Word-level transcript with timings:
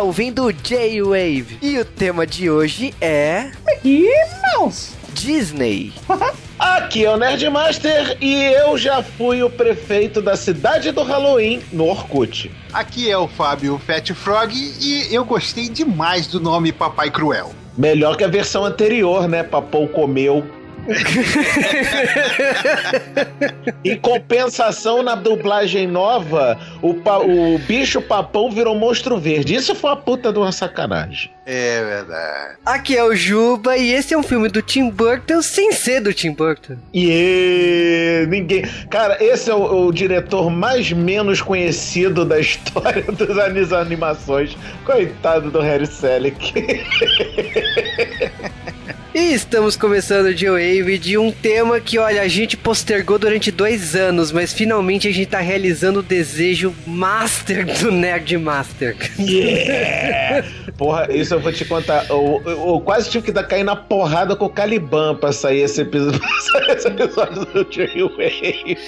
Você 0.00 0.02
está 0.02 0.02
ouvindo 0.02 0.50
J-Wave 0.50 1.58
e 1.60 1.78
o 1.78 1.84
tema 1.84 2.26
de 2.26 2.48
hoje 2.48 2.94
é. 3.02 3.50
Mickey 3.66 4.08
Mouse! 4.54 4.92
Disney. 5.12 5.92
Aqui 6.58 7.04
é 7.04 7.10
o 7.10 7.18
Nerdmaster 7.18 8.16
e 8.18 8.34
eu 8.44 8.78
já 8.78 9.02
fui 9.02 9.42
o 9.42 9.50
prefeito 9.50 10.22
da 10.22 10.36
cidade 10.36 10.90
do 10.90 11.02
Halloween 11.02 11.60
no 11.70 11.84
Orkut. 11.86 12.50
Aqui 12.72 13.10
é 13.10 13.18
o 13.18 13.28
Fábio 13.28 13.78
Fat 13.78 14.10
Frog 14.14 14.54
e 14.54 15.14
eu 15.14 15.22
gostei 15.22 15.68
demais 15.68 16.26
do 16.26 16.40
nome 16.40 16.72
Papai 16.72 17.10
Cruel. 17.10 17.52
Melhor 17.76 18.16
que 18.16 18.24
a 18.24 18.28
versão 18.28 18.64
anterior, 18.64 19.28
né? 19.28 19.42
Papou 19.42 19.86
comeu. 19.86 20.46
Em 23.84 23.96
compensação, 23.96 25.02
na 25.02 25.14
dublagem 25.14 25.86
nova, 25.86 26.58
o, 26.82 26.94
pa 26.94 27.18
o 27.18 27.58
bicho 27.58 28.02
papão 28.02 28.50
virou 28.50 28.74
monstro 28.74 29.18
verde. 29.18 29.54
Isso 29.54 29.74
foi 29.74 29.90
uma 29.90 29.96
puta 29.96 30.32
de 30.32 30.38
uma 30.38 30.52
sacanagem. 30.52 31.30
É 31.46 31.84
verdade. 31.84 32.58
Aqui 32.64 32.96
é 32.96 33.02
o 33.02 33.12
Juba 33.14 33.76
e 33.76 33.92
esse 33.92 34.14
é 34.14 34.18
um 34.18 34.22
filme 34.22 34.48
do 34.48 34.62
Tim 34.62 34.88
Burton 34.88 35.42
sem 35.42 35.72
ser 35.72 36.00
do 36.00 36.14
Tim 36.14 36.32
Burton. 36.32 36.76
E 36.94 38.24
ninguém. 38.28 38.62
Cara, 38.88 39.16
esse 39.20 39.50
é 39.50 39.54
o, 39.54 39.86
o, 39.86 39.92
diretor 39.92 40.48
mais 40.50 40.92
menos 40.92 41.42
conhecido 41.42 42.24
da 42.24 42.38
história 42.38 43.04
das 43.10 43.72
animações. 43.72 44.56
Coitado 44.84 45.50
do 45.50 45.60
Harry 45.60 45.86
Selick. 45.86 46.52
E 49.12 49.34
estamos 49.34 49.74
começando 49.74 50.26
o 50.26 50.32
G-Wave 50.32 50.96
de 50.96 51.18
um 51.18 51.32
tema 51.32 51.80
que, 51.80 51.98
olha, 51.98 52.22
a 52.22 52.28
gente 52.28 52.56
postergou 52.56 53.18
durante 53.18 53.50
dois 53.50 53.96
anos, 53.96 54.30
mas 54.30 54.52
finalmente 54.52 55.08
a 55.08 55.12
gente 55.12 55.26
tá 55.26 55.40
realizando 55.40 55.98
o 55.98 56.02
desejo 56.02 56.72
master 56.86 57.66
do 57.80 57.90
Nerd 57.90 58.38
Master. 58.38 58.96
Yeah! 59.18 60.46
Porra, 60.78 61.08
isso 61.10 61.34
eu 61.34 61.40
vou 61.40 61.52
te 61.52 61.64
contar. 61.64 62.06
Eu, 62.08 62.40
eu, 62.46 62.68
eu 62.68 62.80
quase 62.80 63.10
tive 63.10 63.24
que 63.26 63.32
dar 63.32 63.42
cair 63.42 63.64
na 63.64 63.74
porrada 63.74 64.36
com 64.36 64.44
o 64.44 64.48
Caliban 64.48 65.16
pra 65.16 65.32
sair 65.32 65.62
esse 65.62 65.80
episódio, 65.80 66.20
esse 66.70 66.86
episódio 66.86 67.44
do 67.46 67.66
G-Wave. 67.68 68.78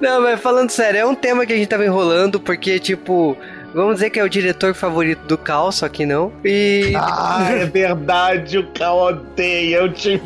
Não, 0.00 0.22
mas 0.22 0.40
falando 0.40 0.70
sério, 0.70 1.00
é 1.00 1.04
um 1.04 1.16
tema 1.16 1.44
que 1.44 1.52
a 1.52 1.56
gente 1.56 1.68
tava 1.68 1.84
enrolando, 1.84 2.38
porque, 2.38 2.78
tipo, 2.78 3.36
Vamos 3.74 3.96
dizer 3.96 4.10
que 4.10 4.18
é 4.18 4.24
o 4.24 4.28
diretor 4.28 4.74
favorito 4.74 5.20
do 5.26 5.36
Cal, 5.36 5.70
só 5.70 5.88
que 5.88 6.06
não. 6.06 6.32
E. 6.44 6.92
Ah, 6.96 7.48
é 7.50 7.66
verdade, 7.66 8.58
o 8.58 8.66
Cal 8.68 8.98
odeia 8.98 9.84
o 9.84 9.88
Tim 9.90 10.20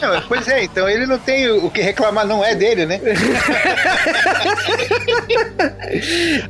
não, 0.00 0.22
Pois 0.26 0.48
é, 0.48 0.64
então 0.64 0.88
ele 0.88 1.06
não 1.06 1.18
tem 1.18 1.48
o 1.50 1.70
que 1.70 1.80
reclamar, 1.80 2.26
não 2.26 2.44
é 2.44 2.54
dele, 2.54 2.86
né? 2.86 3.00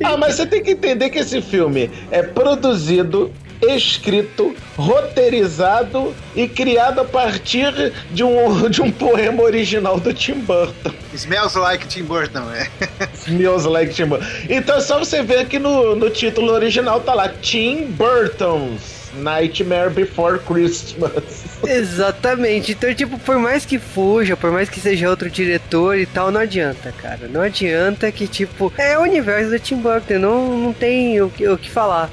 ah, 0.03 0.17
mas 0.17 0.35
você 0.35 0.45
tem 0.45 0.63
que 0.63 0.71
entender 0.71 1.09
que 1.09 1.19
esse 1.19 1.41
filme 1.41 1.91
é 2.11 2.21
produzido 2.21 3.31
escrito, 3.61 4.55
roteirizado 4.77 6.15
e 6.35 6.47
criado 6.47 7.01
a 7.01 7.05
partir 7.05 7.93
de 8.11 8.23
um, 8.23 8.69
de 8.69 8.81
um 8.81 8.91
poema 8.91 9.43
original 9.43 9.99
do 9.99 10.13
Tim 10.13 10.39
Burton. 10.39 10.91
Smells 11.13 11.57
like 11.57 11.87
Tim 11.87 12.03
Burton, 12.03 12.51
é. 12.53 12.69
Smells 13.13 13.67
like 13.67 13.93
Tim 13.93 14.05
Burton. 14.05 14.25
Então 14.49 14.77
é 14.77 14.81
só 14.81 14.99
você 14.99 15.21
ver 15.21 15.47
que 15.47 15.59
no, 15.59 15.95
no 15.95 16.09
título 16.09 16.51
original 16.51 17.01
tá 17.01 17.13
lá 17.13 17.29
Tim 17.29 17.87
Burton's. 17.87 18.99
Nightmare 19.13 19.89
Before 19.89 20.39
Christmas. 20.39 21.59
Exatamente. 21.65 22.73
Então, 22.73 22.93
tipo, 22.93 23.17
por 23.19 23.37
mais 23.39 23.65
que 23.65 23.79
fuja, 23.79 24.37
por 24.37 24.51
mais 24.51 24.69
que 24.69 24.79
seja 24.79 25.09
outro 25.09 25.29
diretor 25.29 25.97
e 25.97 26.05
tal, 26.05 26.31
não 26.31 26.41
adianta, 26.41 26.93
cara. 27.01 27.27
Não 27.27 27.41
adianta 27.41 28.11
que, 28.11 28.27
tipo, 28.27 28.71
é 28.77 28.97
o 28.97 29.01
universo 29.01 29.49
do 29.51 29.59
Tim 29.59 29.77
Burton, 29.77 30.19
não, 30.19 30.57
não 30.57 30.73
tem 30.73 31.19
o 31.21 31.29
que, 31.29 31.47
o 31.47 31.57
que 31.57 31.69
falar. 31.69 32.09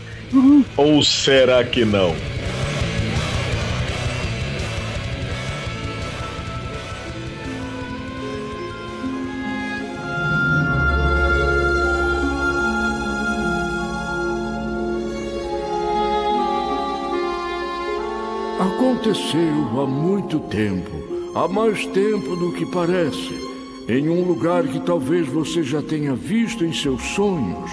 Ou 0.76 1.02
será 1.02 1.62
que 1.64 1.84
não? 1.84 2.14
Aconteceu 18.58 19.80
há 19.80 19.86
muito 19.86 20.40
tempo, 20.40 20.90
há 21.34 21.46
mais 21.46 21.86
tempo 21.86 22.34
do 22.34 22.52
que 22.52 22.66
parece, 22.66 23.32
em 23.88 24.08
um 24.08 24.24
lugar 24.24 24.64
que 24.64 24.80
talvez 24.80 25.28
você 25.28 25.62
já 25.62 25.80
tenha 25.80 26.14
visto 26.14 26.64
em 26.64 26.72
seus 26.72 27.02
sonhos 27.14 27.70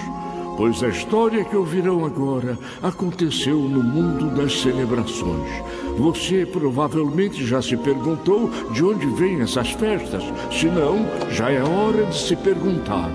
pois 0.56 0.82
a 0.82 0.88
história 0.88 1.44
que 1.44 1.56
ouvirão 1.56 2.04
agora 2.04 2.58
aconteceu 2.82 3.56
no 3.56 3.82
mundo 3.82 4.30
das 4.34 4.60
celebrações. 4.60 5.50
Você 5.96 6.44
provavelmente 6.46 7.46
já 7.46 7.62
se 7.62 7.76
perguntou 7.76 8.50
de 8.72 8.84
onde 8.84 9.06
vêm 9.06 9.40
essas 9.40 9.70
festas, 9.70 10.22
se 10.52 10.66
não, 10.66 11.06
já 11.30 11.50
é 11.50 11.62
hora 11.62 12.06
de 12.06 12.16
se 12.16 12.36
perguntar. 12.36 13.10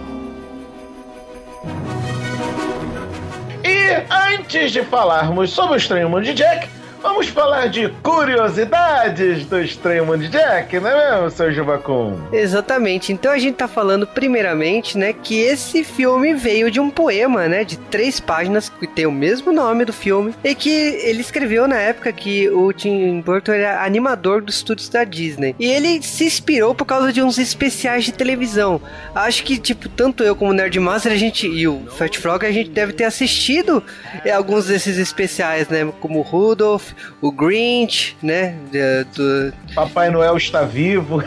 E 3.64 4.34
antes 4.34 4.72
de 4.72 4.84
falarmos 4.84 5.52
sobre 5.52 5.74
o 5.74 5.78
Estranho 5.78 6.10
Mundo 6.10 6.24
de 6.24 6.34
Jack, 6.34 6.79
Vamos 7.02 7.30
falar 7.30 7.68
de 7.68 7.88
curiosidades 8.04 9.46
do 9.46 9.62
Estranho 9.62 10.06
Mundo 10.06 10.20
de 10.20 10.28
Jack, 10.28 10.78
não 10.80 10.90
é 10.90 11.12
mesmo, 11.12 11.32
seu 11.32 11.52
Jubacum? 11.52 12.20
Exatamente. 12.34 13.14
Então 13.14 13.32
a 13.32 13.38
gente 13.38 13.56
tá 13.56 13.70
falando 13.70 14.06
primeiramente, 14.06 14.98
né, 14.98 15.14
que 15.14 15.40
esse 15.40 15.84
filme 15.86 16.34
veio 16.34 16.70
de 16.70 16.80
um 16.80 16.90
poema, 16.90 17.48
né, 17.48 17.64
de 17.64 17.78
três 17.78 18.20
páginas 18.20 18.68
que 18.68 18.86
tem 18.86 19.06
o 19.06 19.12
mesmo 19.12 19.54
nome 19.54 19.86
do 19.86 19.94
filme 19.94 20.36
e 20.44 20.54
que 20.54 20.70
ele 20.70 21.22
escreveu 21.22 21.70
na 21.70 21.78
época 21.78 22.12
que 22.12 22.50
o 22.50 22.74
Tim 22.74 23.22
Burton 23.22 23.54
era 23.54 23.84
animador 23.86 24.42
dos 24.42 24.56
estúdios 24.56 24.90
da 24.90 25.06
Disney. 25.06 25.56
E 25.58 25.66
ele 25.66 26.02
se 26.02 26.26
inspirou 26.26 26.76
por 26.76 26.86
causa 26.86 27.14
de 27.14 27.22
uns 27.22 27.38
especiais 27.38 28.04
de 28.04 28.12
televisão. 28.12 28.82
Acho 29.16 29.44
que 29.44 29.58
tipo 29.58 29.88
tanto 29.88 30.22
eu 30.22 30.36
como 30.36 30.52
o 30.52 30.54
Nerd 30.54 30.78
Master 30.80 31.14
a 31.14 31.18
gente 31.18 31.48
e 31.48 31.66
o 31.66 31.82
Fat 31.98 32.18
Frog 32.18 32.46
a 32.46 32.52
gente 32.52 32.72
deve 32.72 32.92
ter 32.92 33.06
assistido 33.06 33.82
alguns 34.34 34.66
desses 34.66 34.98
especiais, 34.98 35.70
né, 35.70 35.90
como 36.02 36.22
Rudolph 36.22 36.89
o 37.22 37.32
Grinch, 37.32 38.18
né? 38.22 38.56
Do... 39.16 39.54
Papai 39.74 40.10
Noel 40.10 40.38
está 40.38 40.64
vivo. 40.64 41.24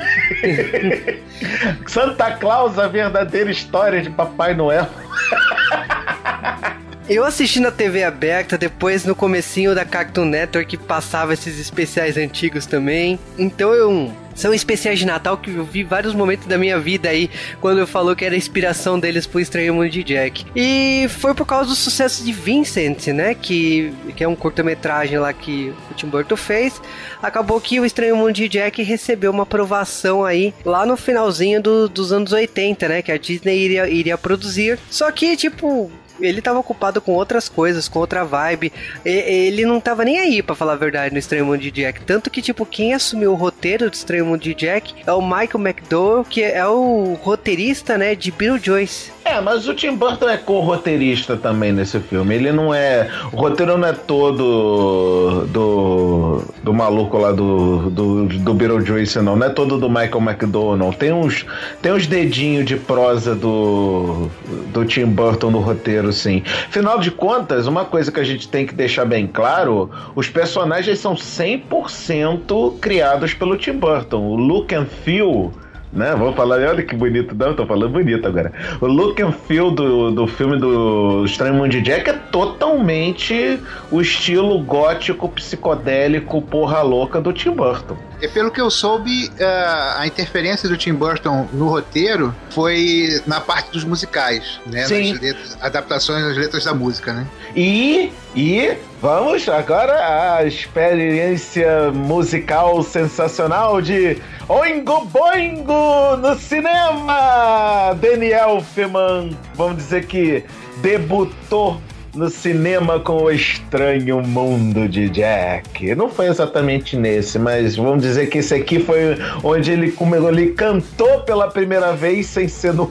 Santa 1.87 2.33
Claus, 2.33 2.79
a 2.79 2.89
verdadeira 2.89 3.51
história 3.51 4.01
de 4.01 4.11
Papai 4.11 4.55
Noel. 4.55 4.89
Eu 7.13 7.27
assisti 7.27 7.61
na 7.61 7.71
TV 7.71 8.05
aberta, 8.05 8.57
depois 8.57 9.05
no 9.05 9.15
comecinho 9.15 9.75
da 9.75 9.85
Cartoon 9.85 10.25
Network 10.25 10.79
passava 10.79 11.35
esses 11.35 11.61
especiais 11.61 12.17
antigos 12.17 12.65
também. 12.65 13.21
Então 13.37 13.75
eu 13.75 14.11
são 14.35 14.55
especiais 14.55 14.99
de 14.99 15.05
Natal 15.05 15.37
que 15.37 15.51
eu 15.51 15.63
vi 15.63 15.83
vários 15.83 16.15
momentos 16.15 16.47
da 16.47 16.57
minha 16.57 16.79
vida 16.79 17.11
aí, 17.11 17.29
quando 17.61 17.79
eu 17.79 17.87
falou 17.87 18.17
que 18.17 18.25
era 18.25 18.35
a 18.35 18.39
inspiração 18.39 18.99
deles 18.99 19.27
pro 19.27 19.41
Estranho 19.41 19.75
Mundo 19.75 19.91
de 19.91 20.03
Jack. 20.03 20.47
E 20.57 21.07
foi 21.11 21.35
por 21.35 21.47
causa 21.47 21.69
do 21.69 21.75
sucesso 21.75 22.25
de 22.25 22.33
Vincent, 22.33 23.09
né? 23.09 23.35
Que, 23.35 23.93
que 24.17 24.25
é 24.25 24.29
um 24.29 24.35
curta-metragem 24.35 25.19
lá 25.19 25.35
que 25.35 25.75
o 25.91 25.95
Tim 25.95 26.07
Burton 26.07 26.37
fez. 26.37 26.81
Acabou 27.23 27.61
que 27.61 27.79
o 27.79 27.85
Estranho 27.85 28.17
Mundo 28.17 28.33
de 28.33 28.49
Jack 28.49 28.83
recebeu 28.83 29.31
uma 29.31 29.43
aprovação 29.43 30.25
aí 30.25 30.55
lá 30.65 30.87
no 30.87 30.97
finalzinho 30.97 31.61
do, 31.61 31.89
dos 31.89 32.11
anos 32.11 32.33
80, 32.33 32.89
né? 32.89 33.03
Que 33.03 33.13
a 33.13 33.19
Disney 33.19 33.59
iria, 33.59 33.87
iria 33.87 34.17
produzir. 34.17 34.79
Só 34.91 35.11
que, 35.13 35.37
tipo, 35.37 35.91
ele 36.21 36.43
tava 36.43 36.59
ocupado 36.59 37.01
com 37.01 37.13
outras 37.13 37.49
coisas, 37.49 37.89
com 37.89 37.99
outra 37.99 38.25
vibe. 38.25 38.73
E, 39.05 39.11
ele 39.11 39.65
não 39.65 39.81
tava 39.81 40.05
nem 40.05 40.19
aí, 40.19 40.43
para 40.43 40.55
falar 40.55 40.75
a 40.75 40.77
verdade, 40.77 41.13
no 41.13 41.19
Estranho 41.19 41.47
Mundo 41.47 41.61
de 41.61 41.71
Jack. 41.71 42.03
Tanto 42.05 42.31
que, 42.31 42.43
tipo, 42.43 42.67
quem 42.67 42.95
assumiu 42.95 43.33
o 43.33 43.37
roteiro 43.37 43.91
do 43.91 43.95
Estranho 43.95 44.27
Mundo 44.27 44.43
de 44.43 44.55
Jack 44.55 44.95
é 45.07 45.13
o 45.13 45.23
Michael 45.23 45.61
McDowell, 45.61 46.25
que 46.25 46.43
é 46.43 46.67
o 46.67 47.15
roteirista, 47.23 47.97
né, 47.97 48.15
de 48.15 48.31
Beetlejuice. 48.31 49.11
É, 49.25 49.41
mas 49.41 49.69
o 49.69 49.75
Tim 49.75 49.95
Burton 49.95 50.29
é 50.29 50.37
co-roteirista 50.37 51.37
também 51.37 51.73
nesse 51.73 52.01
filme. 52.01 52.35
Ele 52.35 52.51
não 52.51 52.75
é. 52.75 53.09
O 53.33 53.37
roteiro 53.37 53.79
não 53.79 53.87
é 53.87 53.93
todo 53.93 55.47
do. 55.47 56.43
do 56.63 56.75
maluco 56.75 57.17
lá 57.19 57.31
do. 57.31 57.89
do, 57.91 58.27
do 58.27 58.55
Beetlejuice, 58.55 59.21
não. 59.21 59.37
Não 59.37 59.47
é 59.47 59.51
todo 59.51 59.79
do 59.79 59.89
Michael 59.89 60.77
não. 60.77 60.93
Tem 60.93 61.13
uns. 61.13 61.47
Tem 61.81 61.93
uns 61.93 62.07
dedinhos 62.07 62.65
de 62.65 62.77
prosa 62.77 63.35
do. 63.35 64.29
do 64.73 64.85
Tim 64.85 65.07
Burton 65.07 65.51
no 65.51 65.61
roteiro, 65.61 66.13
sim. 66.13 66.43
Afinal 66.69 66.99
de 66.99 67.11
contas, 67.11 67.69
uma 67.69 67.85
coisa 67.85 68.11
que 68.11 68.19
a 68.19 68.25
gente 68.25 68.49
tem 68.49 68.67
que 68.67 68.75
deixar 68.75 69.05
bem 69.05 69.29
claro: 69.29 69.89
os 70.17 70.29
personagens 70.29 70.99
são 70.99 71.15
100% 71.15 72.79
criados 72.81 73.35
pelo 73.35 73.57
Tim 73.57 73.75
Burton. 73.75 74.19
O 74.19 74.35
look 74.35 74.75
and 74.75 74.87
feel 75.05 75.53
né? 75.93 76.15
Vou 76.15 76.33
falar, 76.33 76.61
olha 76.61 76.83
que 76.83 76.97
bonito, 76.97 77.35
não, 77.35 77.55
tô 77.55 77.67
falando 77.67 77.93
bonito 77.93 78.27
agora. 78.27 78.53
O 78.81 78.87
look 78.87 79.21
and 79.23 79.33
feel 79.33 79.71
do, 79.71 80.11
do 80.11 80.27
filme 80.27 80.59
do 80.59 81.25
Estranho 81.25 81.55
Mundo 81.55 81.69
de 81.69 81.83
Jack 81.83 82.09
é 82.09 82.15
totalmente 82.15 83.61
o 83.91 84.01
estilo 84.01 84.59
gótico, 84.61 85.29
psicodélico, 85.29 86.41
porra 86.41 86.81
louca 86.83 87.21
do 87.21 87.33
Tim 87.33 87.51
Burton. 87.51 87.97
É 88.23 88.29
pelo 88.29 88.53
que 88.53 88.61
eu 88.61 88.71
soube, 88.71 89.27
uh, 89.31 89.99
a 89.99 90.07
interferência 90.07 90.69
do 90.69 90.77
Tim 90.77 90.95
Burton 90.95 91.49
no 91.53 91.69
roteiro 91.69 92.33
foi 92.51 93.21
na 93.27 93.41
parte 93.41 93.73
dos 93.73 93.83
musicais, 93.83 94.61
né? 94.65 94.87
Sim. 94.87 95.11
Nas 95.11 95.21
letras, 95.21 95.59
adaptações 95.61 96.25
das 96.25 96.37
letras 96.37 96.65
da 96.65 96.73
música, 96.73 97.13
né? 97.13 97.27
E, 97.57 98.13
e 98.37 98.77
vamos 99.01 99.49
agora 99.49 100.37
à 100.37 100.45
experiência 100.45 101.91
musical 101.91 102.85
sensacional 102.85 103.83
de 103.83 104.17
Oingo 104.49 105.05
Boingo 105.07 106.17
no 106.19 106.39
cinema! 106.39 107.93
Daniel 108.01 108.59
Elfman, 108.59 109.37
vamos 109.57 109.79
dizer 109.79 110.07
que 110.07 110.45
debutou 110.77 111.81
no 112.15 112.29
cinema 112.29 113.01
com 113.01 113.25
o 113.25 113.31
estranho 113.31 114.23
mundo 114.23 114.89
de 114.89 115.09
Jack. 115.09 115.95
Não 115.95 116.09
foi 116.09 116.27
exatamente 116.27 116.97
nesse, 116.97 117.39
mas 117.39 117.77
vamos 117.77 118.03
dizer 118.03 118.27
que 118.27 118.39
esse 118.39 118.55
aqui 118.55 118.81
foi 118.81 119.17
onde 119.43 119.71
ele, 119.71 119.95
ele 120.29 120.53
cantou 120.53 121.21
pela 121.21 121.49
primeira 121.49 121.93
vez 121.93 122.27
sem 122.27 122.49
ser 122.49 122.75
no 122.75 122.91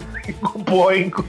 Boingo. 0.65 1.25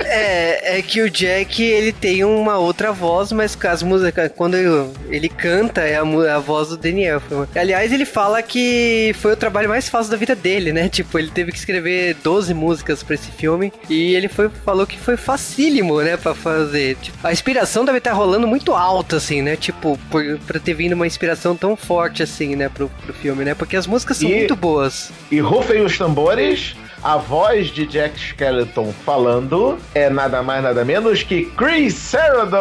É, 0.00 0.78
é 0.78 0.82
que 0.82 1.02
o 1.02 1.10
Jack, 1.10 1.62
ele 1.62 1.92
tem 1.92 2.24
uma 2.24 2.58
outra 2.58 2.92
voz, 2.92 3.32
mas 3.32 3.58
as 3.64 3.82
músicas, 3.82 4.30
quando 4.34 4.54
ele, 4.54 4.90
ele 5.08 5.28
canta, 5.28 5.80
é 5.80 5.96
a, 5.96 6.02
a, 6.02 6.38
voz 6.38 6.68
do 6.68 6.76
Daniel. 6.76 7.20
Aliás, 7.54 7.92
ele 7.92 8.04
fala 8.04 8.42
que 8.42 9.14
foi 9.20 9.32
o 9.32 9.36
trabalho 9.36 9.68
mais 9.68 9.88
fácil 9.88 10.10
da 10.10 10.16
vida 10.16 10.34
dele, 10.34 10.72
né? 10.72 10.88
Tipo, 10.88 11.18
ele 11.18 11.30
teve 11.30 11.50
que 11.50 11.58
escrever 11.58 12.14
12 12.22 12.54
músicas 12.54 13.02
para 13.02 13.14
esse 13.14 13.30
filme 13.32 13.72
e 13.90 14.14
ele 14.14 14.28
foi, 14.28 14.48
falou 14.64 14.86
que 14.86 14.98
foi 14.98 15.16
facílimo, 15.16 16.00
né, 16.00 16.16
pra 16.16 16.34
fazer. 16.34 16.96
Tipo, 16.96 17.18
a 17.26 17.32
inspiração 17.32 17.84
deve 17.84 17.98
estar 17.98 18.12
rolando 18.12 18.46
muito 18.46 18.72
alta, 18.74 19.16
assim, 19.16 19.42
né? 19.42 19.56
Tipo, 19.56 19.98
por, 20.10 20.38
pra 20.46 20.60
ter 20.60 20.74
vindo 20.74 20.92
uma 20.92 21.06
inspiração 21.06 21.56
tão 21.56 21.76
forte, 21.76 22.22
assim, 22.22 22.54
né, 22.54 22.68
pro, 22.68 22.88
pro 22.88 23.12
filme, 23.12 23.44
né? 23.44 23.54
Porque 23.54 23.76
as 23.76 23.86
músicas 23.86 24.18
são 24.18 24.30
e, 24.30 24.36
muito 24.36 24.54
boas. 24.54 25.10
E 25.30 25.40
rufem 25.40 25.82
os 25.82 25.98
tambores 25.98 26.76
a 27.06 27.16
voz 27.18 27.68
de 27.68 27.86
Jack 27.86 28.18
Skeleton 28.18 28.92
falando 29.04 29.78
é 29.94 30.10
nada 30.10 30.42
mais 30.42 30.60
nada 30.60 30.84
menos 30.84 31.22
que 31.22 31.44
Chris 31.56 31.94
Sarandon. 31.94 32.58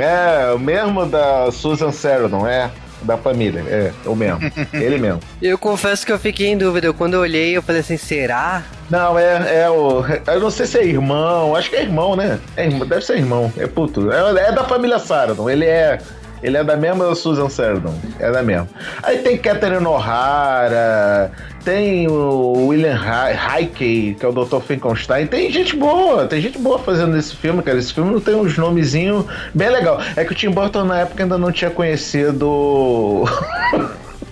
É, 0.00 0.50
o 0.54 0.58
mesmo 0.58 1.04
da 1.04 1.52
Susan 1.52 1.92
Sarandon, 1.92 2.46
é 2.46 2.70
da 3.02 3.18
família. 3.18 3.60
É, 3.68 3.92
o 4.06 4.16
mesmo. 4.16 4.40
Ele 4.72 4.96
mesmo. 4.96 5.20
Eu 5.42 5.58
confesso 5.58 6.06
que 6.06 6.12
eu 6.12 6.18
fiquei 6.18 6.46
em 6.46 6.56
dúvida. 6.56 6.90
Quando 6.94 7.12
eu 7.12 7.20
olhei, 7.20 7.54
eu 7.54 7.60
falei 7.60 7.82
assim, 7.82 7.98
será? 7.98 8.62
Não, 8.88 9.18
é, 9.18 9.64
é 9.64 9.68
o. 9.68 10.02
Eu 10.26 10.40
não 10.40 10.50
sei 10.50 10.64
se 10.64 10.78
é 10.78 10.86
irmão. 10.86 11.54
Acho 11.54 11.68
que 11.68 11.76
é 11.76 11.82
irmão, 11.82 12.16
né? 12.16 12.40
É, 12.56 12.66
deve 12.66 13.02
ser 13.02 13.18
irmão. 13.18 13.52
É 13.58 13.66
puto. 13.66 14.10
É, 14.10 14.48
é 14.48 14.52
da 14.52 14.64
família 14.64 14.98
Sarandon. 14.98 15.50
Ele 15.50 15.66
é 15.66 15.98
ele 16.44 16.58
é 16.58 16.62
da 16.62 16.76
mesma 16.76 17.14
Susan 17.14 17.48
Sarandon. 17.48 17.94
É 18.18 18.30
da 18.30 18.42
mesma. 18.42 18.68
Aí 19.02 19.18
tem 19.18 19.38
Catherine 19.38 19.86
O'Hara, 19.86 21.32
tem 21.64 22.06
o 22.06 22.66
William 22.68 23.00
Heike, 23.00 24.14
que 24.20 24.24
é 24.24 24.28
o 24.28 24.32
Dr. 24.32 24.60
Finkelstein. 24.60 25.26
Tem 25.26 25.50
gente 25.50 25.74
boa, 25.74 26.26
tem 26.26 26.42
gente 26.42 26.58
boa 26.58 26.78
fazendo 26.78 27.16
esse 27.16 27.34
filme, 27.34 27.62
cara. 27.62 27.78
Esse 27.78 27.94
filme 27.94 28.20
tem 28.20 28.34
uns 28.34 28.58
nomezinhos 28.58 29.24
bem 29.54 29.70
legal. 29.70 29.98
É 30.14 30.22
que 30.22 30.32
o 30.32 30.34
Tim 30.34 30.50
Burton 30.50 30.84
na 30.84 31.00
época 31.00 31.22
ainda 31.22 31.38
não 31.38 31.50
tinha 31.50 31.70
conhecido 31.70 32.46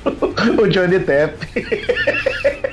o 0.05 0.69
Johnny 0.69 0.99
Depp. 0.99 1.49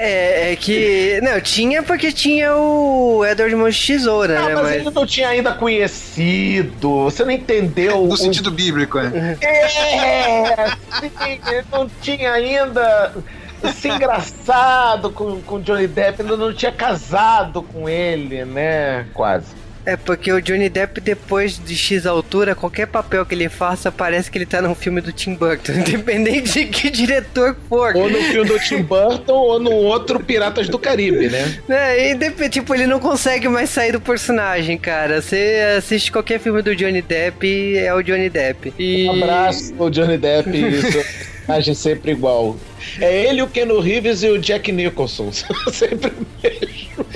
É, 0.00 0.52
é 0.52 0.56
que. 0.56 1.20
Não, 1.22 1.40
tinha 1.40 1.82
porque 1.82 2.12
tinha 2.12 2.54
o 2.54 3.24
Edward 3.24 3.54
Mão 3.56 3.68
de 3.68 3.86
Tesoura, 3.86 4.38
não, 4.38 4.48
né? 4.48 4.54
Mas, 4.54 4.62
mas 4.62 4.74
ele 4.76 4.90
não 4.90 5.04
tinha 5.04 5.28
ainda 5.28 5.52
conhecido. 5.52 7.04
Você 7.04 7.24
não 7.24 7.32
entendeu. 7.32 8.06
No 8.06 8.14
o... 8.14 8.16
sentido 8.16 8.50
bíblico, 8.50 9.00
né? 9.00 9.36
É, 9.40 9.68
sim, 9.68 11.40
ele 11.48 11.64
não 11.72 11.90
tinha 12.00 12.32
ainda 12.32 13.12
se 13.74 13.88
engraçado 13.88 15.10
com, 15.10 15.40
com 15.42 15.60
Johnny 15.60 15.88
Depp, 15.88 16.22
ainda 16.22 16.36
não 16.36 16.52
tinha 16.52 16.70
casado 16.70 17.60
com 17.60 17.88
ele, 17.88 18.44
né? 18.44 19.06
Quase. 19.12 19.57
É 19.86 19.96
porque 19.96 20.30
o 20.30 20.40
Johnny 20.40 20.68
Depp, 20.68 21.00
depois 21.00 21.58
de 21.58 21.76
X 21.76 22.06
altura, 22.06 22.54
qualquer 22.54 22.86
papel 22.86 23.24
que 23.24 23.34
ele 23.34 23.48
faça, 23.48 23.90
parece 23.90 24.30
que 24.30 24.38
ele 24.38 24.46
tá 24.46 24.60
num 24.60 24.74
filme 24.74 25.00
do 25.00 25.12
Tim 25.12 25.34
Burton, 25.34 25.72
independente 25.80 26.52
de 26.52 26.66
que 26.66 26.90
diretor 26.90 27.56
for. 27.68 27.96
Ou 27.96 28.10
no 28.10 28.18
filme 28.18 28.48
do 28.48 28.58
Tim 28.58 28.82
Burton, 28.82 29.32
ou 29.32 29.58
no 29.58 29.70
outro 29.70 30.20
Piratas 30.20 30.68
do 30.68 30.78
Caribe, 30.78 31.28
né? 31.28 31.58
É, 31.68 32.12
e 32.12 32.48
tipo, 32.48 32.74
ele 32.74 32.86
não 32.86 33.00
consegue 33.00 33.48
mais 33.48 33.70
sair 33.70 33.92
do 33.92 34.00
personagem, 34.00 34.76
cara. 34.76 35.22
Você 35.22 35.76
assiste 35.78 36.12
qualquer 36.12 36.38
filme 36.38 36.60
do 36.62 36.76
Johnny 36.76 37.00
Depp, 37.00 37.78
é 37.78 37.92
o 37.94 38.02
Johnny 38.02 38.28
Depp. 38.28 38.74
E... 38.78 39.08
Um 39.08 39.22
abraço, 39.22 39.74
o 39.78 39.90
Johnny 39.90 40.18
Depp, 40.18 40.50
isso. 40.56 40.98
personagem 41.48 41.74
sempre 41.74 42.12
igual. 42.12 42.56
É 43.00 43.26
ele, 43.26 43.42
o 43.42 43.46
Ken 43.48 43.66
Reeves 43.80 44.22
e 44.22 44.28
o 44.28 44.38
Jack 44.38 44.70
Nicholson. 44.70 45.32
sempre 45.72 46.12
mesmo. 46.42 47.06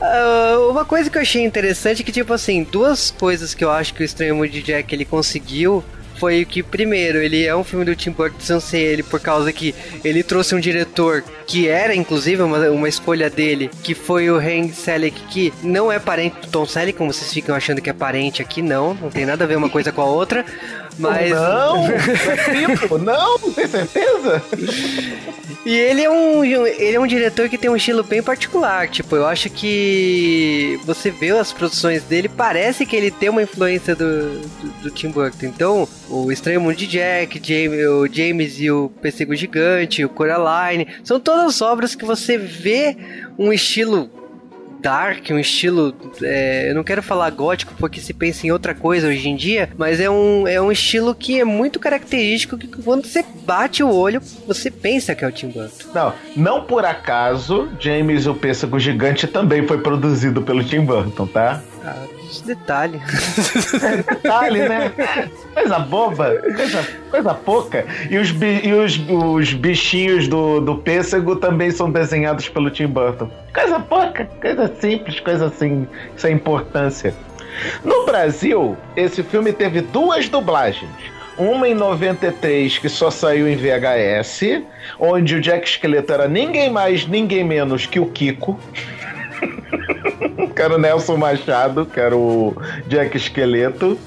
Uh, 0.00 0.70
uma 0.70 0.84
coisa 0.84 1.10
que 1.10 1.18
eu 1.18 1.22
achei 1.22 1.44
interessante 1.44 2.02
é 2.02 2.04
que, 2.04 2.12
tipo 2.12 2.32
assim, 2.32 2.62
duas 2.62 3.10
coisas 3.10 3.52
que 3.52 3.64
eu 3.64 3.70
acho 3.70 3.92
que 3.94 4.02
o 4.02 4.04
Estranho 4.04 4.48
de 4.48 4.62
Jack 4.62 4.94
ele 4.94 5.04
conseguiu 5.04 5.84
foi 6.18 6.44
que, 6.44 6.62
primeiro, 6.62 7.18
ele 7.18 7.44
é 7.44 7.54
um 7.54 7.64
filme 7.64 7.84
do 7.84 7.94
Tim 7.94 8.10
Burton 8.10 8.60
sem 8.60 8.80
ele, 8.80 9.02
por 9.02 9.20
causa 9.20 9.52
que 9.52 9.74
ele 10.04 10.22
trouxe 10.22 10.54
um 10.54 10.60
diretor 10.60 11.22
que 11.46 11.68
era, 11.68 11.94
inclusive, 11.94 12.42
uma, 12.42 12.58
uma 12.70 12.88
escolha 12.88 13.30
dele, 13.30 13.70
que 13.82 13.94
foi 13.94 14.28
o 14.30 14.36
Hank 14.36 14.72
Selick, 14.72 15.20
que 15.28 15.52
não 15.62 15.90
é 15.90 15.98
parente 15.98 16.40
do 16.40 16.48
Tom 16.48 16.66
Selleck, 16.66 16.98
como 16.98 17.12
vocês 17.12 17.32
ficam 17.32 17.54
achando 17.54 17.80
que 17.80 17.88
é 17.88 17.92
parente 17.92 18.42
aqui, 18.42 18.60
não, 18.60 18.94
não 18.94 19.10
tem 19.10 19.24
nada 19.24 19.44
a 19.44 19.46
ver 19.46 19.56
uma 19.56 19.70
coisa 19.70 19.92
com 19.92 20.02
a 20.02 20.06
outra. 20.06 20.44
Mas... 20.98 21.30
Não, 21.30 21.84
não, 22.98 23.38
não, 23.38 23.52
tem 23.52 23.66
certeza? 23.66 24.42
E 25.64 25.76
ele 25.76 26.02
é 26.02 26.10
um 26.10 26.44
ele 26.44 26.96
é 26.96 27.00
um 27.00 27.06
diretor 27.06 27.48
que 27.48 27.58
tem 27.58 27.70
um 27.70 27.76
estilo 27.76 28.02
bem 28.02 28.22
particular, 28.22 28.88
tipo, 28.88 29.14
eu 29.16 29.26
acho 29.26 29.50
que 29.50 30.80
você 30.84 31.10
vê 31.10 31.30
as 31.30 31.52
produções 31.52 32.02
dele, 32.04 32.28
parece 32.28 32.86
que 32.86 32.96
ele 32.96 33.10
tem 33.10 33.28
uma 33.28 33.42
influência 33.42 33.94
do, 33.94 34.40
do, 34.40 34.82
do 34.82 34.90
Tim 34.90 35.10
Burton. 35.10 35.46
Então, 35.46 35.88
o 36.08 36.32
Estranho 36.32 36.60
Mundo 36.60 36.76
de 36.76 36.86
Jack, 36.86 37.40
James, 37.42 37.86
o 37.86 38.06
James 38.06 38.60
e 38.60 38.70
o 38.70 38.90
Pêssego 39.00 39.34
Gigante, 39.34 40.04
o 40.04 40.08
Coraline, 40.08 40.86
são 41.04 41.20
todas 41.20 41.60
obras 41.60 41.94
que 41.94 42.04
você 42.04 42.38
vê 42.38 42.96
um 43.38 43.52
estilo 43.52 44.10
dark, 44.80 45.30
um 45.30 45.38
estilo. 45.38 45.94
É, 46.22 46.70
eu 46.70 46.74
não 46.74 46.84
quero 46.84 47.02
falar 47.02 47.30
gótico 47.30 47.74
porque 47.78 48.00
se 48.00 48.12
pensa 48.12 48.46
em 48.46 48.50
outra 48.50 48.74
coisa 48.74 49.08
hoje 49.08 49.28
em 49.28 49.36
dia, 49.36 49.70
mas 49.76 50.00
é 50.00 50.10
um, 50.10 50.46
é 50.46 50.60
um 50.60 50.70
estilo 50.70 51.14
que 51.14 51.40
é 51.40 51.44
muito 51.44 51.78
característico 51.78 52.56
que 52.56 52.66
quando 52.66 53.06
você 53.06 53.24
bate 53.44 53.82
o 53.82 53.90
olho, 53.90 54.20
você 54.46 54.70
pensa 54.70 55.14
que 55.14 55.24
é 55.24 55.28
o 55.28 55.32
Tim 55.32 55.48
Burton. 55.48 55.88
Não, 55.94 56.12
não 56.36 56.64
por 56.64 56.84
acaso, 56.84 57.68
James 57.78 58.26
o 58.26 58.34
Pêssego 58.34 58.78
Gigante 58.78 59.26
também 59.26 59.66
foi 59.66 59.78
produzido 59.78 60.42
pelo 60.42 60.62
Tim 60.62 60.80
Burton, 60.80 61.26
tá? 61.26 61.62
Ah, 61.84 62.17
detalhe. 62.44 63.00
Detalhe, 64.08 64.68
né? 64.68 64.92
Coisa 65.54 65.78
boba, 65.78 66.36
coisa, 66.54 66.88
coisa 67.10 67.34
pouca. 67.34 67.86
E 68.10 68.18
os, 68.18 68.30
e 68.30 68.72
os, 68.72 69.00
os 69.08 69.52
bichinhos 69.54 70.28
do, 70.28 70.60
do 70.60 70.76
pêssego 70.76 71.36
também 71.36 71.70
são 71.70 71.90
desenhados 71.90 72.48
pelo 72.48 72.70
Tim 72.70 72.86
Burton. 72.86 73.30
Coisa 73.54 73.80
pouca, 73.80 74.24
coisa 74.40 74.72
simples, 74.80 75.20
coisa 75.20 75.46
assim, 75.46 75.86
sem 76.16 76.34
importância. 76.34 77.14
No 77.84 78.04
Brasil, 78.04 78.76
esse 78.96 79.22
filme 79.22 79.52
teve 79.52 79.80
duas 79.80 80.28
dublagens. 80.28 80.90
Uma 81.36 81.68
em 81.68 81.74
93 81.74 82.78
que 82.78 82.88
só 82.88 83.10
saiu 83.10 83.48
em 83.48 83.56
VHS, 83.56 84.62
onde 84.98 85.36
o 85.36 85.40
Jack 85.40 85.68
Esqueleto 85.68 86.12
era 86.12 86.26
ninguém 86.26 86.68
mais, 86.68 87.06
ninguém 87.06 87.44
menos 87.44 87.86
que 87.86 88.00
o 88.00 88.06
Kiko. 88.06 88.58
que 90.54 90.62
era 90.62 90.74
o 90.74 90.78
Nelson 90.78 91.16
Machado, 91.16 91.86
que 91.86 92.00
era 92.00 92.16
o 92.16 92.56
Jack 92.86 93.16
Esqueleto. 93.16 93.98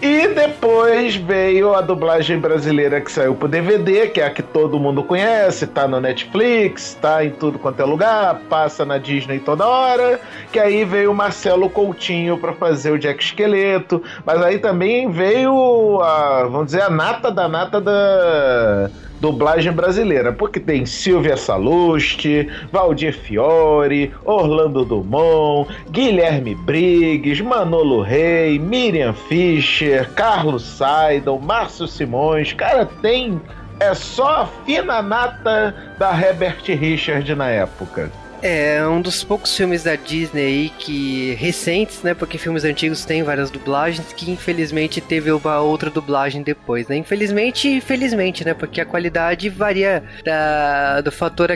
E 0.00 0.28
depois 0.28 1.16
veio 1.16 1.74
a 1.74 1.80
dublagem 1.80 2.38
brasileira 2.38 3.00
que 3.00 3.10
saiu 3.10 3.34
pro 3.34 3.48
DVD, 3.48 4.08
que 4.08 4.20
é 4.20 4.26
a 4.26 4.30
que 4.30 4.42
todo 4.42 4.78
mundo 4.78 5.02
conhece, 5.02 5.66
tá 5.66 5.88
no 5.88 6.00
Netflix, 6.00 6.96
tá 7.00 7.24
em 7.24 7.30
tudo 7.30 7.58
quanto 7.58 7.80
é 7.80 7.84
lugar, 7.84 8.40
passa 8.48 8.84
na 8.84 8.98
Disney 8.98 9.40
toda 9.40 9.66
hora. 9.66 10.20
Que 10.52 10.58
aí 10.58 10.84
veio 10.84 11.10
o 11.10 11.14
Marcelo 11.14 11.68
Coutinho 11.68 12.38
para 12.38 12.52
fazer 12.52 12.92
o 12.92 12.98
Jack 12.98 13.22
Esqueleto, 13.22 14.02
mas 14.24 14.40
aí 14.42 14.58
também 14.58 15.10
veio 15.10 16.00
a, 16.02 16.44
vamos 16.44 16.66
dizer, 16.66 16.82
a 16.82 16.90
nata 16.90 17.30
da 17.30 17.48
nata 17.48 17.80
da 17.80 18.90
dublagem 19.24 19.72
brasileira, 19.72 20.34
porque 20.34 20.60
tem 20.60 20.84
Silvia 20.84 21.34
Salusti, 21.34 22.46
Valdir 22.70 23.14
Fiore, 23.14 24.12
Orlando 24.22 24.84
Dumont, 24.84 25.66
Guilherme 25.90 26.54
Briggs, 26.54 27.42
Manolo 27.42 28.02
Rey, 28.02 28.58
Miriam 28.58 29.14
Fischer, 29.14 30.10
Carlos 30.10 30.62
Saidon, 30.62 31.38
Márcio 31.38 31.88
Simões, 31.88 32.52
cara, 32.52 32.84
tem 33.00 33.40
é 33.80 33.94
só 33.94 34.42
a 34.42 34.46
fina 34.66 35.00
nata 35.00 35.74
da 35.98 36.12
Herbert 36.12 36.62
Richard 36.66 37.34
na 37.34 37.48
época. 37.48 38.12
É 38.46 38.86
um 38.86 39.00
dos 39.00 39.24
poucos 39.24 39.56
filmes 39.56 39.84
da 39.84 39.96
Disney 39.96 40.42
aí 40.42 40.68
que 40.78 41.32
recentes, 41.32 42.02
né? 42.02 42.12
Porque 42.12 42.36
filmes 42.36 42.62
antigos 42.62 43.02
têm 43.02 43.22
várias 43.22 43.50
dublagens 43.50 44.12
que 44.12 44.30
infelizmente 44.30 45.00
teve 45.00 45.32
uma 45.32 45.60
outra 45.60 45.88
dublagem 45.88 46.42
depois, 46.42 46.86
né? 46.86 46.96
Infelizmente 46.96 47.78
e 47.78 47.80
felizmente, 47.80 48.44
né? 48.44 48.52
Porque 48.52 48.82
a 48.82 48.84
qualidade 48.84 49.48
varia 49.48 50.04
da, 50.22 51.00
do 51.00 51.10
fator 51.10 51.48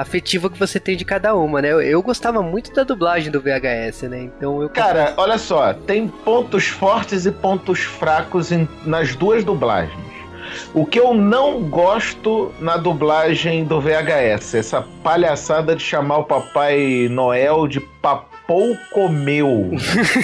afetivo 0.00 0.50
que 0.50 0.58
você 0.58 0.80
tem 0.80 0.96
de 0.96 1.04
cada 1.04 1.36
uma, 1.36 1.62
né? 1.62 1.70
Eu, 1.70 1.80
eu 1.80 2.02
gostava 2.02 2.42
muito 2.42 2.74
da 2.74 2.82
dublagem 2.82 3.30
do 3.30 3.40
VHS, 3.40 4.02
né? 4.10 4.24
Então 4.24 4.60
eu 4.60 4.68
Cara, 4.70 5.14
olha 5.16 5.38
só, 5.38 5.72
tem 5.72 6.08
pontos 6.08 6.66
fortes 6.66 7.26
e 7.26 7.30
pontos 7.30 7.78
fracos 7.78 8.50
em, 8.50 8.68
nas 8.84 9.14
duas 9.14 9.44
dublagens. 9.44 10.13
O 10.72 10.84
que 10.84 10.98
eu 10.98 11.14
não 11.14 11.62
gosto 11.62 12.52
na 12.60 12.76
dublagem 12.76 13.64
do 13.64 13.80
VHS, 13.80 14.54
essa 14.54 14.86
palhaçada 15.02 15.74
de 15.74 15.82
chamar 15.82 16.18
o 16.18 16.24
Papai 16.24 17.08
Noel 17.10 17.66
de 17.66 17.80
Papou 17.80 18.76
Comeu. 18.92 19.70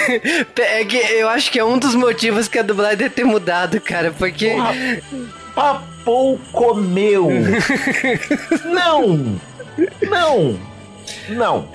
é 0.58 0.84
que 0.84 0.96
eu 0.96 1.28
acho 1.28 1.50
que 1.50 1.58
é 1.58 1.64
um 1.64 1.78
dos 1.78 1.94
motivos 1.94 2.48
que 2.48 2.58
a 2.58 2.62
dublagem 2.62 2.98
deve 2.98 3.14
ter 3.14 3.24
mudado, 3.24 3.80
cara, 3.80 4.12
porque. 4.16 4.50
Porra, 4.50 4.74
papou 5.54 6.38
Comeu. 6.52 7.28
não! 8.64 9.40
Não! 10.02 10.58
Não! 11.28 11.68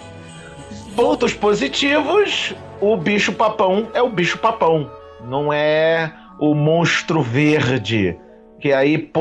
Pontos 0.95 1.33
positivos: 1.33 2.53
o 2.79 2.95
bicho 2.95 3.33
papão 3.33 3.89
é 3.93 4.01
o 4.01 4.09
bicho 4.09 4.37
papão, 4.37 4.89
não 5.23 5.51
é 5.51 6.11
o 6.39 6.53
monstro 6.53 7.21
verde 7.21 8.17
que 8.65 8.73
aí 8.73 9.11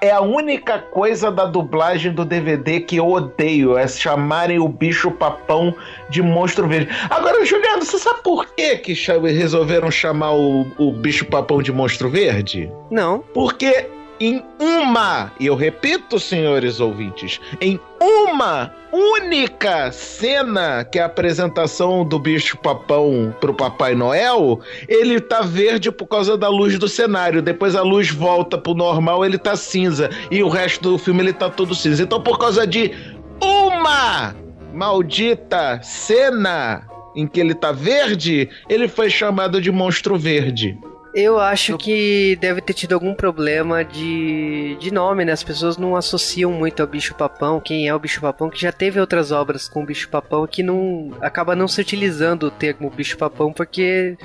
é, 0.00 0.08
é 0.08 0.10
a 0.10 0.22
única 0.22 0.78
coisa 0.78 1.30
da 1.30 1.44
dublagem 1.44 2.14
do 2.14 2.24
DVD 2.24 2.80
que 2.80 2.96
eu 2.96 3.10
odeio, 3.10 3.76
é 3.76 3.86
chamarem 3.86 4.58
o 4.58 4.66
bicho 4.66 5.10
papão 5.10 5.74
de 6.08 6.22
monstro 6.22 6.66
verde. 6.66 6.88
Agora, 7.10 7.44
Juliano, 7.44 7.84
você 7.84 7.98
sabe 7.98 8.22
por 8.22 8.46
que, 8.54 8.78
que 8.78 8.94
resolveram 9.34 9.90
chamar 9.90 10.32
o, 10.32 10.66
o 10.78 10.92
bicho 10.92 11.26
papão 11.26 11.60
de 11.60 11.70
monstro 11.70 12.08
verde? 12.08 12.72
Não. 12.90 13.22
Porque 13.34 13.86
em 14.20 14.44
uma, 14.60 15.32
e 15.40 15.46
eu 15.46 15.54
repito, 15.54 16.20
senhores 16.20 16.78
ouvintes, 16.78 17.40
em 17.58 17.80
uma 17.98 18.70
única 18.92 19.90
cena 19.92 20.84
que 20.84 20.98
é 20.98 21.02
a 21.02 21.06
apresentação 21.06 22.04
do 22.04 22.18
bicho 22.18 22.58
papão 22.58 23.34
pro 23.40 23.54
Papai 23.54 23.94
Noel, 23.94 24.60
ele 24.86 25.20
tá 25.20 25.40
verde 25.40 25.90
por 25.90 26.06
causa 26.06 26.36
da 26.36 26.48
luz 26.48 26.78
do 26.78 26.88
cenário. 26.88 27.40
Depois 27.40 27.74
a 27.74 27.82
luz 27.82 28.10
volta 28.10 28.58
pro 28.58 28.74
normal, 28.74 29.24
ele 29.24 29.38
tá 29.38 29.56
cinza. 29.56 30.10
E 30.30 30.42
o 30.42 30.48
resto 30.48 30.90
do 30.90 30.98
filme 30.98 31.20
ele 31.20 31.32
tá 31.32 31.48
todo 31.48 31.74
cinza. 31.74 32.02
Então, 32.02 32.20
por 32.20 32.38
causa 32.38 32.66
de 32.66 32.92
uma 33.40 34.34
maldita 34.74 35.80
cena 35.82 36.86
em 37.14 37.26
que 37.26 37.40
ele 37.40 37.54
tá 37.54 37.72
verde, 37.72 38.48
ele 38.68 38.86
foi 38.88 39.08
chamado 39.08 39.60
de 39.60 39.70
monstro 39.70 40.16
verde. 40.16 40.78
Eu 41.12 41.40
acho 41.40 41.76
que 41.76 42.36
deve 42.40 42.60
ter 42.60 42.72
tido 42.72 42.92
algum 42.92 43.14
problema 43.14 43.84
de, 43.84 44.76
de 44.78 44.92
nome, 44.92 45.24
né? 45.24 45.32
As 45.32 45.42
pessoas 45.42 45.76
não 45.76 45.96
associam 45.96 46.52
muito 46.52 46.80
ao 46.80 46.86
bicho-papão, 46.86 47.60
quem 47.60 47.88
é 47.88 47.94
o 47.94 47.98
bicho-papão, 47.98 48.48
que 48.48 48.60
já 48.60 48.70
teve 48.70 49.00
outras 49.00 49.32
obras 49.32 49.68
com 49.68 49.82
o 49.82 49.86
bicho-papão 49.86 50.46
que 50.46 50.62
não 50.62 51.12
acaba 51.20 51.56
não 51.56 51.66
se 51.66 51.80
utilizando 51.80 52.44
o 52.44 52.50
termo 52.50 52.88
bicho-papão, 52.90 53.52
porque, 53.52 54.16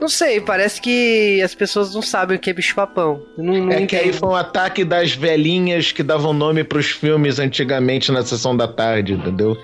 não 0.00 0.08
sei, 0.08 0.40
parece 0.40 0.80
que 0.80 1.42
as 1.42 1.54
pessoas 1.54 1.94
não 1.94 2.00
sabem 2.00 2.38
o 2.38 2.40
que 2.40 2.48
é 2.48 2.54
bicho-papão. 2.54 3.22
é 3.70 3.86
que 3.86 3.96
aí 3.96 4.12
foi 4.12 4.28
um 4.30 4.34
ataque 4.34 4.82
das 4.82 5.12
velhinhas 5.12 5.92
que 5.92 6.02
davam 6.02 6.32
nome 6.32 6.64
para 6.64 6.78
os 6.78 6.90
filmes 6.90 7.38
antigamente 7.38 8.10
na 8.10 8.24
sessão 8.24 8.56
da 8.56 8.66
tarde, 8.66 9.12
entendeu? 9.12 9.58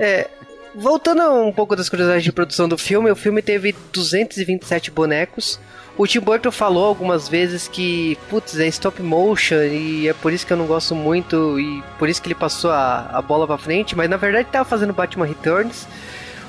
É, 0.00 0.28
voltando 0.74 1.22
um 1.42 1.52
pouco 1.52 1.76
das 1.76 1.88
curiosidades 1.88 2.24
de 2.24 2.32
produção 2.32 2.68
do 2.68 2.76
filme, 2.76 3.10
o 3.10 3.16
filme 3.16 3.40
teve 3.40 3.74
227 3.92 4.90
bonecos, 4.90 5.58
o 5.98 6.06
Tim 6.06 6.20
Burton 6.20 6.50
falou 6.50 6.84
algumas 6.84 7.28
vezes 7.28 7.68
que, 7.68 8.18
putz, 8.28 8.58
é 8.58 8.66
stop 8.68 9.02
motion 9.02 9.62
e 9.62 10.08
é 10.08 10.12
por 10.12 10.32
isso 10.32 10.46
que 10.46 10.52
eu 10.52 10.56
não 10.56 10.66
gosto 10.66 10.94
muito 10.94 11.58
e 11.58 11.82
por 11.98 12.08
isso 12.08 12.20
que 12.20 12.28
ele 12.28 12.34
passou 12.34 12.70
a, 12.70 13.10
a 13.12 13.22
bola 13.22 13.46
pra 13.46 13.56
frente, 13.56 13.96
mas 13.96 14.08
na 14.10 14.16
verdade 14.16 14.48
tava 14.50 14.64
fazendo 14.64 14.92
Batman 14.92 15.26
Returns. 15.26 15.86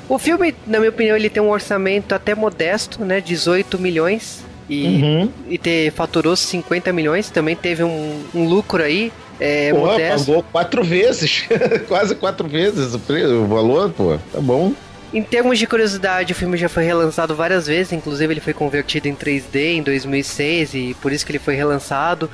O 0.10 0.18
filme, 0.18 0.56
na 0.66 0.80
minha 0.80 0.90
opinião, 0.90 1.18
ele 1.18 1.30
tem 1.30 1.44
um 1.44 1.50
orçamento 1.50 2.16
até 2.16 2.34
modesto, 2.34 3.04
né? 3.04 3.20
18 3.20 3.78
milhões. 3.78 4.46
E, 4.70 4.86
uhum. 4.86 5.30
e 5.50 5.58
ter, 5.58 5.92
faturou 5.92 6.36
50 6.36 6.92
milhões, 6.92 7.30
também 7.30 7.56
teve 7.56 7.84
um, 7.84 8.22
um 8.36 8.48
lucro 8.48 8.84
aí. 8.84 9.14
É, 9.40 9.72
pô, 9.72 9.80
modesto. 9.80 10.26
pagou 10.26 10.44
quatro 10.44 10.84
vezes, 10.84 11.46
quase 11.88 12.16
quatro 12.16 12.48
vezes 12.48 12.94
o, 12.94 13.00
preço, 13.00 13.34
o 13.34 13.48
valor, 13.48 13.92
pô, 13.92 14.18
tá 14.32 14.42
bom. 14.42 14.74
Em 15.14 15.24
termos 15.24 15.58
de 15.58 15.66
curiosidade, 15.66 16.34
o 16.34 16.36
filme 16.36 16.58
já 16.58 16.68
foi 16.68 16.84
relançado 16.84 17.34
várias 17.34 17.68
vezes, 17.68 17.94
inclusive 17.94 18.34
ele 18.34 18.42
foi 18.42 18.54
convertido 18.54 19.08
em 19.08 19.16
3D 19.16 19.78
em 19.78 19.84
2006 19.84 20.74
e 20.74 20.98
por 21.02 21.14
isso 21.14 21.26
que 21.26 21.32
ele 21.32 21.40
foi 21.40 21.56
relançado. 21.56 22.30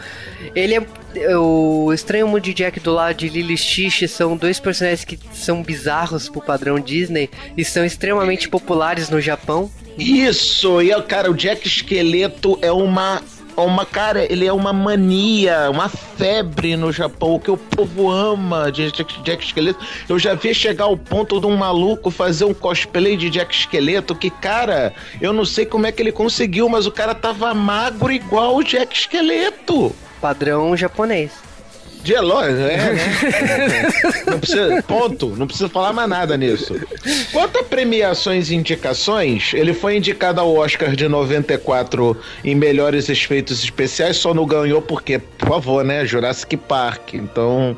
Ele 0.56 0.76
é 0.76 1.38
o 1.38 1.94
Estranho 1.94 2.28
Mundo 2.28 2.42
de 2.42 2.54
Jack 2.54 2.80
do 2.80 2.92
lado 2.92 3.16
de 3.16 3.30
Lily 3.30 3.56
Stitch 3.58 4.08
são 4.08 4.36
dois 4.36 4.60
personagens 4.60 5.06
que 5.06 5.20
são 5.32 5.62
bizarros 5.62 6.28
pro 6.28 6.42
padrão 6.42 6.80
Disney 6.80 7.30
e 7.56 7.64
são 7.64 7.86
extremamente 7.86 8.50
populares 8.50 9.10
no 9.10 9.22
Japão. 9.22 9.70
Isso, 9.98 10.82
e 10.82 10.90
cara, 11.04 11.30
o 11.30 11.36
Jack 11.36 11.68
Esqueleto 11.68 12.58
é 12.62 12.72
uma 12.72 13.22
uma 13.62 13.86
cara, 13.86 14.26
ele 14.32 14.46
é 14.46 14.54
uma 14.54 14.74
mania, 14.74 15.70
uma 15.70 15.90
febre 15.90 16.76
no 16.76 16.92
Japão, 16.92 17.40
que 17.40 17.52
o 17.52 17.58
povo 17.58 18.10
ama 18.10 18.72
de 18.72 18.92
Jack, 18.92 19.22
Jack 19.22 19.46
Esqueleto. 19.46 19.80
Eu 20.10 20.18
já 20.18 20.34
vi 20.34 20.54
chegar 20.54 20.86
ao 20.86 20.98
ponto 20.98 21.40
de 21.40 21.46
um 21.46 21.56
maluco 21.56 22.10
fazer 22.10 22.46
um 22.46 22.54
cosplay 22.54 23.16
de 23.16 23.30
Jack 23.30 23.54
Esqueleto, 23.54 24.16
que, 24.16 24.30
cara, 24.30 24.94
eu 25.22 25.32
não 25.32 25.46
sei 25.46 25.66
como 25.66 25.86
é 25.86 25.92
que 25.92 26.02
ele 26.02 26.12
conseguiu, 26.12 26.68
mas 26.68 26.86
o 26.86 26.92
cara 26.92 27.14
tava 27.14 27.54
magro 27.54 28.12
igual 28.12 28.56
o 28.56 28.64
Jack 28.64 28.96
Esqueleto. 28.96 29.96
Padrão 30.22 30.76
japonês. 30.76 31.43
De 32.04 32.14
Eloy, 32.14 32.50
é, 32.50 32.52
né? 32.52 33.90
não 34.28 34.40
precisa, 34.40 34.84
ponto, 34.86 35.28
não 35.38 35.48
precisa 35.48 35.70
falar 35.70 35.94
mais 35.94 36.10
nada 36.10 36.36
nisso. 36.36 36.76
Quanto 37.32 37.60
a 37.60 37.64
premiações 37.64 38.52
e 38.52 38.56
indicações, 38.56 39.54
ele 39.54 39.74
foi 39.74 39.98
indicado 39.98 40.42
ao 40.42 40.54
Oscar 40.54 40.96
de 40.96 41.08
94 41.08 42.18
em 42.44 42.56
melhores 42.56 43.08
efeitos 43.08 43.64
especiais, 43.64 44.18
só 44.18 44.34
não 44.34 44.46
ganhou 44.46 44.82
porque, 44.82 45.18
por 45.18 45.48
favor, 45.48 45.84
né? 45.86 46.06
Jurassic 46.06 46.58
Park. 46.58 47.14
Então. 47.14 47.78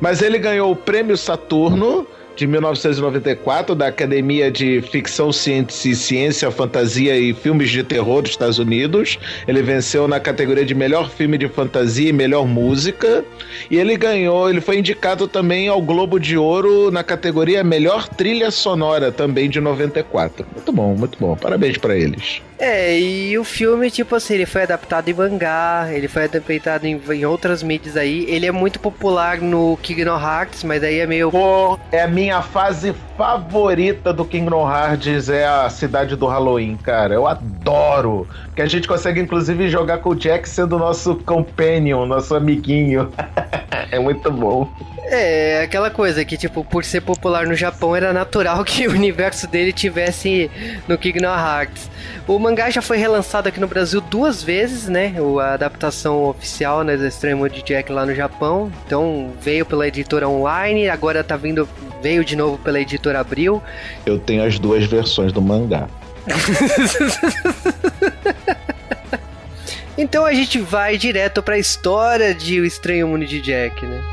Mas 0.00 0.22
ele 0.22 0.38
ganhou 0.38 0.70
o 0.70 0.76
prêmio 0.76 1.16
Saturno 1.16 2.06
de 2.36 2.46
1994 2.46 3.74
da 3.74 3.86
Academia 3.86 4.50
de 4.50 4.82
Ficção, 4.82 5.32
Ciência, 5.32 5.94
Ciência, 5.94 6.50
Fantasia 6.50 7.16
e 7.16 7.32
Filmes 7.34 7.70
de 7.70 7.82
Terror 7.82 8.22
dos 8.22 8.32
Estados 8.32 8.58
Unidos. 8.58 9.18
Ele 9.46 9.62
venceu 9.62 10.08
na 10.08 10.18
categoria 10.18 10.64
de 10.64 10.74
melhor 10.74 11.10
filme 11.10 11.36
de 11.38 11.48
fantasia 11.48 12.08
e 12.08 12.12
melhor 12.12 12.46
música. 12.46 13.24
E 13.70 13.76
ele 13.76 13.96
ganhou, 13.96 14.48
ele 14.48 14.60
foi 14.60 14.78
indicado 14.78 15.28
também 15.28 15.68
ao 15.68 15.80
Globo 15.80 16.18
de 16.18 16.36
Ouro 16.36 16.90
na 16.90 17.02
categoria 17.02 17.62
melhor 17.62 18.08
trilha 18.08 18.50
sonora 18.50 19.12
também 19.12 19.48
de 19.48 19.60
94. 19.60 20.46
Muito 20.54 20.72
bom, 20.72 20.94
muito 20.94 21.18
bom. 21.18 21.36
Parabéns 21.36 21.78
para 21.78 21.96
eles. 21.96 22.42
É, 22.64 22.96
e 22.96 23.36
o 23.36 23.42
filme, 23.42 23.90
tipo 23.90 24.14
assim, 24.14 24.34
ele 24.34 24.46
foi 24.46 24.62
adaptado 24.62 25.08
em 25.08 25.12
mangá, 25.12 25.88
ele 25.92 26.06
foi 26.06 26.24
adaptado 26.24 26.84
em, 26.84 27.00
em 27.10 27.24
outras 27.24 27.60
mídias 27.60 27.96
aí. 27.96 28.24
Ele 28.28 28.46
é 28.46 28.52
muito 28.52 28.78
popular 28.78 29.40
no 29.40 29.76
Kingdom 29.82 30.16
Hearts, 30.16 30.62
mas 30.62 30.84
aí 30.84 31.00
é 31.00 31.06
meio. 31.06 31.28
Pô, 31.28 31.76
é 31.90 32.02
a 32.02 32.06
minha 32.06 32.21
fase 32.42 32.94
favorita 33.16 34.12
do 34.12 34.24
Kingdom 34.24 34.70
Hearts 34.70 35.28
é 35.28 35.46
a 35.46 35.68
cidade 35.68 36.14
do 36.14 36.26
Halloween, 36.26 36.76
cara. 36.76 37.14
Eu 37.14 37.26
adoro. 37.26 38.28
Que 38.54 38.62
a 38.62 38.66
gente 38.66 38.86
consegue, 38.86 39.20
inclusive, 39.20 39.68
jogar 39.68 39.98
com 39.98 40.10
o 40.10 40.14
Jack 40.14 40.48
sendo 40.48 40.78
nosso 40.78 41.16
companion, 41.16 42.06
nosso 42.06 42.34
amiguinho. 42.34 43.10
é 43.90 43.98
muito 43.98 44.30
bom. 44.30 44.70
É, 45.04 45.62
aquela 45.62 45.90
coisa 45.90 46.24
que, 46.24 46.36
tipo, 46.36 46.64
por 46.64 46.84
ser 46.84 47.00
popular 47.00 47.46
no 47.46 47.54
Japão, 47.54 47.96
era 47.96 48.12
natural 48.12 48.62
que 48.64 48.86
o 48.86 48.92
universo 48.92 49.46
dele 49.46 49.72
tivesse 49.72 50.50
no 50.86 50.96
Kingdom 50.96 51.26
Hearts. 51.26 51.90
O 52.26 52.38
mangá 52.38 52.70
já 52.70 52.80
foi 52.80 52.98
relançado 52.98 53.48
aqui 53.48 53.58
no 53.58 53.66
Brasil 53.66 54.00
duas 54.00 54.42
vezes, 54.42 54.88
né? 54.88 55.14
A 55.40 55.54
adaptação 55.54 56.24
oficial, 56.24 56.84
né, 56.84 56.96
do 56.96 57.06
Extremo 57.06 57.48
de 57.48 57.62
Jack 57.62 57.90
lá 57.90 58.06
no 58.06 58.14
Japão. 58.14 58.70
Então, 58.86 59.32
veio 59.40 59.66
pela 59.66 59.88
editora 59.88 60.28
online, 60.28 60.88
agora 60.88 61.24
tá 61.24 61.36
vindo, 61.36 61.68
veio 62.00 62.24
de 62.24 62.36
novo 62.36 62.58
pela 62.58 62.80
editora 62.80 63.20
Abril. 63.20 63.62
Eu 64.06 64.18
tenho 64.18 64.44
as 64.44 64.58
duas 64.58 64.86
versões 64.86 65.32
do 65.32 65.42
mangá. 65.42 65.88
então 69.98 70.24
a 70.24 70.32
gente 70.32 70.58
vai 70.58 70.96
direto 70.96 71.42
para 71.42 71.56
a 71.56 71.58
história 71.58 72.32
de 72.32 72.60
O 72.60 72.64
Estranho 72.64 73.08
Mundo 73.08 73.26
de 73.26 73.40
Jack, 73.40 73.84
né? 73.84 74.11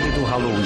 festividade 0.00 0.10
do 0.12 0.24
Halloween. 0.24 0.64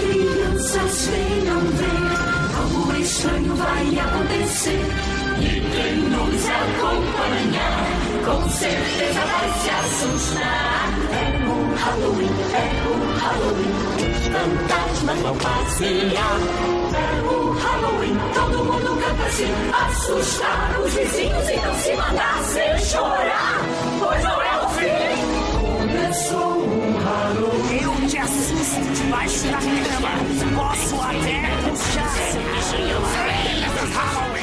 crianças 0.00 1.08
venham 1.08 1.60
ver, 1.60 2.10
algo 2.56 2.96
estranho 2.96 3.56
vai 3.56 3.98
acontecer. 3.98 4.86
E 5.38 5.60
quem 5.60 5.96
nos 5.96 6.46
acompanhar, 6.46 7.86
com 8.24 8.48
certeza 8.50 9.20
vai 9.20 9.50
se 9.60 9.70
assustar. 9.70 10.94
É 11.12 11.38
muito 11.38 11.65
Halloween, 11.76 12.30
é 12.52 12.64
o 12.86 12.94
Halloween. 13.18 13.74
Os 13.96 14.26
fantasmas 14.28 15.18
vão 15.20 15.36
passear. 15.36 16.38
É 16.94 17.22
o 17.22 17.50
Halloween, 17.52 18.16
todo 18.34 18.64
mundo 18.64 18.90
canta 19.00 19.24
assim. 19.24 19.52
Assustar 19.72 20.80
os 20.80 20.94
vizinhos, 20.94 21.48
então 21.48 21.74
se 21.74 21.92
mandasse 21.96 22.90
chorar. 22.90 23.60
Pois 23.98 24.22
não 24.24 24.42
é 24.42 24.56
o 24.56 24.68
fim. 24.70 24.96
Começou 25.60 26.58
o 26.58 26.98
Halloween. 26.98 27.82
Eu 27.82 28.08
te 28.08 28.18
assusto 28.18 28.80
debaixo 28.94 29.46
da 29.48 29.58
cama. 29.58 30.12
Posso 30.56 30.94
até 31.02 31.36
puxar 31.68 32.16
Halloween. 33.96 34.35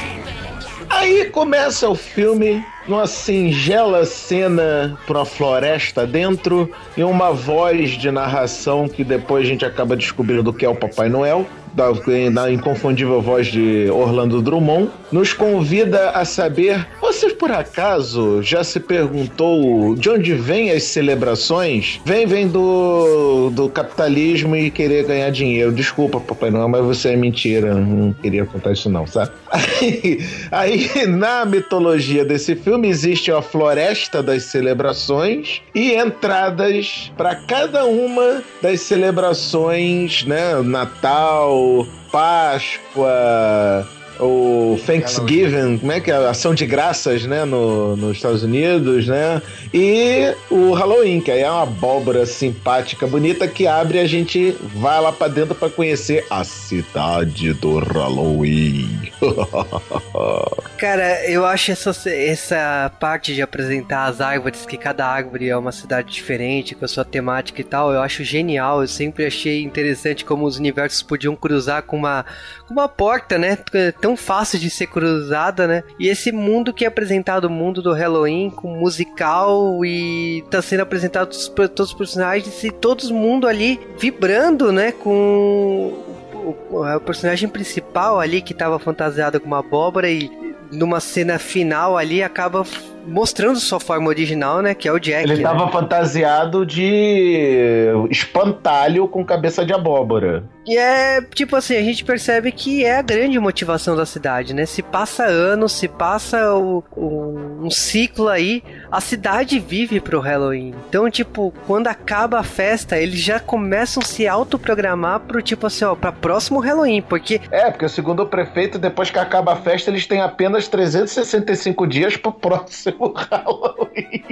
Aí 0.88 1.26
começa 1.30 1.88
o 1.88 1.94
filme 1.94 2.64
numa 2.86 3.06
singela 3.06 4.04
cena 4.04 4.98
pra 5.06 5.18
uma 5.18 5.24
floresta 5.24 6.06
dentro 6.06 6.70
e 6.96 7.02
uma 7.02 7.32
voz 7.32 7.90
de 7.90 8.10
narração 8.10 8.88
que 8.88 9.02
depois 9.02 9.44
a 9.44 9.48
gente 9.48 9.64
acaba 9.64 9.96
descobrindo 9.96 10.52
que 10.52 10.64
é 10.64 10.68
o 10.68 10.74
Papai 10.74 11.08
Noel. 11.08 11.46
Da, 11.74 11.90
da 12.32 12.52
inconfundível 12.52 13.20
voz 13.20 13.48
de 13.48 13.88
Orlando 13.90 14.40
Drummond, 14.40 14.90
nos 15.10 15.32
convida 15.32 16.10
a 16.10 16.24
saber: 16.24 16.86
você 17.00 17.30
por 17.30 17.50
acaso 17.52 18.42
já 18.42 18.64
se 18.64 18.80
perguntou 18.80 19.94
de 19.94 20.10
onde 20.10 20.34
vêm 20.34 20.70
as 20.70 20.84
celebrações? 20.84 22.00
Vem, 22.04 22.26
vem 22.26 22.48
do, 22.48 23.50
do 23.50 23.68
capitalismo 23.68 24.56
e 24.56 24.70
querer 24.70 25.04
ganhar 25.04 25.30
dinheiro. 25.30 25.72
Desculpa, 25.72 26.18
Papai 26.18 26.50
Noel, 26.50 26.68
mas 26.68 26.84
você 26.84 27.10
é 27.10 27.16
mentira. 27.16 27.74
Não 27.74 28.12
queria 28.12 28.44
contar 28.44 28.72
isso, 28.72 28.88
não, 28.90 29.06
sabe? 29.06 29.30
Aí, 29.54 30.24
aí 30.50 31.06
na 31.06 31.44
mitologia 31.44 32.24
desse 32.24 32.56
filme 32.56 32.88
existe 32.88 33.30
a 33.30 33.40
floresta 33.40 34.22
das 34.22 34.44
celebrações 34.44 35.62
e 35.74 35.94
entradas 35.94 37.12
para 37.16 37.36
cada 37.36 37.84
uma 37.84 38.42
das 38.60 38.80
celebrações, 38.80 40.24
né? 40.24 40.60
Natal, 40.62 41.63
Páscoa, 42.10 43.86
o 44.20 44.78
Thanksgiving, 44.86 45.78
como 45.78 45.92
é 45.92 46.00
que 46.00 46.10
é? 46.10 46.14
Ação 46.14 46.54
de 46.54 46.66
graças, 46.66 47.24
né, 47.26 47.44
no, 47.44 47.96
nos 47.96 48.16
Estados 48.16 48.42
Unidos, 48.42 49.06
né? 49.06 49.42
E 49.72 50.34
o 50.50 50.72
Halloween, 50.72 51.20
que 51.20 51.30
aí 51.30 51.40
é 51.40 51.50
uma 51.50 51.62
abóbora 51.62 52.24
simpática, 52.26 53.06
bonita, 53.06 53.48
que 53.48 53.66
abre 53.66 53.98
e 53.98 54.00
a 54.00 54.06
gente 54.06 54.56
vai 54.74 55.00
lá 55.00 55.12
pra 55.12 55.28
dentro 55.28 55.54
pra 55.54 55.68
conhecer 55.68 56.26
a 56.30 56.44
cidade 56.44 57.52
do 57.54 57.78
Halloween. 57.78 59.12
Cara, 60.78 61.28
eu 61.28 61.44
acho 61.46 61.72
essa, 61.72 62.10
essa 62.10 62.92
parte 63.00 63.34
de 63.34 63.42
apresentar 63.42 64.06
as 64.06 64.20
árvores, 64.20 64.66
que 64.66 64.76
cada 64.76 65.06
árvore 65.06 65.48
é 65.48 65.56
uma 65.56 65.72
cidade 65.72 66.12
diferente, 66.12 66.74
com 66.74 66.84
a 66.84 66.88
sua 66.88 67.04
temática 67.04 67.60
e 67.60 67.64
tal, 67.64 67.92
eu 67.92 68.00
acho 68.00 68.22
genial. 68.24 68.82
Eu 68.82 68.88
sempre 68.88 69.26
achei 69.26 69.62
interessante 69.62 70.24
como 70.24 70.44
os 70.44 70.58
universos 70.58 71.02
podiam 71.02 71.34
cruzar 71.34 71.82
com 71.82 71.96
uma, 71.96 72.24
com 72.66 72.72
uma 72.72 72.88
porta, 72.88 73.38
né? 73.38 73.56
Tão 74.04 74.18
fácil 74.18 74.58
de 74.58 74.68
ser 74.68 74.88
cruzada, 74.88 75.66
né? 75.66 75.82
E 75.98 76.08
esse 76.08 76.30
mundo 76.30 76.74
que 76.74 76.84
é 76.84 76.88
apresentado, 76.88 77.46
o 77.46 77.50
mundo 77.50 77.80
do 77.80 77.94
Halloween, 77.94 78.50
com 78.50 78.68
musical 78.76 79.82
e 79.82 80.44
tá 80.50 80.60
sendo 80.60 80.80
apresentado 80.80 81.34
todos, 81.54 81.90
os 81.90 81.94
personagens 81.94 82.62
e 82.62 82.70
todo 82.70 83.02
mundo 83.14 83.48
ali 83.48 83.80
vibrando, 83.98 84.70
né? 84.70 84.92
Com 84.92 85.94
o, 86.34 87.00
personagem 87.00 87.48
principal 87.48 88.20
ali 88.20 88.42
que 88.42 88.52
tava 88.52 88.78
fantasiado 88.78 89.40
com 89.40 89.46
uma 89.46 89.60
abóbora 89.60 90.10
e 90.10 90.30
numa 90.70 91.00
cena 91.00 91.38
final 91.38 91.96
ali 91.96 92.22
acaba 92.22 92.62
mostrando 93.06 93.58
sua 93.58 93.80
forma 93.80 94.08
original, 94.08 94.60
né? 94.62 94.74
Que 94.74 94.88
é 94.88 94.92
o 94.92 94.98
Jack. 94.98 95.24
Ele 95.24 95.36
né? 95.36 95.42
tava 95.42 95.68
fantasiado 95.70 96.64
de 96.66 97.88
espantalho 98.10 99.06
com 99.08 99.24
cabeça 99.24 99.64
de 99.64 99.72
abóbora. 99.72 100.44
E 100.66 100.78
é 100.78 101.20
tipo 101.20 101.56
assim, 101.56 101.76
a 101.76 101.82
gente 101.82 102.02
percebe 102.04 102.50
que 102.50 102.84
é 102.84 102.96
a 102.98 103.02
grande 103.02 103.38
motivação 103.38 103.94
da 103.94 104.06
cidade, 104.06 104.54
né? 104.54 104.64
Se 104.64 104.82
passa 104.82 105.24
anos, 105.24 105.72
se 105.72 105.86
passa 105.86 106.54
o, 106.54 106.82
o- 106.96 107.58
um 107.62 107.70
ciclo 107.70 108.28
aí, 108.30 108.62
a 108.90 108.98
cidade 108.98 109.58
vive 109.60 110.00
pro 110.00 110.20
Halloween. 110.20 110.74
Então, 110.88 111.10
tipo, 111.10 111.52
quando 111.66 111.88
acaba 111.88 112.38
a 112.38 112.42
festa, 112.42 112.96
eles 112.96 113.20
já 113.20 113.38
começam 113.38 114.02
a 114.02 114.06
se 114.06 114.26
autoprogramar 114.26 115.20
pro 115.20 115.42
tipo 115.42 115.66
assim, 115.66 115.84
ó, 115.84 115.94
pra 115.94 116.10
próximo 116.12 116.60
Halloween, 116.60 117.02
porque 117.02 117.42
É, 117.50 117.70
porque 117.70 117.86
segundo 117.90 118.22
o 118.22 118.26
prefeito, 118.26 118.78
depois 118.78 119.10
que 119.10 119.18
acaba 119.18 119.52
a 119.52 119.56
festa, 119.56 119.90
eles 119.90 120.06
têm 120.06 120.22
apenas 120.22 120.66
365 120.66 121.86
dias 121.86 122.16
pro 122.16 122.32
próximo 122.32 122.93
Halloween. 122.98 124.24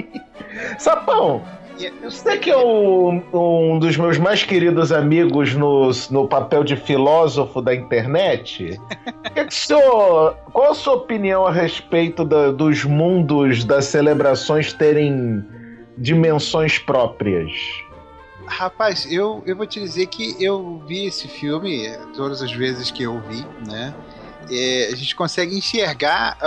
Sapão, 0.77 1.41
você 2.01 2.37
que 2.37 2.51
é 2.51 2.57
um, 2.57 3.21
um 3.33 3.79
dos 3.79 3.97
meus 3.97 4.17
mais 4.17 4.43
queridos 4.43 4.91
amigos 4.91 5.53
no, 5.55 5.89
no 6.11 6.27
papel 6.27 6.63
de 6.63 6.75
filósofo 6.75 7.61
da 7.61 7.73
internet, 7.73 8.79
que 9.23 9.31
que 9.33 9.41
o 9.41 9.51
senhor- 9.51 10.35
qual 10.53 10.71
a 10.71 10.75
sua 10.75 10.93
opinião 10.93 11.45
a 11.45 11.51
respeito 11.51 12.23
da- 12.23 12.51
dos 12.51 12.83
mundos 12.83 13.63
das 13.63 13.85
celebrações 13.85 14.71
terem 14.73 15.43
dimensões 15.97 16.77
próprias? 16.77 17.51
Rapaz, 18.45 19.11
eu, 19.11 19.41
eu 19.45 19.55
vou 19.55 19.65
te 19.65 19.79
dizer 19.79 20.07
que 20.07 20.35
eu 20.43 20.83
vi 20.85 21.05
esse 21.07 21.27
filme 21.27 21.87
todas 22.15 22.41
as 22.41 22.51
vezes 22.51 22.91
que 22.91 23.03
eu 23.03 23.19
vi, 23.21 23.43
né? 23.67 23.93
É, 24.51 24.89
a 24.91 24.95
gente 24.95 25.15
consegue 25.15 25.57
enxergar 25.57 26.37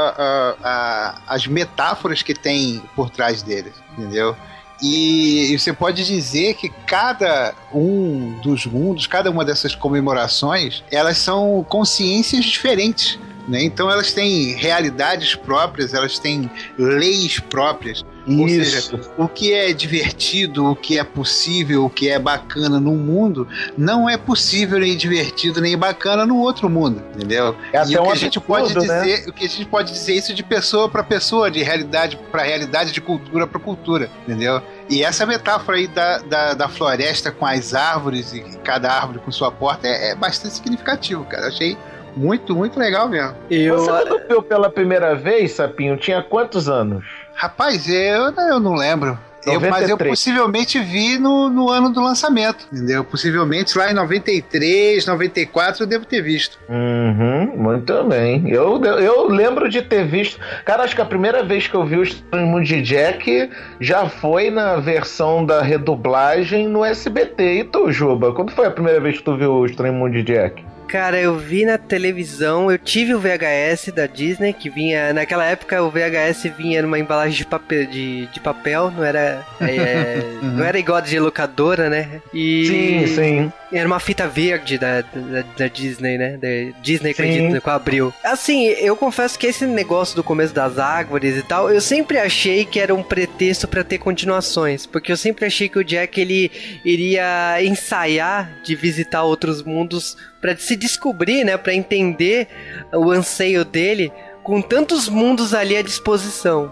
as 1.27 1.47
metáforas 1.47 2.23
que 2.23 2.35
tem 2.35 2.83
por 2.95 3.11
trás 3.11 3.43
dele, 3.43 3.73
entendeu? 3.93 4.37
E, 4.83 5.53
e 5.53 5.59
você 5.59 5.73
pode 5.73 6.05
dizer 6.05 6.55
que 6.55 6.69
cada 6.69 7.55
um 7.73 8.39
dos 8.43 8.67
mundos, 8.67 9.07
cada 9.07 9.31
uma 9.31 9.45
dessas 9.45 9.75
comemorações, 9.75 10.85
elas 10.91 11.19
são 11.19 11.65
consciências 11.69 12.45
diferentes. 12.45 13.19
Né? 13.49 13.63
Então 13.63 13.91
elas 13.91 14.13
têm 14.13 14.55
realidades 14.55 15.35
próprias, 15.35 15.95
elas 15.95 16.19
têm 16.19 16.51
leis 16.77 17.39
próprias. 17.39 18.05
Ou 18.29 18.49
seja, 18.49 19.01
o 19.17 19.29
que 19.29 19.53
é 19.53 19.73
divertido, 19.73 20.67
o 20.67 20.75
que 20.75 20.99
é 20.99 21.05
possível, 21.05 21.85
o 21.85 21.91
que 21.91 22.09
é 22.09 22.19
bacana 22.19 22.81
num 22.81 22.97
mundo, 22.97 23.47
não 23.79 24.09
é 24.09 24.17
possível 24.17 24.81
nem 24.81 24.97
divertido 24.97 25.61
nem 25.61 25.79
bacana 25.79 26.27
no 26.27 26.39
outro 26.39 26.69
mundo, 26.69 27.03
entendeu? 27.15 27.55
É 27.73 27.79
até 27.79 27.93
e 27.93 27.97
o 27.97 28.03
um 28.03 28.07
que 28.07 28.13
a 28.13 28.17
gente 28.17 28.41
pode 28.41 28.73
absurdo, 28.73 28.87
né? 28.89 29.01
dizer, 29.03 29.29
o 29.29 29.33
que 29.33 29.45
a 29.45 29.49
gente 29.49 29.67
pode 29.67 29.93
dizer 29.93 30.15
isso 30.15 30.35
de 30.35 30.43
pessoa 30.43 30.89
para 30.89 31.05
pessoa, 31.05 31.51
de 31.51 31.63
realidade 31.63 32.19
para 32.33 32.43
realidade, 32.43 32.91
de 32.91 33.01
cultura 33.01 33.47
para 33.47 33.61
cultura, 33.61 34.11
entendeu? 34.23 34.61
E 34.91 35.05
essa 35.05 35.25
metáfora 35.25 35.79
aí 35.79 35.87
da, 35.87 36.19
da, 36.19 36.55
da 36.55 36.69
floresta 36.69 37.31
com 37.31 37.47
as 37.47 37.75
árvores 37.75 38.33
e 38.33 38.41
cada 38.65 38.91
árvore 38.91 39.21
com 39.21 39.31
sua 39.31 39.53
porta 39.53 39.87
é, 39.87 40.11
é 40.11 40.15
bastante 40.15 40.55
significativo, 40.55 41.25
cara. 41.25 41.45
Eu 41.45 41.49
achei 41.49 41.77
muito, 42.17 42.55
muito 42.55 42.79
legal 42.79 43.09
mesmo. 43.09 43.35
eu 43.51 43.79
Você 43.79 43.91
quando 43.91 44.29
viu 44.29 44.43
pela 44.43 44.71
primeira 44.71 45.15
vez, 45.15 45.53
Sapinho, 45.53 45.97
tinha 45.97 46.23
quantos 46.23 46.69
anos? 46.69 47.05
Rapaz, 47.35 47.89
eu, 47.89 48.33
eu 48.33 48.59
não 48.59 48.75
lembro. 48.75 49.19
Eu, 49.47 49.61
mas 49.61 49.83
eu 49.83 49.91
93. 49.91 50.11
possivelmente 50.11 50.81
vi 50.81 51.19
no, 51.19 51.49
no 51.49 51.71
ano 51.71 51.91
do 51.91 52.03
lançamento, 52.03 52.67
entendeu? 52.73 53.05
Possivelmente 53.05 53.79
lá 53.79 53.91
em 53.91 53.95
93, 53.95 55.07
94 55.07 55.85
eu 55.85 55.87
devo 55.87 56.05
ter 56.05 56.21
visto. 56.21 56.59
Uhum, 56.69 57.57
muito 57.57 58.03
bem. 58.05 58.51
Eu, 58.51 58.85
eu 58.85 59.29
lembro 59.29 59.69
de 59.69 59.83
ter 59.83 60.05
visto. 60.05 60.41
Cara, 60.65 60.83
acho 60.83 60.97
que 60.97 61.01
a 61.01 61.07
primeira 61.07 61.45
vez 61.45 61.69
que 61.69 61.77
eu 61.77 61.87
vi 61.87 61.97
o 61.97 62.03
Estranho 62.03 62.49
Mundo 62.49 62.65
de 62.65 62.83
Jack 62.83 63.49
já 63.81 64.09
foi 64.09 64.51
na 64.51 64.77
versão 64.77 65.47
da 65.47 65.63
redublagem 65.63 66.67
no 66.67 66.85
SBT. 66.85 67.61
E 67.61 67.65
tu, 67.65 67.93
Juba? 67.93 68.33
Quando 68.33 68.51
foi 68.51 68.67
a 68.67 68.71
primeira 68.71 69.01
vez 69.01 69.19
que 69.19 69.23
tu 69.23 69.37
viu 69.37 69.53
o 69.53 69.67
Estranho 69.67 69.95
Mundo 69.95 70.13
de 70.13 70.25
Jack? 70.25 70.65
Cara, 70.89 71.19
eu 71.19 71.37
vi 71.37 71.65
na 71.65 71.77
televisão, 71.77 72.71
eu 72.71 72.79
tive 72.79 73.15
o 73.15 73.19
VHS 73.19 73.93
da 73.93 74.07
Disney, 74.07 74.53
que 74.53 74.71
vinha. 74.71 75.13
Naquela 75.13 75.45
época 75.45 75.83
o 75.83 75.91
VHS 75.91 76.45
vinha 76.57 76.83
numa 76.83 76.99
embalagem 76.99 77.37
de 77.37 77.45
papel, 77.45 77.87
de, 77.87 78.27
de 78.27 78.41
papel 78.41 78.91
não 78.91 79.05
era. 79.05 79.45
é, 79.61 80.23
não 80.43 80.65
era 80.65 80.79
igual 80.79 80.99
a 80.99 81.01
de 81.01 81.19
locadora, 81.19 81.91
né? 81.91 82.21
E. 82.33 82.67
Sim, 82.67 83.07
sim. 83.15 83.53
Era 83.73 83.87
uma 83.87 83.99
fita 83.99 84.29
verde 84.29 84.79
da, 84.79 85.01
da, 85.01 85.43
da 85.57 85.69
Disney, 85.69 86.17
né? 86.17 86.37
Da 86.37 86.81
Disney 86.81 87.13
com 87.13 87.23
Sim. 87.23 87.33
Disney, 87.33 87.61
com 87.61 87.71
a 87.71 87.75
Abril. 87.75 88.15
Assim, 88.23 88.67
eu 88.67 88.97
confesso 88.97 89.37
que 89.37 89.47
esse 89.47 89.67
negócio 89.67 90.15
do 90.15 90.23
começo 90.23 90.55
das 90.55 90.79
árvores 90.79 91.37
e 91.37 91.43
tal, 91.43 91.69
eu 91.69 91.81
sempre 91.81 92.19
achei 92.19 92.65
que 92.65 92.79
era 92.79 92.95
um 92.95 93.03
pretexto 93.03 93.67
pra 93.67 93.83
ter 93.83 93.99
continuações. 93.99 94.87
Porque 94.87 95.11
eu 95.11 95.17
sempre 95.17 95.47
achei 95.47 95.69
que 95.69 95.79
o 95.79 95.85
Jack 95.85 96.21
ele 96.21 96.51
iria 96.85 97.61
ensaiar 97.63 98.51
de 98.63 98.77
visitar 98.77 99.25
outros 99.25 99.63
mundos 99.63 100.17
pra 100.41 100.57
se 100.57 100.76
descobrir, 100.77 101.45
né? 101.45 101.57
Pra 101.57 101.75
entender 101.75 102.49
o 102.93 103.11
anseio 103.11 103.65
dele 103.65 104.13
com 104.43 104.61
tantos 104.63 105.09
mundos 105.09 105.53
ali 105.53 105.77
à 105.77 105.83
disposição. 105.83 106.71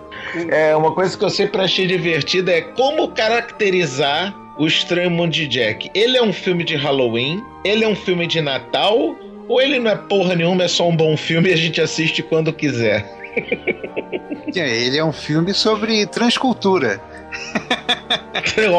É, 0.48 0.76
uma 0.76 0.92
coisa 0.92 1.18
que 1.18 1.24
eu 1.24 1.30
sempre 1.30 1.60
achei 1.60 1.86
divertida 1.86 2.52
é 2.52 2.60
como 2.60 3.08
caracterizar 3.08 4.34
o 4.56 4.66
Estranho 4.66 5.10
Mundo 5.10 5.32
de 5.32 5.48
Jack. 5.48 5.90
Ele 5.92 6.16
é 6.16 6.22
um 6.22 6.32
filme 6.32 6.62
de 6.62 6.76
Halloween, 6.76 7.42
ele 7.64 7.84
é 7.84 7.88
um 7.88 7.96
filme 7.96 8.26
de 8.26 8.40
Natal 8.40 9.16
Ou 9.48 9.60
ele 9.60 9.78
não 9.78 9.90
é 9.90 9.96
porra 9.96 10.34
nenhuma, 10.34 10.64
é 10.64 10.68
só 10.68 10.88
um 10.88 10.96
bom 10.96 11.16
filme 11.16 11.50
e 11.50 11.52
a 11.52 11.56
gente 11.56 11.80
assiste 11.80 12.22
quando 12.22 12.52
quiser. 12.52 13.04
Ele 14.54 14.96
é 14.96 15.04
um 15.04 15.12
filme 15.12 15.52
sobre 15.52 16.06
transcultura. 16.06 17.00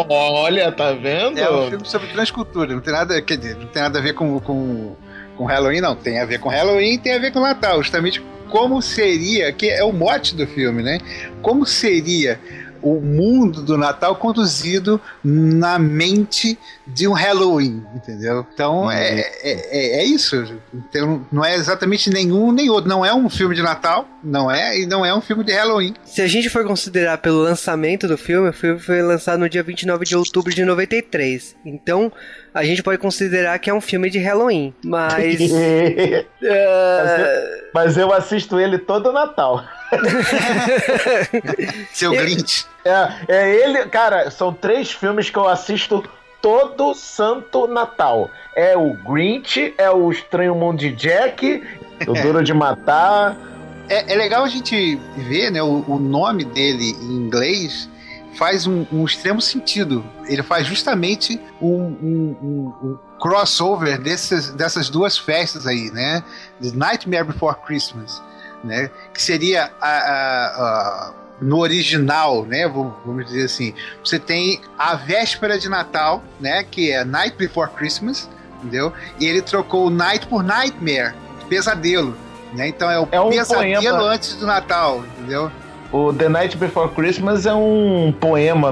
Olha, 0.10 0.72
tá 0.72 0.94
vendo? 0.94 1.38
É 1.38 1.52
um 1.52 1.70
filme 1.70 1.86
sobre 1.86 2.08
transcultura. 2.08 2.74
Não 2.74 2.80
tem 2.80 2.94
nada, 2.94 3.22
quer 3.22 3.38
dizer, 3.38 3.58
não 3.58 3.68
tem 3.68 3.82
nada 3.82 4.00
a 4.00 4.02
ver 4.02 4.14
com, 4.14 4.40
com, 4.40 4.96
com 5.36 5.46
Halloween, 5.46 5.82
não. 5.82 5.96
Tem 5.96 6.20
a 6.20 6.26
ver 6.26 6.40
com 6.40 6.50
Halloween 6.50 6.98
tem 6.98 7.14
a 7.14 7.20
ver 7.20 7.32
com 7.32 7.40
Natal. 7.40 7.82
Justamente 7.82 8.22
como 8.50 8.82
seria, 8.82 9.52
que 9.52 9.70
é 9.70 9.84
o 9.84 9.92
mote 9.92 10.36
do 10.36 10.48
filme, 10.48 10.82
né? 10.82 11.00
Como 11.42 11.66
seria 11.66 12.40
o 12.82 13.02
mundo 13.02 13.64
do 13.64 13.78
Natal 13.78 14.16
conduzido 14.16 15.02
na 15.24 15.80
mente 15.80 16.58
de 16.88 17.08
um 17.08 17.14
Halloween, 17.14 17.84
entendeu? 17.96 18.46
Então 18.54 18.92
é, 18.92 19.20
é, 19.20 19.32
é, 19.44 20.02
é 20.02 20.04
isso. 20.04 20.60
Então, 20.74 21.26
não 21.32 21.44
é 21.44 21.56
exatamente 21.56 22.10
nenhum 22.10 22.52
nem 22.52 22.70
outro. 22.70 22.90
Não 22.90 23.06
é 23.06 23.14
um 23.14 23.30
filme 23.30 23.56
de 23.56 23.62
Natal, 23.62 24.08
não 24.24 24.52
é, 24.52 24.80
e 24.80 24.86
não 24.86 25.06
é 25.06 25.16
um 25.16 25.22
filme 25.22 25.44
de 25.44 25.52
Halloween. 25.52 25.94
Se 26.04 26.22
a 26.22 26.28
gente 26.28 26.50
for 26.50 26.66
considerar 26.66 27.18
pelo 27.18 27.42
lançamento 27.42 28.08
do 28.08 28.18
filme, 28.18 28.50
o 28.50 28.54
filme 28.54 28.80
foi 28.80 29.02
lançado 29.02 29.40
no 29.40 29.50
dia 29.50 29.64
29 29.64 30.06
de 30.06 30.16
outubro 30.16 30.54
de 30.54 30.64
93. 30.64 31.56
Então, 31.66 32.12
a 32.54 32.64
gente 32.64 32.84
pode 32.84 33.00
considerar 33.00 33.58
que 33.60 33.70
é 33.70 33.74
um 33.74 33.82
filme 33.82 34.10
de 34.10 34.20
Halloween. 34.20 34.74
Mas. 34.84 35.42
uh, 35.52 36.26
Mas 37.74 37.98
eu 37.98 38.14
assisto 38.14 38.60
ele 38.60 38.78
todo 38.78 39.12
Natal. 39.12 39.66
Seu 41.92 42.12
Grinch. 42.12 42.66
É, 42.86 43.10
é 43.28 43.56
ele, 43.56 43.86
cara, 43.88 44.30
são 44.30 44.54
três 44.54 44.92
filmes 44.92 45.30
que 45.30 45.38
eu 45.38 45.48
assisto 45.48 46.04
todo 46.46 46.94
santo 46.94 47.66
Natal. 47.66 48.30
É 48.56 48.78
o 48.78 48.94
Grinch, 48.94 49.74
é 49.80 49.90
o 49.90 50.12
Estranho 50.12 50.54
Mundo 50.54 50.78
de 50.78 50.92
Jack, 50.92 51.64
o 52.08 52.14
Duro 52.14 52.44
de 52.44 52.54
Matar. 52.54 53.36
É, 53.90 54.14
é 54.14 54.16
legal 54.16 54.44
a 54.44 54.48
gente 54.48 54.96
ver, 55.18 55.50
né, 55.50 55.64
o, 55.64 55.84
o 55.88 55.98
nome 55.98 56.46
dele 56.46 56.92
em 57.02 57.14
inglês 57.14 57.90
faz 58.38 58.68
um, 58.68 58.86
um 58.92 59.04
extremo 59.06 59.42
sentido. 59.42 60.06
Ele 60.28 60.44
faz 60.44 60.68
justamente 60.68 61.42
um, 61.60 61.68
um, 61.68 62.38
um, 62.44 62.74
um 62.84 63.00
crossover 63.20 64.00
desses, 64.00 64.52
dessas 64.52 64.88
duas 64.88 65.18
festas 65.18 65.66
aí, 65.66 65.90
né? 65.90 66.24
The 66.62 66.74
Nightmare 66.76 67.24
Before 67.24 67.56
Christmas, 67.66 68.22
né? 68.64 68.92
Que 69.12 69.22
seria 69.22 69.72
a, 69.82 69.90
a, 69.90 70.46
a 70.46 71.14
no 71.42 71.60
original, 71.60 72.46
né? 72.46 72.68
Vamos 72.68 73.26
dizer 73.26 73.46
assim, 73.46 73.74
você 74.04 74.18
tem 74.20 74.62
a 74.78 74.96
véspera 74.96 75.58
de 75.60 75.68
Natal, 75.70 76.24
né? 76.40 76.64
Que 76.64 76.92
é 76.92 77.04
Night 77.04 77.36
Before 77.38 77.70
Christmas, 77.72 78.30
entendeu? 78.58 78.94
E 79.20 79.26
ele 79.26 79.42
trocou 79.42 79.88
o 79.88 79.90
Night 79.90 80.28
por 80.28 80.44
Nightmare, 80.44 81.14
pesadelo, 81.50 82.16
né? 82.54 82.68
Então 82.70 82.90
é 82.90 83.00
o 83.00 83.08
É 83.12 83.20
um 83.20 83.30
pesadelo 83.30 83.82
poema. 83.82 84.14
antes 84.14 84.36
do 84.36 84.46
Natal, 84.46 85.04
entendeu? 85.18 85.52
O 85.92 86.12
The 86.12 86.28
Night 86.28 86.58
Before 86.58 86.90
Christmas 86.94 87.46
é 87.46 87.54
um 87.54 88.14
poema 88.20 88.70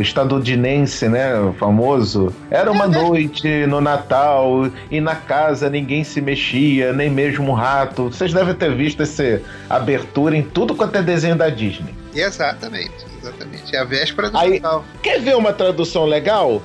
estadunidense, 0.00 1.08
né? 1.08 1.30
Famoso. 1.58 2.34
Era 2.50 2.70
uma 2.70 2.86
noite 2.86 3.66
no 3.66 3.80
Natal 3.80 4.68
e 4.90 5.00
na 5.00 5.14
casa 5.14 5.70
ninguém 5.70 6.04
se 6.04 6.20
mexia, 6.20 6.92
nem 6.92 7.08
mesmo 7.08 7.50
um 7.50 7.54
rato. 7.54 8.04
Vocês 8.10 8.34
devem 8.34 8.54
ter 8.54 8.74
visto 8.74 9.02
essa 9.02 9.40
abertura 9.70 10.36
em 10.36 10.42
tudo 10.42 10.74
quanto 10.74 10.96
é 10.96 11.02
desenho 11.02 11.36
da 11.36 11.48
Disney. 11.48 11.94
Exatamente, 12.14 12.92
exatamente. 13.22 13.74
É 13.74 13.78
a 13.78 13.84
véspera 13.84 14.28
do 14.30 14.36
Aí- 14.36 14.60
Natal. 14.60 14.84
Quer 15.02 15.20
ver 15.20 15.36
uma 15.36 15.52
tradução 15.52 16.04
legal? 16.04 16.62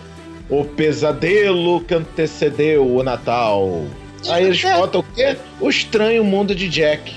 O 0.49 0.65
pesadelo 0.65 1.81
que 1.81 1.93
antecedeu 1.93 2.85
o 2.85 3.03
Natal. 3.03 3.85
Aí 4.29 4.45
eles 4.45 4.61
botam 4.61 4.99
o 5.01 5.03
quê? 5.15 5.37
O 5.61 5.69
estranho 5.69 6.23
mundo 6.25 6.53
de 6.53 6.67
Jack. 6.67 7.15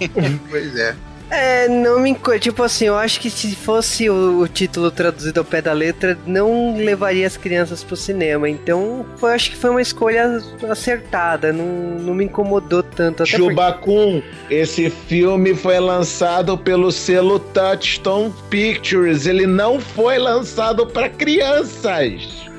Pois 0.48 0.74
é. 0.78 0.94
É, 1.30 1.68
não 1.68 2.00
me. 2.00 2.16
Tipo 2.40 2.62
assim, 2.62 2.86
eu 2.86 2.96
acho 2.96 3.20
que 3.20 3.30
se 3.30 3.54
fosse 3.54 4.10
o, 4.10 4.40
o 4.40 4.48
título 4.48 4.90
traduzido 4.90 5.38
ao 5.40 5.44
pé 5.44 5.62
da 5.62 5.72
letra, 5.72 6.18
não 6.26 6.76
levaria 6.76 7.26
as 7.26 7.36
crianças 7.36 7.84
pro 7.84 7.96
cinema. 7.96 8.48
Então, 8.48 9.06
foi, 9.16 9.32
acho 9.32 9.50
que 9.50 9.56
foi 9.56 9.70
uma 9.70 9.82
escolha 9.82 10.42
acertada. 10.68 11.52
Não, 11.52 11.64
não 11.64 12.14
me 12.14 12.24
incomodou 12.24 12.82
tanto. 12.82 13.22
Até 13.22 13.32
porque, 13.32 13.50
Chubacum, 13.50 14.22
esse 14.50 14.90
filme 14.90 15.54
foi 15.54 15.78
lançado 15.78 16.58
pelo 16.58 16.90
selo 16.90 17.38
Touchstone 17.38 18.34
Pictures. 18.48 19.26
Ele 19.26 19.46
não 19.46 19.78
foi 19.78 20.18
lançado 20.18 20.86
para 20.86 21.08
crianças. 21.08 22.49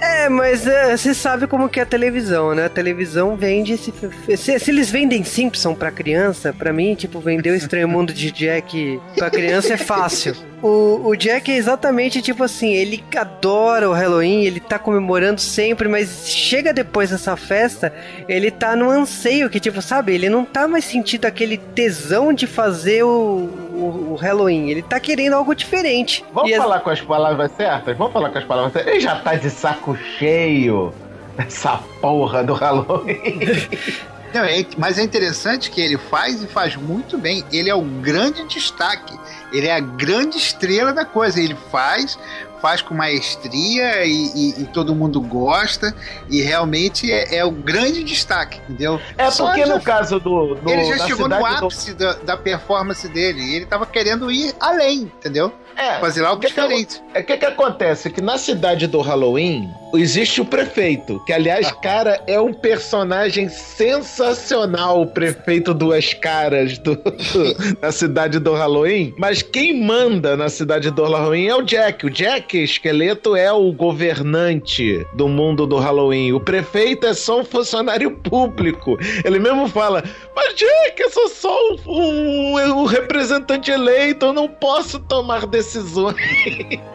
É, 0.00 0.28
mas 0.28 0.66
é, 0.66 0.96
você 0.96 1.14
sabe 1.14 1.46
como 1.46 1.68
que 1.68 1.80
é 1.80 1.82
a 1.82 1.86
televisão, 1.86 2.54
né? 2.54 2.66
A 2.66 2.68
televisão 2.68 3.36
vende. 3.36 3.72
esse- 3.74 3.92
se, 4.36 4.58
se 4.58 4.70
eles 4.70 4.90
vendem 4.90 5.24
Simpson 5.24 5.74
pra 5.74 5.90
criança, 5.90 6.52
pra 6.52 6.72
mim, 6.72 6.94
tipo, 6.94 7.20
vender 7.20 7.50
o 7.50 7.54
Estranho 7.56 7.88
Mundo 7.88 8.12
de 8.12 8.30
Jack 8.30 9.00
pra 9.16 9.30
criança 9.30 9.74
é 9.74 9.76
fácil. 9.76 10.34
O, 10.62 11.08
o 11.10 11.14
Jack 11.16 11.50
é 11.52 11.56
exatamente 11.56 12.22
tipo 12.22 12.42
assim, 12.42 12.72
ele 12.72 13.04
adora 13.14 13.88
o 13.88 13.92
Halloween, 13.92 14.44
ele 14.44 14.58
tá 14.58 14.78
comemorando 14.78 15.40
sempre, 15.40 15.86
mas 15.86 16.26
chega 16.28 16.72
depois 16.72 17.10
dessa 17.10 17.36
festa, 17.36 17.92
ele 18.26 18.50
tá 18.50 18.74
no 18.74 18.90
anseio 18.90 19.50
que, 19.50 19.60
tipo, 19.60 19.80
sabe, 19.82 20.14
ele 20.14 20.30
não 20.30 20.44
tá 20.46 20.66
mais 20.66 20.84
sentindo 20.86 21.26
aquele 21.26 21.58
tesão 21.58 22.32
de 22.32 22.46
fazer 22.46 23.02
o, 23.04 23.50
o, 23.76 24.12
o 24.12 24.14
Halloween, 24.16 24.68
ele 24.70 24.82
tá 24.82 24.98
querendo 25.00 25.34
algo 25.34 25.54
diferente. 25.54 26.24
Vamos 26.32 26.50
E 26.50 26.54
as- 26.54 26.62
falar 26.62 26.80
com 26.80 26.90
as 26.90 27.00
palavras 27.00 27.52
certas? 27.52 27.96
Vamos 27.96 28.12
falar 28.12 28.30
com 28.30 28.38
as 28.38 28.44
palavras 28.44 28.72
certas? 28.72 28.92
Ele 28.92 29.00
já 29.00 29.16
tá 29.16 29.34
de 29.34 29.50
saco 29.50 29.96
cheio 30.18 30.92
dessa 31.36 31.78
porra 32.00 32.42
do 32.42 32.54
Halloween. 32.54 33.18
Não, 34.34 34.42
é- 34.44 34.66
mas 34.76 34.98
é 34.98 35.02
interessante 35.02 35.70
que 35.70 35.80
ele 35.80 35.96
faz 35.96 36.42
e 36.42 36.46
faz 36.46 36.76
muito 36.76 37.16
bem. 37.16 37.44
Ele 37.52 37.70
é 37.70 37.74
o 37.74 37.80
grande 37.82 38.44
destaque. 38.46 39.14
Ele 39.52 39.66
é 39.68 39.72
a 39.74 39.80
grande 39.80 40.36
estrela 40.36 40.92
da 40.92 41.04
coisa. 41.04 41.40
Ele 41.40 41.56
faz, 41.70 42.18
faz 42.60 42.80
com 42.82 42.94
maestria 42.94 44.04
e, 44.04 44.26
e- 44.34 44.62
e 44.62 44.64
todo 44.66 44.94
mundo 44.94 45.20
gosta. 45.20 45.94
E 46.30 46.40
realmente 46.42 47.10
é, 47.12 47.36
é 47.36 47.44
o 47.44 47.50
grande 47.50 48.02
destaque, 48.04 48.60
entendeu? 48.68 49.00
É 49.18 49.30
Só 49.30 49.46
porque 49.46 49.66
já- 49.66 49.74
no 49.74 49.80
caso 49.80 50.18
do. 50.20 50.54
do 50.54 50.70
ele 50.70 50.84
já 50.84 51.06
chegou 51.06 51.28
no 51.28 51.34
cidade 51.36 51.60
do- 51.60 51.66
ápice 51.66 51.94
da, 51.94 52.12
da 52.14 52.36
performance 52.36 53.08
dele. 53.08 53.40
E 53.42 53.54
ele 53.56 53.66
tava 53.66 53.86
querendo 53.86 54.30
ir 54.30 54.54
além, 54.60 55.02
entendeu? 55.18 55.52
É, 55.76 55.98
Fazer 56.00 56.24
algo 56.24 56.38
o 56.38 56.40
que 56.40 56.46
que 56.46 56.54
diferente. 56.54 57.02
É 57.12 57.20
o 57.20 57.24
que, 57.24 57.36
que 57.36 57.44
acontece? 57.44 58.08
Que 58.08 58.22
na 58.22 58.38
cidade 58.38 58.86
do 58.86 59.00
Halloween 59.02 59.70
existe 59.98 60.40
o 60.40 60.44
prefeito, 60.44 61.22
que 61.26 61.32
aliás, 61.32 61.70
cara, 61.82 62.20
é 62.26 62.40
um 62.40 62.52
personagem 62.52 63.48
sensacional, 63.48 65.02
o 65.02 65.06
prefeito 65.06 65.72
duas 65.74 66.14
caras 66.14 66.78
do, 66.78 66.94
do- 66.96 67.76
da 67.80 67.90
cidade 67.92 68.38
do 68.38 68.52
Halloween. 68.54 69.14
Mas 69.18 69.42
quem 69.42 69.82
manda 69.82 70.36
na 70.36 70.48
cidade 70.48 70.90
do 70.90 71.02
Halloween 71.02 71.46
é 71.48 71.54
o 71.54 71.62
Jack. 71.62 72.06
O 72.06 72.10
Jack 72.10 72.56
Esqueleto 72.62 73.34
é 73.36 73.52
o 73.52 73.72
governante 73.72 75.06
do 75.14 75.28
mundo 75.28 75.66
do 75.66 75.76
Halloween. 75.78 76.32
O 76.32 76.40
prefeito 76.40 77.06
é 77.06 77.14
só 77.14 77.40
um 77.40 77.44
funcionário 77.44 78.10
público. 78.10 78.96
Ele 79.24 79.38
mesmo 79.38 79.68
fala: 79.68 80.02
Mas 80.34 80.54
Jack, 80.54 81.00
eu 81.00 81.10
sou 81.10 81.28
só 81.28 81.56
um, 81.70 81.76
um- 81.86 82.80
um 82.80 82.84
representante 82.84 83.70
eleito, 83.70 84.26
eu 84.26 84.32
não 84.32 84.48
posso 84.48 84.98
tomar 84.98 85.46
decisões. 85.46 86.16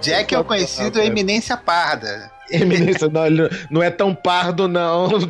Jack 0.01 0.33
é 0.33 0.39
o 0.39 0.43
conhecido 0.43 0.99
Eminência 1.01 1.55
Parda. 1.57 2.31
Eminência, 2.51 3.09
não, 3.09 3.25
ele 3.25 3.49
não 3.69 3.81
é 3.81 3.89
tão 3.89 4.13
pardo, 4.13 4.67
não. 4.67 5.09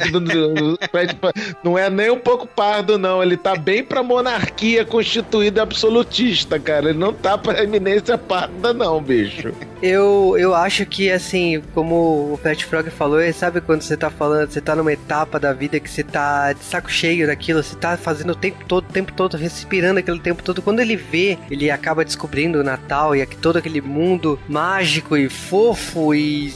Não 1.63 1.77
é 1.77 1.89
nem 1.89 2.10
um 2.10 2.19
pouco 2.19 2.47
pardo, 2.47 2.97
não. 2.97 3.21
Ele 3.21 3.38
tá 3.38 3.55
bem 3.55 3.84
pra 3.84 4.03
monarquia 4.03 4.86
constituída 4.86 5.62
absolutista, 5.62 6.60
cara. 6.60 6.89
Ele 6.89 6.97
não 6.97 7.13
tá 7.13 7.38
pra 7.38 7.63
eminência 7.63 8.17
parda, 8.17 8.73
não, 8.73 9.01
bicho. 9.01 9.53
Eu, 9.81 10.36
eu 10.38 10.53
acho 10.53 10.86
que, 10.86 11.10
assim, 11.10 11.62
como 11.73 12.34
o 12.34 12.39
Pet 12.41 12.65
Frog 12.65 12.89
falou, 12.89 13.19
é, 13.19 13.31
sabe 13.31 13.62
quando 13.62 13.81
você 13.81 13.97
tá 13.97 14.10
falando, 14.10 14.51
você 14.51 14.62
tá 14.62 14.75
numa 14.75 14.93
etapa 14.93 15.39
da 15.39 15.53
vida 15.53 15.79
que 15.79 15.89
você 15.89 16.03
tá 16.03 16.53
de 16.53 16.63
saco 16.63 16.91
cheio 16.91 17.27
daquilo, 17.27 17.63
você 17.63 17.75
tá 17.75 17.97
fazendo 17.97 18.31
o 18.31 18.36
tempo 18.36 18.63
todo, 18.67 18.86
o 18.86 18.93
tempo 18.93 19.12
todo, 19.13 19.38
respirando 19.38 19.99
aquele 19.99 20.19
tempo 20.19 20.43
todo. 20.43 20.62
Quando 20.62 20.79
ele 20.79 20.95
vê, 20.95 21.38
ele 21.49 21.71
acaba 21.71 22.05
descobrindo 22.05 22.60
o 22.60 22.63
Natal 22.63 23.15
e 23.15 23.25
todo 23.25 23.57
aquele 23.57 23.81
mundo 23.81 24.39
mágico 24.47 25.17
e 25.17 25.29
fofo 25.29 26.13
e 26.13 26.53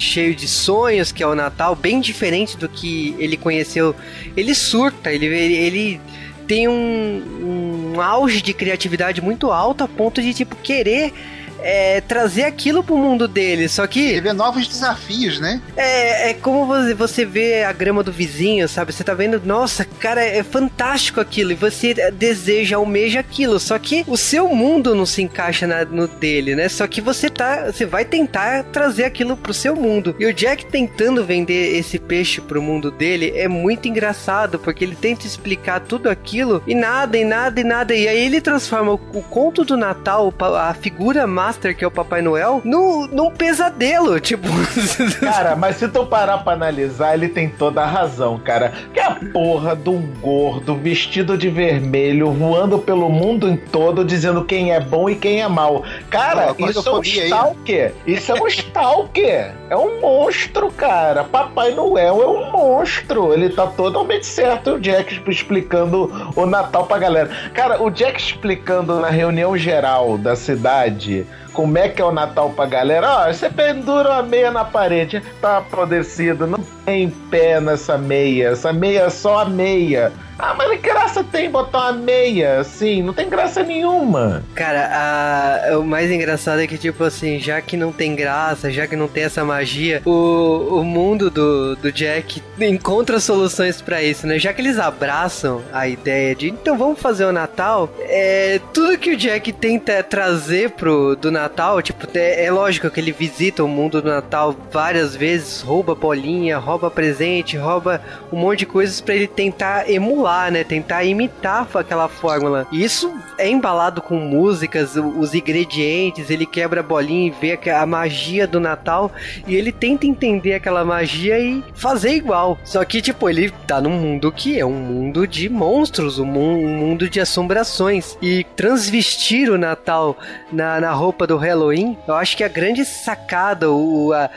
cheio 0.00 0.34
de 0.34 0.48
sonhos 0.48 1.12
que 1.12 1.22
é 1.22 1.26
o 1.26 1.34
Natal, 1.34 1.76
bem 1.76 2.00
diferente 2.00 2.56
do 2.56 2.68
que 2.68 3.14
ele 3.18 3.36
conheceu. 3.36 3.94
Ele 4.36 4.54
surta, 4.54 5.12
ele, 5.12 5.26
ele, 5.26 6.00
tem 6.46 6.66
um, 6.66 7.92
um 7.94 8.00
auge 8.00 8.42
de 8.42 8.52
criatividade 8.52 9.20
muito 9.20 9.52
alto 9.52 9.84
a 9.84 9.88
ponto 9.88 10.20
de, 10.20 10.34
tipo, 10.34 10.56
querer 10.56 11.12
é, 11.62 12.00
trazer 12.00 12.44
aquilo 12.44 12.82
pro 12.82 12.96
mundo 12.96 13.26
dele. 13.28 13.68
Só 13.68 13.86
que. 13.86 14.00
Ele 14.00 14.20
vê 14.20 14.32
novos 14.32 14.66
desafios, 14.66 15.40
né? 15.40 15.60
É, 15.76 16.30
é 16.30 16.34
como 16.34 16.66
você, 16.96 17.24
vê 17.24 17.64
a 17.64 17.72
grama 17.72 18.02
do 18.02 18.12
vizinho, 18.12 18.68
sabe? 18.68 18.92
Você 18.92 19.04
tá 19.04 19.14
vendo, 19.14 19.40
nossa, 19.44 19.84
cara, 19.84 20.24
é 20.24 20.42
fantástico 20.42 21.20
aquilo. 21.20 21.52
E 21.52 21.54
você 21.54 21.94
deseja, 22.12 22.76
almeja 22.76 23.20
aquilo. 23.20 23.58
Só 23.58 23.78
que 23.78 24.04
o 24.06 24.16
seu 24.16 24.48
mundo 24.48 24.94
não 24.94 25.06
se 25.06 25.22
encaixa 25.22 25.66
na- 25.66 25.84
no 25.84 26.06
dele, 26.08 26.54
né? 26.54 26.68
Só 26.68 26.86
que 26.86 27.00
você 27.00 27.28
tá. 27.28 27.66
Você 27.66 27.84
vai 27.86 28.04
tentar 28.04 28.64
trazer 28.64 29.04
aquilo 29.04 29.36
pro 29.36 29.54
seu 29.54 29.74
mundo. 29.76 30.14
E 30.18 30.26
o 30.26 30.32
Jack 30.34 30.66
tentando 30.66 31.24
vender 31.24 31.76
esse 31.76 31.98
peixe 31.98 32.40
pro 32.40 32.62
mundo 32.62 32.90
dele 32.90 33.32
é 33.36 33.48
muito 33.48 33.88
engraçado, 33.88 34.58
porque 34.58 34.84
ele 34.84 34.96
tenta 34.96 35.26
explicar 35.26 35.80
tudo 35.80 36.08
aquilo 36.08 36.62
e 36.66 36.74
nada, 36.74 37.16
e 37.16 37.24
nada, 37.24 37.60
e 37.60 37.64
nada. 37.64 37.94
E 37.94 38.08
aí 38.08 38.24
ele 38.26 38.40
transforma 38.40 38.92
o, 38.92 39.00
o 39.14 39.22
conto 39.22 39.64
do 39.64 39.76
Natal, 39.76 40.32
a 40.58 40.74
figura 40.74 41.26
master 41.50 41.76
que 41.76 41.84
é 41.84 41.86
o 41.86 41.90
Papai 41.90 42.22
Noel, 42.22 42.62
no, 42.64 43.08
num 43.08 43.30
pesadelo. 43.30 44.20
Tipo. 44.20 44.46
Cara, 45.20 45.56
mas 45.56 45.76
se 45.76 45.88
tu 45.88 46.06
parar 46.06 46.38
pra 46.38 46.52
analisar, 46.52 47.14
ele 47.14 47.28
tem 47.28 47.48
toda 47.48 47.82
a 47.82 47.86
razão, 47.86 48.38
cara. 48.38 48.72
Que 48.92 49.00
a 49.00 49.18
porra 49.32 49.74
de 49.74 49.88
um 49.88 50.00
gordo 50.20 50.76
vestido 50.76 51.36
de 51.36 51.48
vermelho 51.48 52.30
voando 52.30 52.78
pelo 52.78 53.08
mundo 53.08 53.58
todo 53.72 54.04
dizendo 54.04 54.44
quem 54.44 54.72
é 54.72 54.80
bom 54.80 55.10
e 55.10 55.16
quem 55.16 55.42
é 55.42 55.48
mal. 55.48 55.82
Cara, 56.08 56.54
isso 56.58 56.88
é 56.88 56.92
um 56.92 56.96
aí. 56.96 57.26
stalker. 57.26 57.92
Isso 58.06 58.32
é 58.32 58.40
um 58.40 58.46
stalker. 58.46 59.52
É 59.68 59.76
um 59.76 60.00
monstro, 60.00 60.70
cara. 60.70 61.24
Papai 61.24 61.74
Noel 61.74 62.22
é 62.22 62.26
um 62.26 62.50
monstro. 62.50 63.32
Ele 63.32 63.48
tá 63.48 63.66
totalmente 63.66 64.26
certo. 64.26 64.74
O 64.74 64.80
Jack 64.80 65.20
explicando 65.28 66.32
o 66.36 66.46
Natal 66.46 66.86
pra 66.86 66.98
galera. 66.98 67.30
Cara, 67.52 67.82
o 67.82 67.90
Jack 67.90 68.20
explicando 68.20 69.00
na 69.00 69.10
reunião 69.10 69.56
geral 69.56 70.16
da 70.16 70.36
cidade 70.36 71.26
como 71.52 71.78
é 71.78 71.88
que 71.88 72.00
é 72.00 72.04
o 72.04 72.12
Natal 72.12 72.50
pra 72.50 72.66
galera. 72.66 73.26
Ó, 73.26 73.32
você 73.32 73.48
pendura 73.48 74.10
uma 74.10 74.22
meia 74.22 74.50
na 74.50 74.64
parede, 74.64 75.22
tá 75.40 75.58
apodrecido, 75.58 76.46
não 76.46 76.58
tem 76.84 77.10
pé 77.30 77.60
nessa 77.60 77.96
meia. 77.98 78.48
Essa 78.48 78.72
meia 78.72 79.02
é 79.02 79.10
só 79.10 79.40
a 79.40 79.44
meia. 79.44 80.12
Ah, 80.38 80.54
mas 80.54 80.80
que 80.80 80.88
graça 81.10 81.24
tem 81.24 81.50
botar 81.50 81.78
uma 81.90 81.92
meia 81.92 82.60
assim? 82.60 83.02
Não 83.02 83.12
tem 83.12 83.28
graça 83.28 83.62
nenhuma. 83.62 84.44
Cara, 84.54 84.88
a- 84.92 85.78
o 85.78 85.84
mais 85.84 86.10
engraçado 86.10 86.60
é 86.60 86.66
que, 86.66 86.78
tipo 86.78 87.02
assim, 87.02 87.38
já 87.40 87.60
que 87.60 87.76
não 87.76 87.90
tem 87.92 88.14
graça, 88.14 88.70
já 88.70 88.86
que 88.86 88.94
não 88.94 89.08
tem 89.08 89.24
essa 89.24 89.44
magia, 89.44 90.00
o, 90.04 90.78
o 90.80 90.84
mundo 90.84 91.28
do, 91.30 91.74
do 91.76 91.90
Jack 91.90 92.40
encontra 92.60 93.18
soluções 93.18 93.82
pra 93.82 94.02
isso, 94.02 94.26
né? 94.26 94.38
Já 94.38 94.52
que 94.52 94.60
eles 94.62 94.78
abraçam 94.78 95.62
a 95.72 95.88
ideia 95.88 96.34
de, 96.34 96.48
então 96.48 96.78
vamos 96.78 97.00
fazer 97.00 97.24
o 97.24 97.32
Natal, 97.32 97.88
é, 98.00 98.60
tudo 98.72 98.96
que 98.98 99.10
o 99.10 99.16
Jack 99.16 99.52
tenta 99.52 100.02
trazer 100.02 100.70
pro 100.70 101.16
do 101.16 101.30
Natal, 101.32 101.82
tipo, 101.82 102.06
é, 102.14 102.44
é 102.44 102.50
lógico 102.52 102.88
que 102.90 103.00
ele 103.00 103.12
visita 103.12 103.64
o 103.64 103.68
mundo 103.68 104.00
do 104.00 104.08
Natal 104.08 104.54
várias 104.70 105.16
vezes, 105.16 105.60
rouba 105.60 105.94
bolinha, 105.94 106.58
rouba 106.58 106.90
presente, 106.90 107.56
rouba 107.56 108.00
um 108.32 108.36
monte 108.38 108.60
de 108.60 108.66
coisas 108.66 109.00
pra 109.00 109.14
ele 109.14 109.26
tentar 109.26 109.90
emular, 109.90 110.50
né? 110.52 110.62
Tentar 110.62 110.99
imitar 111.04 111.66
aquela 111.74 112.08
fórmula. 112.08 112.66
E 112.72 112.82
isso 112.84 113.12
é 113.38 113.48
embalado 113.48 114.02
com 114.02 114.16
músicas, 114.16 114.96
os 114.96 115.34
ingredientes, 115.34 116.30
ele 116.30 116.46
quebra 116.46 116.80
a 116.80 116.82
bolinha 116.82 117.28
e 117.28 117.30
vê 117.30 117.58
a 117.70 117.86
magia 117.86 118.46
do 118.46 118.60
Natal 118.60 119.10
e 119.46 119.54
ele 119.54 119.72
tenta 119.72 120.06
entender 120.06 120.54
aquela 120.54 120.84
magia 120.84 121.38
e 121.38 121.62
fazer 121.74 122.14
igual. 122.14 122.58
Só 122.64 122.84
que, 122.84 123.00
tipo, 123.00 123.28
ele 123.28 123.50
tá 123.66 123.80
num 123.80 123.90
mundo 123.90 124.30
que 124.32 124.58
é 124.58 124.64
um 124.66 124.72
mundo 124.72 125.26
de 125.26 125.48
monstros, 125.48 126.18
um, 126.18 126.24
mu- 126.26 126.66
mundo 126.68 127.08
de 127.08 127.20
assombrações. 127.20 128.16
E 128.20 128.44
transvestir 128.56 129.50
o 129.50 129.58
Natal 129.58 130.16
na, 130.52 130.80
na 130.80 130.92
roupa 130.92 131.26
do 131.26 131.36
Halloween, 131.36 131.96
eu 132.06 132.14
acho 132.14 132.36
que 132.36 132.44
a 132.44 132.48
grande 132.48 132.84
sacada, 132.84 133.70
o, 133.70 134.12
a, 134.12 134.28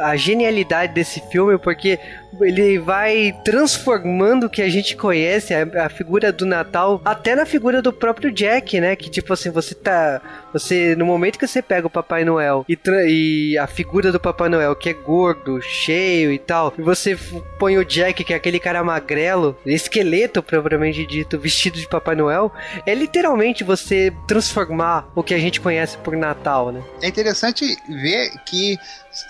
a 0.00 0.16
genialidade 0.16 0.94
desse 0.94 1.20
filme, 1.28 1.58
porque 1.58 1.98
ele 2.40 2.78
vai 2.78 3.34
transformando 3.44 4.46
o 4.46 4.50
que 4.50 4.62
a 4.62 4.68
gente 4.68 4.96
conhece, 4.96 5.52
a, 5.52 5.84
a 5.84 5.88
figura 5.88 6.32
do 6.32 6.46
Natal, 6.46 7.00
até 7.04 7.34
na 7.34 7.44
figura 7.44 7.82
do 7.82 7.92
próprio 7.92 8.32
Jack, 8.32 8.80
né? 8.80 8.96
Que 8.96 9.10
tipo 9.10 9.32
assim, 9.32 9.50
você 9.50 9.74
tá. 9.74 10.20
Você, 10.52 10.94
no 10.96 11.06
momento 11.06 11.38
que 11.38 11.46
você 11.46 11.62
pega 11.62 11.86
o 11.86 11.90
Papai 11.90 12.24
Noel 12.24 12.64
e, 12.68 12.78
e 13.08 13.58
a 13.58 13.66
figura 13.66 14.12
do 14.12 14.20
Papai 14.20 14.48
Noel, 14.48 14.74
que 14.76 14.88
é 14.88 14.92
gordo, 14.92 15.60
cheio 15.60 16.32
e 16.32 16.38
tal, 16.38 16.72
e 16.78 16.82
você 16.82 17.16
põe 17.58 17.78
o 17.78 17.84
Jack, 17.84 18.24
que 18.24 18.32
é 18.32 18.36
aquele 18.36 18.60
cara 18.60 18.84
magrelo, 18.84 19.56
esqueleto 19.64 20.42
propriamente 20.42 21.06
dito, 21.06 21.38
vestido 21.38 21.78
de 21.78 21.88
Papai 21.88 22.14
Noel, 22.14 22.52
é 22.86 22.94
literalmente 22.94 23.64
você 23.64 24.12
transformar 24.26 25.08
o 25.14 25.22
que 25.22 25.34
a 25.34 25.38
gente 25.38 25.60
conhece 25.60 25.96
por 25.98 26.16
Natal, 26.16 26.72
né? 26.72 26.82
É 27.00 27.08
interessante 27.08 27.76
ver 27.88 28.30
que 28.46 28.78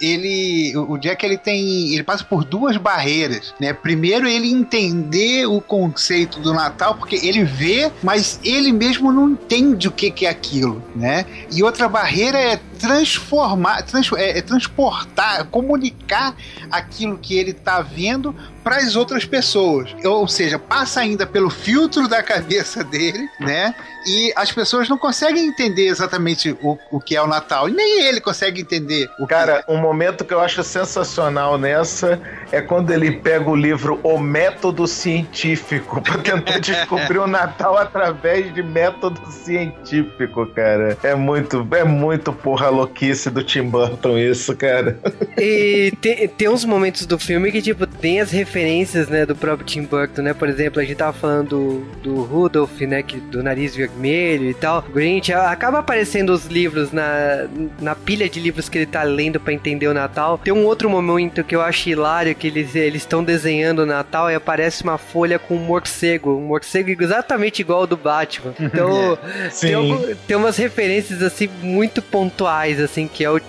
ele, 0.00 0.72
o 0.76 0.96
Jack 0.96 1.24
ele 1.24 1.37
tem, 1.37 1.92
ele 1.92 2.02
passa 2.02 2.24
por 2.24 2.44
duas 2.44 2.76
barreiras, 2.76 3.54
né? 3.61 3.72
Primeiro 3.72 4.28
ele 4.28 4.50
entender 4.50 5.46
o 5.46 5.61
conceito 5.61 6.38
do 6.40 6.52
Natal 6.52 6.94
porque 6.94 7.16
ele 7.16 7.44
vê, 7.44 7.90
mas 8.02 8.38
ele 8.44 8.72
mesmo 8.72 9.12
não 9.12 9.30
entende 9.30 9.88
o 9.88 9.90
que, 9.90 10.11
que 10.11 10.26
é 10.26 10.30
aquilo, 10.30 10.82
né? 10.94 11.12
E 11.51 11.62
outra 11.62 11.88
barreira 11.88 12.38
é 12.38 12.59
transformar, 12.82 13.82
trans, 13.82 14.10
é, 14.14 14.38
é 14.38 14.42
transportar, 14.42 15.44
comunicar 15.46 16.34
aquilo 16.68 17.16
que 17.16 17.38
ele 17.38 17.52
tá 17.52 17.80
vendo 17.80 18.34
para 18.64 18.76
as 18.76 18.96
outras 18.96 19.24
pessoas. 19.24 19.94
Ou 20.04 20.26
seja, 20.26 20.58
passa 20.58 21.00
ainda 21.00 21.24
pelo 21.24 21.48
filtro 21.48 22.08
da 22.08 22.22
cabeça 22.22 22.82
dele, 22.82 23.28
né? 23.38 23.72
E 24.04 24.32
as 24.34 24.50
pessoas 24.50 24.88
não 24.88 24.98
conseguem 24.98 25.46
entender 25.46 25.86
exatamente 25.86 26.56
o, 26.60 26.76
o 26.90 27.00
que 27.00 27.14
é 27.14 27.22
o 27.22 27.26
Natal. 27.26 27.68
E 27.68 27.72
nem 27.72 28.02
ele 28.02 28.20
consegue 28.20 28.60
entender 28.60 29.08
o 29.18 29.26
que 29.26 29.32
Cara, 29.32 29.64
um 29.68 29.76
momento 29.76 30.24
que 30.24 30.34
eu 30.34 30.40
acho 30.40 30.62
sensacional 30.62 31.56
nessa 31.56 32.20
é 32.50 32.60
quando 32.60 32.90
ele 32.90 33.12
pega 33.12 33.48
o 33.48 33.56
livro 33.56 34.00
O 34.02 34.18
Método 34.18 34.86
Científico 34.86 36.00
pra 36.00 36.18
tentar 36.18 36.58
descobrir 36.60 37.18
o 37.18 37.26
Natal 37.26 37.76
através 37.78 38.52
de 38.52 38.62
método 38.62 39.20
científico, 39.30 40.46
cara. 40.46 40.96
É 41.02 41.14
muito, 41.14 41.66
é 41.72 41.84
muito 41.84 42.32
porra 42.32 42.68
louquice 42.72 43.30
do 43.30 43.42
Tim 43.42 43.62
Burton 43.64 44.18
isso, 44.18 44.54
cara. 44.56 44.98
E 45.38 45.92
tem, 46.00 46.28
tem 46.28 46.48
uns 46.48 46.64
momentos 46.64 47.06
do 47.06 47.18
filme 47.18 47.50
que, 47.52 47.61
tipo, 47.62 47.87
tem 47.87 48.20
as 48.20 48.30
referências, 48.30 49.08
né, 49.08 49.24
do 49.26 49.35
próprio 49.37 49.66
Tim 49.66 49.82
Burton, 49.82 50.22
né? 50.22 50.35
Por 50.35 50.48
exemplo, 50.48 50.80
a 50.80 50.85
gente 50.85 50.96
tava 50.96 51.12
falando 51.12 51.48
do, 51.48 51.85
do 52.02 52.22
Rudolph, 52.22 52.80
né, 52.82 53.02
que, 53.02 53.18
do 53.18 53.42
nariz 53.42 53.74
vermelho 53.74 54.50
e 54.50 54.54
tal. 54.54 54.85
O 54.88 54.92
Grinch, 54.92 55.32
acaba 55.32 55.78
aparecendo 55.78 56.30
os 56.30 56.46
livros 56.46 56.92
na, 56.92 57.46
na 57.80 57.94
pilha 57.94 58.28
de 58.28 58.40
livros 58.40 58.68
que 58.68 58.78
ele 58.78 58.87
tá 58.87 59.02
lendo 59.02 59.38
pra 59.40 59.52
entender 59.52 59.87
o 59.88 59.94
Natal. 59.94 60.38
Tem 60.38 60.52
um 60.52 60.64
outro 60.64 60.88
momento 60.90 61.44
que 61.44 61.54
eu 61.54 61.61
acho 61.62 61.88
hilário, 61.88 62.35
que 62.35 62.46
eles 62.46 62.74
eles 62.74 63.02
estão 63.02 63.22
desenhando 63.22 63.80
o 63.80 63.87
Natal 63.87 64.30
e 64.30 64.35
aparece 64.35 64.82
uma 64.82 64.98
folha 64.98 65.38
com 65.38 65.54
um 65.56 65.58
morcego. 65.64 66.37
Um 66.37 66.46
morcego 66.46 66.90
exatamente 67.02 67.61
igual 67.61 67.80
ao 67.80 67.87
do 67.87 67.96
Batman. 67.96 68.54
Então, 68.72 69.18
tem, 69.61 69.74
algum- 69.74 70.14
tem 70.26 70.37
umas 70.37 70.56
referências, 70.56 71.22
assim, 71.22 71.48
muito 71.62 72.00
pontuais, 72.00 72.62
assim, 72.81 73.09
que 73.09 73.25
é 73.25 73.31
o 73.31 73.40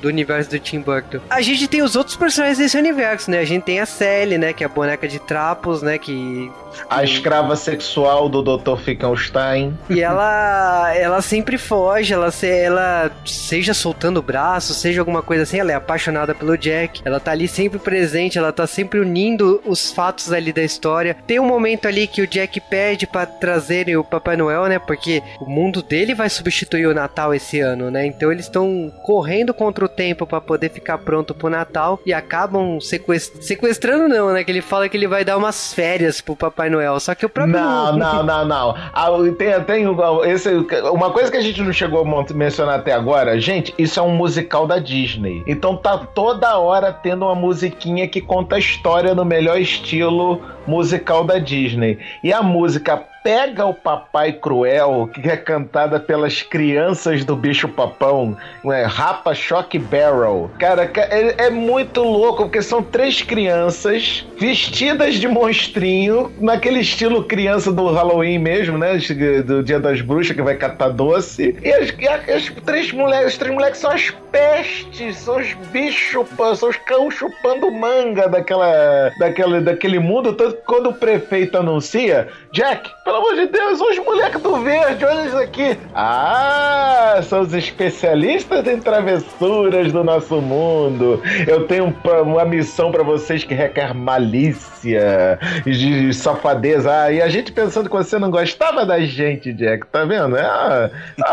do 0.00 0.08
universo 0.08 0.50
do 0.50 0.58
Tim 0.58 0.80
Burton. 0.80 1.20
A 1.30 1.40
gente 1.42 1.66
tem 1.68 1.82
os 1.82 1.96
outros 1.96 2.16
personagens 2.16 2.58
desse 2.58 2.76
universo, 2.76 3.30
né? 3.30 3.38
A 3.38 3.44
gente 3.44 3.64
tem 3.64 3.80
a 3.80 3.86
Sally, 3.86 4.38
né? 4.38 4.52
Que 4.52 4.64
é 4.64 4.66
a 4.66 4.68
boneca 4.68 5.08
de 5.08 5.18
trapos, 5.18 5.82
né? 5.82 5.98
Que 5.98 6.50
A 6.88 7.02
escrava 7.02 7.56
sexual 7.56 8.28
do 8.28 8.42
Dr. 8.42 8.76
Fickenstein. 8.76 9.76
E 9.88 10.00
ela, 10.00 10.94
ela 10.94 11.22
sempre 11.22 11.58
foge, 11.58 12.12
ela, 12.12 12.30
se, 12.30 12.48
ela 12.48 13.10
seja 13.24 13.74
soltando 13.74 14.18
o 14.18 14.22
braço, 14.22 14.74
seja 14.74 15.00
alguma 15.00 15.22
coisa 15.22 15.42
assim, 15.42 15.58
ela 15.58 15.72
é 15.72 15.74
apaixonada 15.74 16.34
pelo 16.34 16.56
Jack, 16.56 17.02
ela 17.04 17.20
tá 17.20 17.32
ali 17.32 17.48
sempre 17.48 17.78
presente, 17.78 18.38
ela 18.38 18.52
tá 18.52 18.66
sempre 18.66 19.00
unindo 19.00 19.60
os 19.64 19.90
fatos 19.90 20.32
ali 20.32 20.52
da 20.52 20.62
história. 20.62 21.16
Tem 21.26 21.40
um 21.40 21.46
momento 21.46 21.86
ali 21.86 22.06
que 22.06 22.22
o 22.22 22.26
Jack 22.26 22.60
pede 22.60 23.06
pra 23.06 23.26
trazerem 23.26 23.96
o 23.96 24.04
Papai 24.04 24.36
Noel, 24.36 24.66
né? 24.66 24.78
Porque 24.78 25.22
o 25.40 25.48
mundo 25.48 25.82
dele 25.82 26.14
vai 26.14 26.28
substituir 26.28 26.86
o 26.86 26.94
Natal 26.94 27.34
esse 27.34 27.60
ano, 27.60 27.90
né? 27.90 28.06
Então 28.06 28.30
eles 28.32 28.46
estão 28.46 28.92
correndo 29.04 29.52
contra 29.54 29.84
o 29.84 29.88
tempo 29.88 30.26
pra 30.26 30.40
poder 30.40 30.70
ficar 30.70 30.98
pronto 30.98 31.34
pro 31.34 31.50
Natal 31.50 32.00
e 32.04 32.12
acabam 32.12 32.80
sequest... 32.80 33.42
sequestrando, 33.42 34.08
não, 34.08 34.32
né? 34.32 34.44
Que 34.44 34.50
ele 34.50 34.62
fala 34.62 34.88
que 34.88 34.96
ele 34.96 35.06
vai 35.06 35.24
dar 35.24 35.36
umas 35.36 35.72
férias 35.72 36.20
pro 36.20 36.36
Papai 36.36 36.65
Noel. 36.68 36.98
Só 37.00 37.14
que 37.14 37.24
o 37.24 37.28
próprio. 37.28 37.58
Não, 37.58 37.96
não, 37.96 38.22
não, 38.22 38.44
não. 38.44 38.74
Ah, 38.92 39.08
tem, 39.36 39.60
tem 39.62 39.86
esse, 40.30 40.50
uma 40.90 41.10
coisa 41.10 41.30
que 41.30 41.36
a 41.36 41.40
gente 41.40 41.62
não 41.62 41.72
chegou 41.72 42.00
a 42.04 42.34
mencionar 42.34 42.80
até 42.80 42.92
agora, 42.92 43.40
gente, 43.40 43.74
isso 43.78 43.98
é 43.98 44.02
um 44.02 44.14
musical 44.14 44.66
da 44.66 44.78
Disney. 44.78 45.42
Então 45.46 45.76
tá 45.76 45.98
toda 45.98 46.58
hora 46.58 46.92
tendo 46.92 47.24
uma 47.24 47.34
musiquinha 47.34 48.08
que 48.08 48.20
conta 48.20 48.56
a 48.56 48.58
história 48.58 49.14
no 49.14 49.24
melhor 49.24 49.58
estilo 49.58 50.40
musical 50.66 51.24
da 51.24 51.38
Disney. 51.38 51.98
E 52.22 52.32
a 52.32 52.42
música 52.42 53.02
pega 53.26 53.66
o 53.66 53.74
Papai 53.74 54.34
Cruel, 54.34 55.10
que 55.12 55.28
é 55.28 55.36
cantada 55.36 55.98
pelas 55.98 56.42
crianças 56.42 57.24
do 57.24 57.34
Bicho 57.34 57.66
Papão, 57.66 58.36
é, 58.66 58.84
Rapa 58.84 59.34
Shock 59.34 59.76
Barrel. 59.80 60.48
Cara, 60.60 60.86
ca- 60.86 61.08
é, 61.10 61.46
é 61.46 61.50
muito 61.50 62.04
louco, 62.04 62.44
porque 62.44 62.62
são 62.62 62.80
três 62.80 63.22
crianças 63.22 64.24
vestidas 64.38 65.16
de 65.16 65.26
monstrinho, 65.26 66.30
naquele 66.38 66.78
estilo 66.78 67.24
criança 67.24 67.72
do 67.72 67.90
Halloween 67.92 68.38
mesmo, 68.38 68.78
né? 68.78 68.96
Do 69.44 69.60
Dia 69.64 69.80
das 69.80 70.00
Bruxas, 70.00 70.36
que 70.36 70.42
vai 70.42 70.54
catar 70.54 70.90
doce. 70.90 71.58
E 71.64 71.72
as, 71.72 71.90
as 72.32 72.48
três 72.64 72.92
os 73.26 73.36
três 73.38 73.52
moleques 73.52 73.80
são 73.80 73.90
as 73.90 74.10
pestes, 74.30 75.16
são 75.16 75.38
os 75.38 75.52
bichos, 75.72 76.28
são 76.56 76.68
os 76.68 76.76
cão 76.76 77.10
chupando 77.10 77.72
manga 77.72 78.28
daquela, 78.28 79.10
daquela, 79.18 79.60
daquele 79.60 79.98
mundo. 79.98 80.32
Tanto 80.34 80.58
que 80.58 80.62
quando 80.62 80.90
o 80.90 80.94
prefeito 80.94 81.58
anuncia, 81.58 82.28
Jack, 82.52 82.88
pelo 83.04 83.15
amor 83.16 83.34
de 83.34 83.46
Deus, 83.46 83.80
os 83.80 83.98
moleques 83.98 84.40
do 84.40 84.56
verde, 84.62 85.04
olha 85.04 85.26
isso 85.26 85.36
aqui. 85.36 85.78
Ah, 85.94 87.20
são 87.22 87.40
os 87.40 87.54
especialistas 87.54 88.66
em 88.66 88.78
travessuras 88.78 89.92
do 89.92 90.04
nosso 90.04 90.40
mundo. 90.40 91.22
Eu 91.46 91.66
tenho 91.66 91.94
uma 92.22 92.44
missão 92.44 92.92
pra 92.92 93.02
vocês 93.02 93.44
que 93.44 93.54
requer 93.54 93.94
malícia, 93.94 95.38
de 95.64 96.12
safadeza. 96.12 96.90
Ah, 96.92 97.12
e 97.12 97.22
a 97.22 97.28
gente 97.28 97.52
pensando 97.52 97.88
que 97.88 97.96
você 97.96 98.18
não 98.18 98.30
gostava 98.30 98.84
da 98.84 99.00
gente, 99.00 99.52
Jack, 99.52 99.86
tá 99.86 100.04
vendo? 100.04 100.36
Ah, 100.36 100.90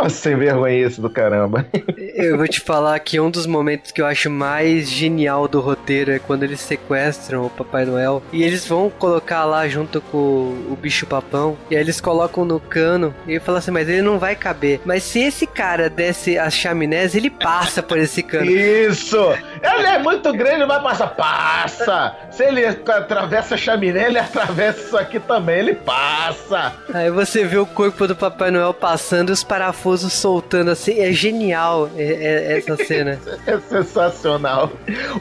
sem 0.09 0.35
vergonha 0.35 0.87
isso 0.87 1.01
do 1.01 1.09
caramba. 1.09 1.65
Eu 1.97 2.37
vou 2.37 2.47
te 2.47 2.59
falar 2.59 2.99
que 2.99 3.19
um 3.19 3.29
dos 3.29 3.45
momentos 3.45 3.91
que 3.91 4.01
eu 4.01 4.05
acho 4.05 4.29
mais 4.29 4.89
genial 4.89 5.47
do 5.47 5.59
roteiro 5.59 6.11
é 6.11 6.19
quando 6.19 6.43
eles 6.43 6.59
sequestram 6.59 7.45
o 7.45 7.49
Papai 7.49 7.85
Noel 7.85 8.21
e 8.31 8.43
eles 8.43 8.67
vão 8.67 8.89
colocar 8.89 9.45
lá 9.45 9.67
junto 9.67 9.99
com 10.01 10.17
o 10.17 10.77
bicho 10.79 11.05
papão 11.05 11.57
eles 11.75 11.99
colocam 12.01 12.45
no 12.45 12.59
cano 12.59 13.13
e 13.27 13.31
ele 13.31 13.39
fala 13.39 13.59
assim, 13.59 13.71
mas 13.71 13.87
ele 13.89 14.01
não 14.01 14.19
vai 14.19 14.35
caber. 14.35 14.81
Mas 14.85 15.03
se 15.03 15.19
esse 15.19 15.45
cara 15.47 15.89
desce 15.89 16.37
as 16.37 16.53
chaminés, 16.53 17.15
ele 17.15 17.29
passa 17.29 17.81
por 17.83 17.97
esse 17.97 18.21
cano. 18.23 18.49
Isso! 18.49 19.17
Ele 19.61 19.87
é 19.87 19.99
muito 19.99 20.31
grande, 20.33 20.65
vai 20.65 20.81
passar. 20.81 21.07
Passa! 21.07 22.15
Se 22.31 22.43
ele 22.43 22.65
atravessa 22.65 23.55
a 23.55 23.57
chaminé, 23.57 24.07
ele 24.07 24.19
atravessa 24.19 24.79
isso 24.81 24.97
aqui 24.97 25.19
também, 25.19 25.59
ele 25.59 25.75
passa! 25.75 26.73
Aí 26.93 27.09
você 27.11 27.43
vê 27.45 27.57
o 27.57 27.65
corpo 27.65 28.07
do 28.07 28.15
Papai 28.15 28.51
Noel 28.51 28.73
passando 28.73 29.29
e 29.29 29.31
os 29.31 29.43
parafusos 29.43 30.13
soltando 30.13 30.71
assim. 30.71 30.99
É 30.99 31.11
genial 31.11 31.89
é- 31.95 32.03
é- 32.03 32.57
essa 32.57 32.75
cena. 32.83 33.19
É 33.45 33.57
sensacional. 33.59 34.71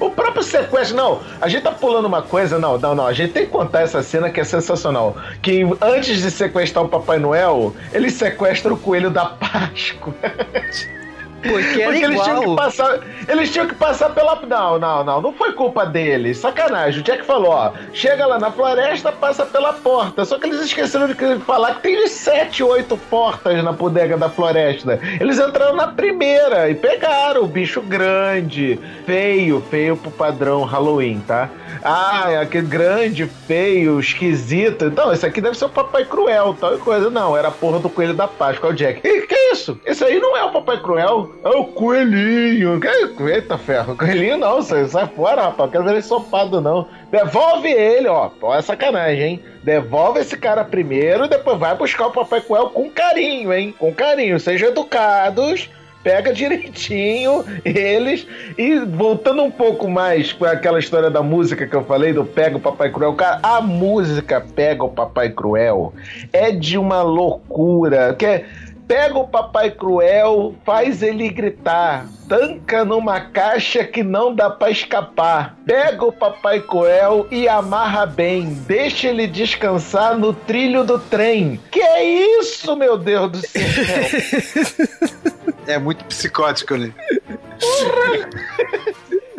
O 0.01 0.11
próprio 0.11 0.43
sequestro, 0.43 0.97
não, 0.97 1.21
a 1.41 1.49
gente 1.49 1.63
tá 1.63 1.73
pulando 1.73 2.07
uma 2.07 2.23
coisa, 2.23 2.59
não, 2.59 2.79
não, 2.79 2.95
não, 2.95 3.07
a 3.07 3.13
gente 3.13 3.33
tem 3.33 3.45
que 3.47 3.51
contar 3.51 3.83
essa 3.83 4.03
cena 4.03 4.31
que 4.31 4.41
é 4.41 4.45
sensacional. 4.45 5.17
Que 5.41 5.63
antes 5.81 6.21
de 6.21 6.31
sequestrar 6.33 6.85
o 6.85 6.89
Papai 6.89 7.19
Noel, 7.19 7.75
ele 7.93 8.11
sequestra 8.11 8.73
o 8.73 8.77
coelho 8.77 9.11
da 9.11 9.27
Páscoa. 9.27 10.15
Porque 11.43 11.83
Porque 11.83 12.05
eles 12.05 12.23
tinham 12.23 12.41
que 12.41 12.57
passar. 12.57 13.01
Eles 13.29 13.51
tinham 13.51 13.67
que 13.67 13.75
passar 13.75 14.11
pela. 14.11 14.41
Não, 14.47 14.79
não, 14.79 15.05
não. 15.05 15.21
Não 15.21 15.33
foi 15.33 15.53
culpa 15.53 15.85
deles. 15.85 16.39
Sacanagem. 16.39 17.01
O 17.01 17.05
Jack 17.05 17.25
falou, 17.25 17.51
ó. 17.51 17.73
Chega 17.93 18.27
lá 18.27 18.39
na 18.39 18.51
floresta, 18.51 19.11
passa 19.11 19.45
pela 19.45 19.73
porta. 19.73 20.25
Só 20.25 20.39
que 20.39 20.47
eles 20.47 20.61
esqueceram 20.61 21.09
de 21.09 21.15
falar 21.41 21.77
que 21.77 21.83
tem 21.83 22.07
sete, 22.07 22.63
oito 22.63 22.97
portas 22.97 23.63
na 23.63 23.73
bodega 23.73 24.17
da 24.17 24.29
floresta. 24.29 25.01
Eles 25.21 25.39
entraram 25.39 25.75
na 25.75 25.89
primeira 25.89 26.71
e 26.71 26.75
pegaram 26.75 27.43
o 27.43 27.47
bicho 27.47 27.81
grande, 27.81 28.79
feio, 29.05 29.61
feio 29.71 29.97
pro 29.97 30.11
padrão 30.11 30.65
Halloween, 30.65 31.21
tá? 31.27 31.51
Ah, 31.83 32.27
é 32.31 32.37
aquele 32.39 32.67
grande, 32.67 33.27
feio, 33.47 33.99
esquisito. 33.99 34.85
Então, 34.85 35.13
esse 35.13 35.27
aqui 35.27 35.41
deve 35.41 35.57
ser 35.57 35.65
o 35.65 35.69
Papai 35.69 36.05
Cruel, 36.05 36.57
tal 36.61 36.79
coisa. 36.79 37.11
Não, 37.11 37.37
era 37.37 37.49
a 37.49 37.53
porra 37.53 37.79
do 37.79 37.89
Coelho 37.89 38.15
da 38.15 38.29
Páscoa, 38.29 38.71
o 38.71 38.75
Jack. 38.75 39.01
Que, 39.01 39.23
que 39.23 39.35
isso? 39.53 39.79
Esse 39.85 40.05
aí 40.05 40.21
não 40.21 40.37
é 40.37 40.45
o 40.45 40.53
Papai 40.53 40.81
Cruel, 40.81 41.32
é 41.45 41.49
o 41.49 41.65
Coelhinho. 41.65 42.81
Que, 42.81 43.23
eita 43.25 43.59
ferro, 43.59 43.97
coelhinho 43.97 44.37
não, 44.37 44.63
sai, 44.63 44.87
sai 44.87 45.07
fora, 45.07 45.43
rapaz. 45.43 45.71
Quero 45.71 45.85
ver 45.85 45.91
ele 45.91 45.99
ensopado, 45.99 46.61
não. 46.61 46.87
Devolve 47.11 47.69
ele, 47.69 48.09
ó. 48.09 48.31
Ó, 48.41 48.55
é 48.55 48.63
sacanagem, 48.63 49.23
hein? 49.23 49.43
Devolve 49.63 50.21
esse 50.21 50.37
cara 50.37 50.65
primeiro 50.65 51.29
depois 51.29 51.59
vai 51.59 51.77
buscar 51.77 52.07
o 52.07 52.13
Papai 52.13 52.41
Cruel 52.41 52.71
com 52.71 52.91
carinho, 52.91 53.53
hein? 53.53 53.75
Com 53.79 53.93
carinho. 53.93 54.39
Sejam 54.39 54.69
educados 54.69 55.69
pega 56.03 56.33
direitinho 56.35 57.45
eles 57.65 58.27
e 58.59 58.79
voltando 58.81 59.43
um 59.43 59.51
pouco 59.51 59.89
mais 59.89 60.33
para 60.33 60.53
aquela 60.53 60.79
história 60.79 61.11
da 61.11 61.23
música 61.23 61.67
que 61.67 61.75
eu 61.75 61.85
falei 61.85 62.13
do 62.13 62.25
Pega 62.25 62.57
o 62.57 62.61
Papai 62.61 62.91
Cruel, 62.91 63.15
cara, 63.15 63.41
a 63.43 63.61
música 63.61 64.45
Pega 64.55 64.85
o 64.85 64.89
Papai 64.89 65.31
Cruel 65.31 65.93
é 66.33 66.51
de 66.51 66.77
uma 66.77 67.03
loucura, 67.03 68.15
que 68.15 68.27
é 68.27 68.45
Pega 68.93 69.19
o 69.19 69.27
Papai 69.27 69.71
Cruel, 69.71 70.55
faz 70.67 71.03
ele 71.03 71.31
gritar, 71.31 72.07
tanca 72.29 72.85
numa 72.85 73.23
caixa 73.23 73.85
que 73.85 74.03
não 74.03 74.35
dá 74.35 74.51
pra 74.51 74.71
escapar. 74.71 75.57
Pega 75.65 76.05
o 76.05 76.13
Papai 76.13 76.61
Cruel 76.61 77.27
e 77.31 77.49
amarra 77.49 78.05
bem, 78.05 78.53
deixa 78.67 79.09
ele 79.09 79.27
descansar 79.27 80.19
no 80.19 80.35
trilho 80.35 80.85
do 80.85 80.99
trem. 80.99 81.59
Que 81.71 81.81
é 81.81 82.05
isso, 82.05 82.77
meu 82.77 82.99
Deus 82.99 83.33
do 83.33 83.39
céu? 83.39 83.63
É 85.65 85.79
muito 85.79 86.05
psicótico, 86.07 86.77
né? 86.77 86.93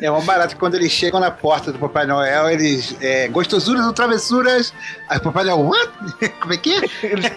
É 0.03 0.11
uma 0.11 0.19
barata 0.19 0.53
quando 0.57 0.75
eles 0.75 0.91
chegam 0.91 1.17
na 1.17 1.31
porta 1.31 1.71
do 1.71 1.79
Papai 1.79 2.05
Noel, 2.05 2.49
eles. 2.49 2.93
É, 2.99 3.29
gostosuras 3.29 3.85
ou 3.85 3.93
travessuras. 3.93 4.73
Aí 5.07 5.17
o 5.17 5.21
Papai 5.21 5.45
Noel, 5.45 5.59
what? 5.61 5.91
Como 6.41 6.53
é 6.53 6.57
que 6.57 6.73
é? 6.73 6.81
Eles 7.03 7.31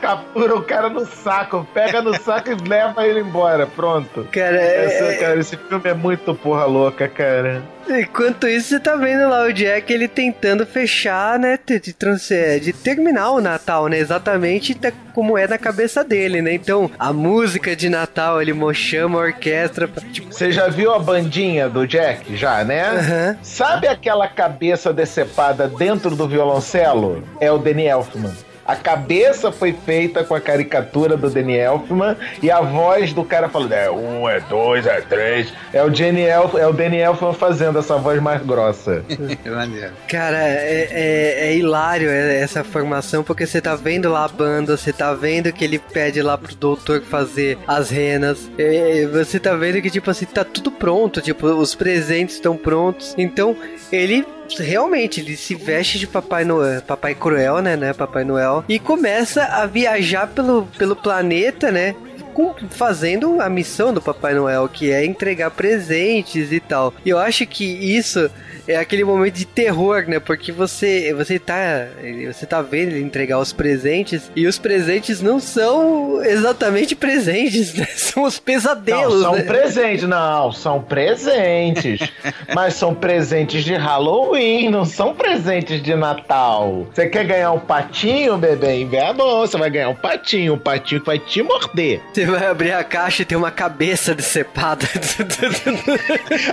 capturam 0.00 0.56
o 0.56 0.62
cara 0.64 0.88
no 0.88 1.06
saco, 1.06 1.64
pega 1.72 2.02
no 2.02 2.20
saco 2.20 2.50
e 2.50 2.68
leva 2.68 3.06
ele 3.06 3.20
embora. 3.20 3.68
Pronto. 3.68 4.26
Cara, 4.32 4.60
é- 4.60 4.84
Essa, 4.84 5.20
cara, 5.20 5.38
esse 5.38 5.56
filme 5.56 5.88
é 5.88 5.94
muito 5.94 6.34
porra 6.34 6.64
louca, 6.64 7.06
cara. 7.06 7.62
Enquanto 7.88 8.46
isso, 8.46 8.68
você 8.68 8.80
tá 8.80 8.94
vendo 8.96 9.28
lá 9.28 9.44
o 9.44 9.52
Jack 9.52 9.92
ele 9.92 10.06
tentando 10.06 10.64
fechar, 10.64 11.38
né? 11.38 11.58
De, 11.64 11.80
de, 11.80 11.96
é, 12.30 12.58
de 12.58 12.72
terminar 12.72 13.32
o 13.32 13.40
Natal, 13.40 13.88
né? 13.88 13.98
Exatamente 13.98 14.76
como 15.14 15.36
é 15.36 15.46
na 15.46 15.58
cabeça 15.58 16.02
dele, 16.02 16.40
né? 16.40 16.54
Então, 16.54 16.90
a 16.98 17.12
música 17.12 17.74
de 17.76 17.88
Natal, 17.88 18.40
ele 18.40 18.52
chama 18.72 19.18
a 19.18 19.22
orquestra 19.22 19.88
tipo, 20.12 20.32
Você 20.32 20.50
já 20.52 20.68
viu 20.68 20.92
a 20.94 20.98
bandinha 20.98 21.68
do 21.68 21.86
Jack? 21.92 22.34
Já, 22.34 22.64
né? 22.64 22.88
Aham. 22.88 23.36
Sabe 23.42 23.86
aquela 23.86 24.26
cabeça 24.26 24.94
decepada 24.94 25.68
dentro 25.68 26.16
do 26.16 26.26
violoncelo? 26.26 27.22
É 27.38 27.52
o 27.52 27.58
Danny 27.58 27.84
Elfman. 27.84 28.32
A 28.66 28.76
cabeça 28.76 29.50
foi 29.50 29.72
feita 29.72 30.22
com 30.24 30.34
a 30.34 30.40
caricatura 30.40 31.16
do 31.16 31.28
Danny 31.28 31.56
Elfman 31.56 32.16
e 32.42 32.50
a 32.50 32.60
voz 32.60 33.12
do 33.12 33.24
cara 33.24 33.48
falando: 33.48 33.72
é 33.72 33.90
um, 33.90 34.28
é 34.28 34.40
dois, 34.40 34.86
é 34.86 35.00
três. 35.00 35.52
É 35.72 35.82
o, 35.82 35.90
Danny 35.90 36.22
Elf, 36.22 36.54
é 36.54 36.66
o 36.66 36.72
Danny 36.72 36.98
Elfman 36.98 37.32
fazendo 37.34 37.78
essa 37.78 37.96
voz 37.96 38.20
mais 38.22 38.40
grossa. 38.42 39.04
Cara, 40.08 40.38
é, 40.38 40.88
é- 40.90 41.48
é 41.48 41.56
hilário 41.56 42.08
essa 42.10 42.62
formação, 42.62 43.22
porque 43.22 43.46
você 43.46 43.60
tá 43.60 43.74
vendo 43.74 44.08
lá 44.10 44.24
a 44.24 44.28
banda, 44.28 44.76
você 44.76 44.92
tá 44.92 45.12
vendo 45.14 45.52
que 45.52 45.64
ele 45.64 45.78
pede 45.78 46.22
lá 46.22 46.38
pro 46.38 46.54
doutor 46.54 47.02
fazer 47.02 47.58
as 47.66 47.90
renas, 47.90 48.50
é, 48.58 49.06
você 49.06 49.40
tá 49.40 49.54
vendo 49.54 49.80
que, 49.82 49.90
tipo 49.90 50.10
assim, 50.10 50.24
tá 50.26 50.44
tudo 50.44 50.70
pronto, 50.70 51.20
tipo, 51.20 51.46
os 51.46 51.74
presentes 51.74 52.36
estão 52.36 52.56
prontos, 52.56 53.14
então 53.18 53.56
ele 53.90 54.24
realmente 54.58 55.20
ele 55.20 55.36
se 55.36 55.54
veste 55.54 55.98
de 55.98 56.06
Papai 56.06 56.44
Noel, 56.44 56.82
Papai 56.82 57.14
Cruel, 57.14 57.60
né, 57.60 57.76
né, 57.76 57.92
Papai 57.92 58.24
Noel, 58.24 58.64
e 58.68 58.78
começa 58.78 59.44
a 59.44 59.66
viajar 59.66 60.26
pelo, 60.28 60.66
pelo 60.78 60.96
planeta, 60.96 61.70
né, 61.70 61.94
fazendo 62.70 63.40
a 63.40 63.48
missão 63.48 63.92
do 63.92 64.00
Papai 64.00 64.34
Noel, 64.34 64.68
que 64.68 64.90
é 64.90 65.04
entregar 65.04 65.50
presentes 65.50 66.52
e 66.52 66.60
tal. 66.60 66.92
E 67.04 67.10
eu 67.10 67.18
acho 67.18 67.46
que 67.46 67.64
isso 67.64 68.30
é 68.66 68.76
aquele 68.76 69.04
momento 69.04 69.34
de 69.34 69.44
terror, 69.44 70.04
né? 70.06 70.20
Porque 70.20 70.52
você 70.52 71.12
você 71.14 71.38
tá 71.38 71.86
você 72.32 72.46
tá 72.46 72.62
vendo 72.62 72.92
ele 72.92 73.02
entregar 73.02 73.38
os 73.38 73.52
presentes 73.52 74.30
e 74.36 74.46
os 74.46 74.58
presentes 74.58 75.20
não 75.20 75.40
são 75.40 76.22
exatamente 76.24 76.94
presentes, 76.94 77.74
né? 77.74 77.86
São 77.96 78.24
os 78.24 78.36
Não, 78.36 78.44
pesadelos, 78.44 79.22
são 79.22 79.34
né? 79.34 79.42
presentes, 79.42 80.08
não, 80.08 80.52
são 80.52 80.82
presentes. 80.82 82.00
mas 82.54 82.74
são 82.74 82.94
presentes 82.94 83.64
de 83.64 83.74
Halloween, 83.74 84.68
não 84.70 84.84
são 84.84 85.14
presentes 85.14 85.82
de 85.82 85.94
Natal. 85.94 86.86
Você 86.92 87.08
quer 87.08 87.24
ganhar 87.24 87.52
um 87.52 87.58
patinho, 87.58 88.36
bebê? 88.36 88.86
É 88.92 89.12
bom, 89.12 89.40
você 89.40 89.56
vai 89.56 89.70
ganhar 89.70 89.88
um 89.88 89.94
patinho, 89.94 90.54
um 90.54 90.58
patinho 90.58 91.00
que 91.00 91.06
vai 91.06 91.18
te 91.18 91.42
morder. 91.42 92.00
Você 92.12 92.21
vai 92.24 92.46
abrir 92.46 92.72
a 92.72 92.84
caixa 92.84 93.22
e 93.22 93.24
tem 93.24 93.36
uma 93.36 93.50
cabeça 93.50 94.14
decepada. 94.14 94.86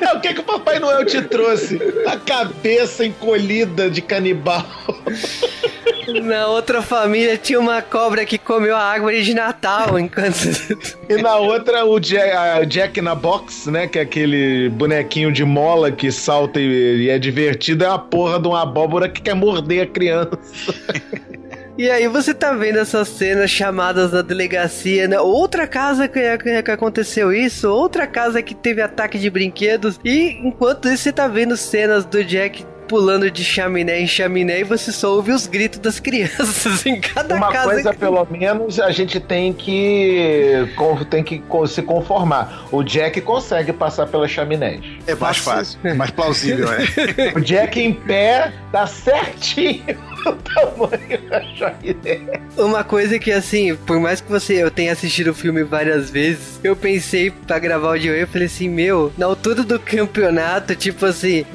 Ah, 0.05 0.17
o 0.17 0.21
que, 0.21 0.33
que 0.33 0.39
o 0.39 0.43
Papai 0.43 0.79
Noel 0.79 1.05
te 1.05 1.21
trouxe? 1.21 1.79
A 2.05 2.17
cabeça 2.17 3.05
encolhida 3.05 3.89
de 3.89 4.01
canibal. 4.01 4.65
Na 6.23 6.47
outra 6.47 6.81
família 6.81 7.37
tinha 7.37 7.59
uma 7.59 7.81
cobra 7.81 8.25
que 8.25 8.37
comeu 8.37 8.75
a 8.75 8.81
árvore 8.81 9.21
de 9.21 9.33
Natal 9.33 9.99
enquanto 9.99 10.35
E 11.07 11.21
na 11.21 11.35
outra, 11.37 11.85
o 11.85 11.99
Jack, 11.99 12.65
Jack 12.67 13.01
na 13.01 13.13
Box, 13.13 13.69
né? 13.69 13.87
Que 13.87 13.99
é 13.99 14.01
aquele 14.01 14.69
bonequinho 14.69 15.31
de 15.31 15.43
mola 15.45 15.91
que 15.91 16.11
salta 16.11 16.59
e, 16.59 17.03
e 17.03 17.09
é 17.09 17.19
divertido, 17.19 17.83
é 17.83 17.87
a 17.87 17.97
porra 17.97 18.39
de 18.39 18.47
uma 18.47 18.63
abóbora 18.63 19.07
que 19.07 19.21
quer 19.21 19.35
morder 19.35 19.83
a 19.83 19.87
criança. 19.87 20.39
E 21.79 21.89
aí 21.89 22.09
você 22.09 22.33
tá 22.33 22.51
vendo 22.51 22.77
essas 22.77 23.07
cenas 23.07 23.49
chamadas 23.49 24.11
na 24.11 24.21
delegacia, 24.21 25.07
né? 25.07 25.17
Outra 25.17 25.65
casa 25.65 26.09
que, 26.09 26.37
que 26.61 26.71
aconteceu 26.71 27.31
isso, 27.31 27.69
outra 27.69 28.05
casa 28.05 28.41
que 28.41 28.53
teve 28.53 28.81
ataque 28.81 29.17
de 29.17 29.29
brinquedos. 29.29 29.97
E 30.03 30.37
enquanto 30.45 30.89
isso 30.89 31.03
você 31.03 31.13
tá 31.13 31.25
vendo 31.29 31.55
cenas 31.55 32.03
do 32.03 32.21
Jack 32.21 32.65
pulando 32.89 33.29
de 33.29 33.45
chaminé 33.45 34.01
em 34.01 34.07
chaminé 34.07 34.61
e 34.61 34.63
você 34.63 34.91
só 34.91 35.13
ouve 35.13 35.31
os 35.31 35.45
gritos 35.45 35.79
das 35.79 35.99
crianças 35.99 36.83
em 36.85 36.99
cada 36.99 37.35
Uma 37.35 37.51
casa. 37.51 37.69
coisa, 37.71 37.93
pelo 37.93 38.27
menos, 38.29 38.79
a 38.79 38.91
gente 38.91 39.19
tem 39.19 39.53
que, 39.53 40.67
tem 41.09 41.23
que 41.23 41.41
se 41.67 41.81
conformar. 41.83 42.67
O 42.71 42.83
Jack 42.83 43.21
consegue 43.21 43.71
passar 43.71 44.07
pelas 44.07 44.31
chaminés. 44.31 44.81
É 45.05 45.13
mais 45.13 45.37
fácil, 45.37 45.79
mais 45.95 46.11
plausível, 46.11 46.67
é. 46.73 47.33
O 47.37 47.41
Jack 47.41 47.79
em 47.79 47.93
pé 47.93 48.51
dá 48.71 48.87
certinho 48.87 49.83
o 50.25 50.33
tamanho 50.33 51.29
da 51.29 51.41
chaminé. 51.55 52.39
Uma 52.57 52.83
coisa 52.83 53.19
que, 53.19 53.31
assim, 53.31 53.75
por 53.75 53.99
mais 53.99 54.19
que 54.19 54.29
você 54.29 54.61
eu 54.63 54.71
tenha 54.71 54.91
assistido 54.91 55.29
o 55.29 55.33
filme 55.33 55.63
várias 55.63 56.09
vezes, 56.09 56.59
eu 56.63 56.75
pensei 56.75 57.31
pra 57.31 57.59
gravar 57.59 57.91
o 57.91 57.99
de 57.99 58.09
hoje, 58.09 58.21
eu 58.21 58.27
falei 58.27 58.47
assim, 58.47 58.67
meu, 58.67 59.11
na 59.17 59.27
altura 59.27 59.63
do 59.63 59.79
campeonato, 59.79 60.75
tipo 60.75 61.05
assim, 61.05 61.45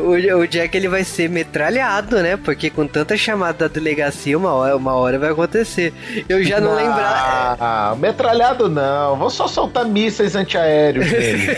o, 0.00 0.38
o 0.38 0.46
Jack 0.46 0.76
ele 0.76 0.83
vai 0.88 1.04
ser 1.04 1.28
metralhado, 1.28 2.20
né? 2.20 2.36
Porque 2.36 2.70
com 2.70 2.86
tanta 2.86 3.16
chamada 3.16 3.68
da 3.68 3.68
delegacia, 3.68 4.36
uma 4.36 4.52
hora, 4.52 4.76
uma 4.76 4.94
hora 4.94 5.18
vai 5.18 5.30
acontecer. 5.30 5.92
Eu 6.28 6.42
já 6.44 6.60
não 6.60 6.74
lembrava. 6.74 7.56
Ah, 7.60 7.96
metralhado 7.98 8.68
não. 8.68 9.16
Vou 9.16 9.30
só 9.30 9.46
soltar 9.46 9.84
mísseis 9.84 10.34
antiaéreos 10.34 11.10
nele. 11.10 11.54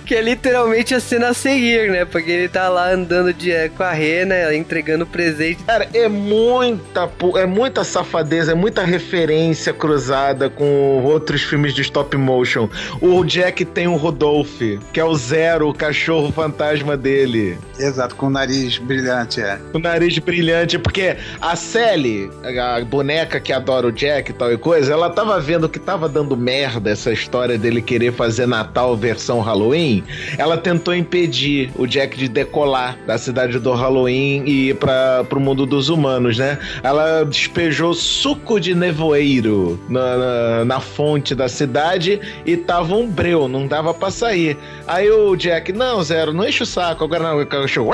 que 0.06 0.14
é 0.14 0.20
literalmente 0.20 0.94
a 0.94 1.00
cena 1.00 1.28
a 1.28 1.34
seguir, 1.34 1.90
né? 1.90 2.04
Porque 2.04 2.30
ele 2.30 2.48
tá 2.48 2.68
lá 2.68 2.92
andando 2.92 3.32
de, 3.32 3.68
com 3.70 3.82
a 3.82 3.92
rena, 3.92 4.54
entregando 4.54 5.06
presente. 5.06 5.62
Cara, 5.64 5.88
é 5.92 6.08
muita, 6.08 7.10
é 7.36 7.46
muita 7.46 7.84
safadeza, 7.84 8.52
é 8.52 8.54
muita 8.54 8.84
referência 8.84 9.72
cruzada 9.72 10.48
com 10.48 11.02
outros 11.04 11.42
filmes 11.42 11.74
de 11.74 11.82
stop 11.82 12.16
motion. 12.16 12.68
O 13.00 13.24
Jack 13.24 13.64
tem 13.64 13.86
o 13.86 13.96
Rodolph, 13.96 14.60
que 14.92 15.00
é 15.00 15.04
o 15.04 15.14
Zero, 15.14 15.68
o 15.68 15.74
cachorro 15.74 16.32
fantasma 16.32 16.96
dele. 16.96 17.49
Exato, 17.78 18.14
com 18.14 18.26
o 18.26 18.30
nariz 18.30 18.78
brilhante, 18.78 19.40
é. 19.40 19.58
O 19.72 19.78
nariz 19.78 20.18
brilhante, 20.18 20.78
porque 20.78 21.16
a 21.40 21.56
Sally, 21.56 22.30
a 22.44 22.84
boneca 22.84 23.40
que 23.40 23.52
adora 23.52 23.86
o 23.86 23.92
Jack 23.92 24.30
e 24.30 24.34
tal 24.34 24.52
e 24.52 24.58
coisa, 24.58 24.92
ela 24.92 25.10
tava 25.10 25.38
vendo 25.40 25.68
que 25.68 25.78
tava 25.78 26.08
dando 26.08 26.36
merda 26.36 26.90
essa 26.90 27.12
história 27.12 27.58
dele 27.58 27.80
querer 27.80 28.12
fazer 28.12 28.46
Natal 28.46 28.96
versão 28.96 29.40
Halloween. 29.40 30.04
Ela 30.36 30.56
tentou 30.56 30.94
impedir 30.94 31.70
o 31.76 31.86
Jack 31.86 32.16
de 32.16 32.28
decolar 32.28 32.98
da 33.06 33.18
cidade 33.18 33.58
do 33.58 33.72
Halloween 33.72 34.44
e 34.46 34.70
ir 34.70 34.76
para 34.76 35.24
pro 35.24 35.40
mundo 35.40 35.66
dos 35.66 35.88
humanos, 35.88 36.38
né? 36.38 36.58
Ela 36.82 37.24
despejou 37.24 37.94
suco 37.94 38.60
de 38.60 38.74
nevoeiro 38.74 39.78
na, 39.88 40.16
na, 40.16 40.64
na 40.64 40.80
fonte 40.80 41.34
da 41.34 41.48
cidade 41.48 42.20
e 42.44 42.56
tava 42.56 42.94
um 42.94 43.08
breu, 43.08 43.48
não 43.48 43.66
dava 43.66 43.94
pra 43.94 44.10
sair. 44.10 44.56
Aí 44.86 45.10
o 45.10 45.36
Jack, 45.36 45.72
não, 45.72 46.02
Zero, 46.02 46.32
não 46.32 46.46
enche 46.46 46.62
o 46.62 46.66
saco, 46.66 47.04
agora 47.04 47.22
não, 47.22 47.39
o 47.42 47.46
cachorro. 47.46 47.90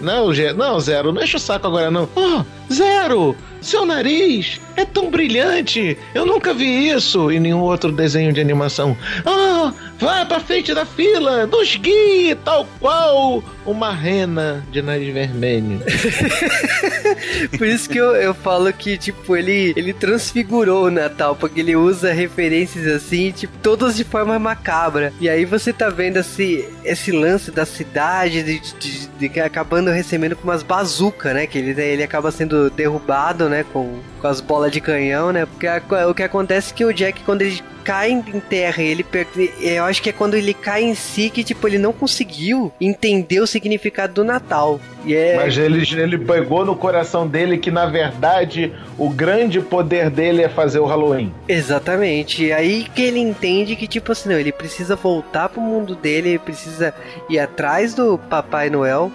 Não, 0.00 0.28
não, 0.56 0.80
Zero, 0.80 1.12
não 1.12 1.22
enche 1.22 1.36
o 1.36 1.40
saco 1.40 1.66
agora 1.66 1.90
não. 1.90 2.08
Oh, 2.14 2.44
Zero, 2.72 3.36
seu 3.60 3.84
nariz 3.86 4.60
é 4.76 4.84
tão 4.84 5.10
brilhante, 5.10 5.96
eu 6.14 6.26
nunca 6.26 6.52
vi 6.52 6.88
isso 6.90 7.30
em 7.30 7.40
nenhum 7.40 7.60
outro 7.60 7.90
desenho 7.92 8.32
de 8.32 8.40
animação. 8.40 8.96
Ah, 9.24 9.72
vai 9.98 10.24
pra 10.26 10.40
frente 10.40 10.74
da 10.74 10.84
fila, 10.84 11.46
nos 11.46 11.76
guie, 11.76 12.34
tal 12.44 12.66
qual 12.80 13.42
uma 13.64 13.92
rena 13.92 14.62
de 14.70 14.82
nariz 14.82 15.12
vermelho. 15.14 15.80
Por 17.56 17.66
isso 17.66 17.88
que 17.88 17.98
eu, 17.98 18.14
eu 18.16 18.34
falo 18.34 18.72
que, 18.72 18.98
tipo, 18.98 19.36
ele, 19.36 19.72
ele 19.76 19.92
transfigurou 19.92 20.86
o 20.86 20.90
Natal, 20.90 21.34
porque 21.36 21.60
ele 21.60 21.76
usa 21.76 22.12
referências 22.12 22.86
assim, 22.86 23.30
tipo, 23.30 23.56
todas 23.62 23.96
de 23.96 24.04
forma 24.04 24.38
macabra. 24.38 25.12
E 25.20 25.28
aí 25.28 25.44
você 25.44 25.72
tá 25.72 25.88
vendo 25.88 26.18
esse, 26.18 26.68
esse 26.84 27.10
lance 27.12 27.50
da 27.50 27.64
cidade, 27.64 28.42
de, 28.42 28.58
de- 28.78 29.04
de 29.14 29.28
que 29.28 29.40
acabando 29.40 29.90
recebendo 29.90 30.34
com 30.36 30.44
umas 30.44 30.62
bazucas, 30.62 31.32
né? 31.34 31.46
Que 31.46 31.58
ele, 31.58 31.80
ele 31.80 32.02
acaba 32.02 32.30
sendo 32.32 32.68
derrubado, 32.70 33.48
né? 33.48 33.64
Com, 33.72 34.00
com 34.20 34.26
as 34.26 34.40
bolas 34.40 34.72
de 34.72 34.80
canhão, 34.80 35.32
né? 35.32 35.46
Porque 35.46 35.66
a- 35.66 35.80
o 36.08 36.14
que 36.14 36.22
acontece 36.22 36.72
é 36.72 36.76
que 36.76 36.84
o 36.84 36.92
Jack, 36.92 37.22
quando 37.22 37.42
ele 37.42 37.62
cai 37.84 38.10
em 38.10 38.24
em 38.34 38.40
terra, 38.40 38.82
ele 38.82 39.04
per- 39.04 39.26
eu 39.60 39.84
acho 39.84 39.93
que 40.02 40.10
é 40.10 40.12
quando 40.12 40.34
ele 40.34 40.54
cai 40.54 40.82
em 40.84 40.94
si 40.94 41.30
que, 41.30 41.42
tipo, 41.44 41.66
ele 41.66 41.78
não 41.78 41.92
conseguiu 41.92 42.72
entender 42.80 43.40
o 43.40 43.46
significado 43.46 44.12
do 44.14 44.24
Natal. 44.24 44.80
E 45.04 45.14
é. 45.14 45.36
Mas 45.36 45.56
ele, 45.58 45.86
ele 46.00 46.18
pegou 46.18 46.64
no 46.64 46.74
coração 46.74 47.26
dele 47.26 47.58
que, 47.58 47.70
na 47.70 47.86
verdade, 47.86 48.72
o 48.98 49.08
grande 49.10 49.60
poder 49.60 50.08
dele 50.10 50.42
é 50.42 50.48
fazer 50.48 50.78
o 50.78 50.86
Halloween. 50.86 51.32
Exatamente. 51.48 52.44
E 52.44 52.52
aí 52.52 52.84
que 52.94 53.02
ele 53.02 53.18
entende 53.18 53.76
que, 53.76 53.86
tipo 53.86 54.12
assim, 54.12 54.28
não, 54.28 54.38
ele 54.38 54.52
precisa 54.52 54.96
voltar 54.96 55.48
pro 55.48 55.60
mundo 55.60 55.94
dele, 55.94 56.30
ele 56.30 56.38
precisa 56.38 56.94
ir 57.28 57.38
atrás 57.38 57.94
do 57.94 58.16
Papai 58.18 58.70
Noel 58.70 59.10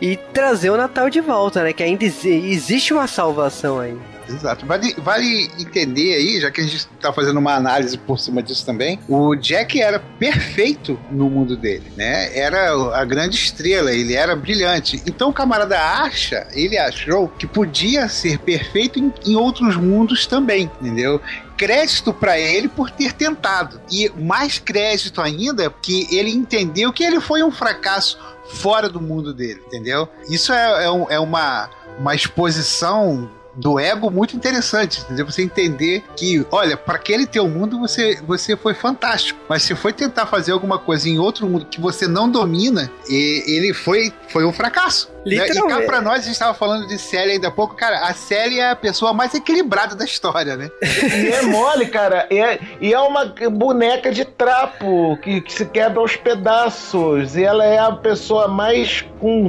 e 0.00 0.16
trazer 0.16 0.70
o 0.70 0.76
Natal 0.76 1.08
de 1.08 1.20
volta, 1.20 1.62
né? 1.62 1.72
Que 1.72 1.82
ainda 1.82 2.04
exi- 2.04 2.28
existe 2.50 2.92
uma 2.92 3.06
salvação 3.06 3.78
aí. 3.80 3.96
Exato. 4.28 4.64
Vale, 4.66 4.94
vale 4.98 5.50
entender 5.58 6.14
aí, 6.14 6.40
já 6.40 6.50
que 6.50 6.60
a 6.60 6.64
gente 6.64 6.86
tá 7.00 7.12
fazendo 7.12 7.38
uma 7.38 7.54
análise 7.54 7.96
por 7.98 8.18
cima 8.18 8.42
disso 8.42 8.64
também, 8.64 8.98
o 9.08 9.34
Jack 9.34 9.80
era 9.80 9.98
perfeito 9.98 10.98
no 11.10 11.28
mundo 11.28 11.56
dele, 11.56 11.92
né? 11.96 12.36
Era 12.36 12.72
a 12.96 13.04
grande 13.04 13.36
estrela, 13.36 13.92
ele 13.92 14.14
era 14.14 14.34
brilhante. 14.36 15.02
Então 15.06 15.30
o 15.30 15.32
camarada 15.32 15.78
acha, 15.78 16.46
ele 16.52 16.78
achou 16.78 17.28
que 17.28 17.46
podia 17.46 18.08
ser 18.08 18.38
perfeito 18.38 18.98
em, 18.98 19.12
em 19.26 19.34
outros 19.36 19.76
mundos 19.76 20.26
também, 20.26 20.70
entendeu? 20.80 21.20
Crédito 21.56 22.12
pra 22.12 22.38
ele 22.38 22.68
por 22.68 22.90
ter 22.90 23.12
tentado. 23.12 23.80
E 23.90 24.08
mais 24.16 24.58
crédito 24.58 25.20
ainda, 25.20 25.70
que 25.70 26.06
ele 26.14 26.30
entendeu 26.30 26.92
que 26.92 27.04
ele 27.04 27.20
foi 27.20 27.42
um 27.42 27.50
fracasso 27.52 28.18
fora 28.54 28.88
do 28.88 29.00
mundo 29.00 29.32
dele, 29.32 29.62
entendeu? 29.66 30.08
Isso 30.28 30.52
é, 30.52 30.84
é 30.86 30.90
um- 30.90 31.10
é 31.10 31.20
uma, 31.20 31.70
uma 31.98 32.14
exposição 32.14 33.30
do 33.54 33.78
ego 33.78 34.10
muito 34.10 34.34
interessante, 34.36 35.00
entendeu? 35.02 35.26
Você 35.26 35.42
entender 35.42 36.02
que, 36.16 36.46
olha, 36.50 36.76
para 36.76 36.94
aquele 36.94 37.26
teu 37.26 37.48
mundo 37.48 37.78
você, 37.78 38.18
você 38.26 38.56
foi 38.56 38.74
fantástico, 38.74 39.38
mas 39.48 39.62
se 39.62 39.74
foi 39.74 39.92
tentar 39.92 40.26
fazer 40.26 40.52
alguma 40.52 40.78
coisa 40.78 41.08
em 41.08 41.18
outro 41.18 41.46
mundo 41.46 41.66
que 41.66 41.80
você 41.80 42.06
não 42.08 42.28
domina, 42.30 42.90
e- 43.08 43.42
ele 43.46 43.74
foi, 43.74 44.12
foi 44.28 44.44
um 44.44 44.52
fracasso. 44.52 45.10
né? 45.26 45.34
E 45.34 45.36
cá 45.36 45.44
Literalmente. 45.46 45.86
pra 45.86 46.00
nós, 46.00 46.20
a 46.24 46.26
gente 46.26 46.38
tava 46.38 46.54
falando 46.54 46.86
de 46.88 46.98
Sally 46.98 47.32
ainda 47.32 47.48
há 47.48 47.50
pouco, 47.50 47.74
cara, 47.76 48.06
a 48.06 48.12
Sally 48.14 48.58
é 48.58 48.70
a 48.70 48.76
pessoa 48.76 49.12
mais 49.12 49.32
equilibrada 49.34 49.94
da 49.94 50.04
história, 50.04 50.56
né? 50.56 50.70
E 50.82 51.28
é 51.30 51.42
mole, 51.42 51.86
cara. 51.86 52.26
E 52.30 52.38
é, 52.38 52.58
e 52.80 52.92
é 52.92 52.98
uma 52.98 53.26
boneca 53.50 54.10
de 54.10 54.24
trapo 54.24 55.16
que, 55.22 55.40
que 55.42 55.52
se 55.52 55.64
quebra 55.66 56.00
aos 56.00 56.16
pedaços. 56.16 57.36
E 57.36 57.44
ela 57.44 57.64
é 57.64 57.78
a 57.78 57.92
pessoa 57.92 58.48
mais 58.48 59.04
com. 59.20 59.46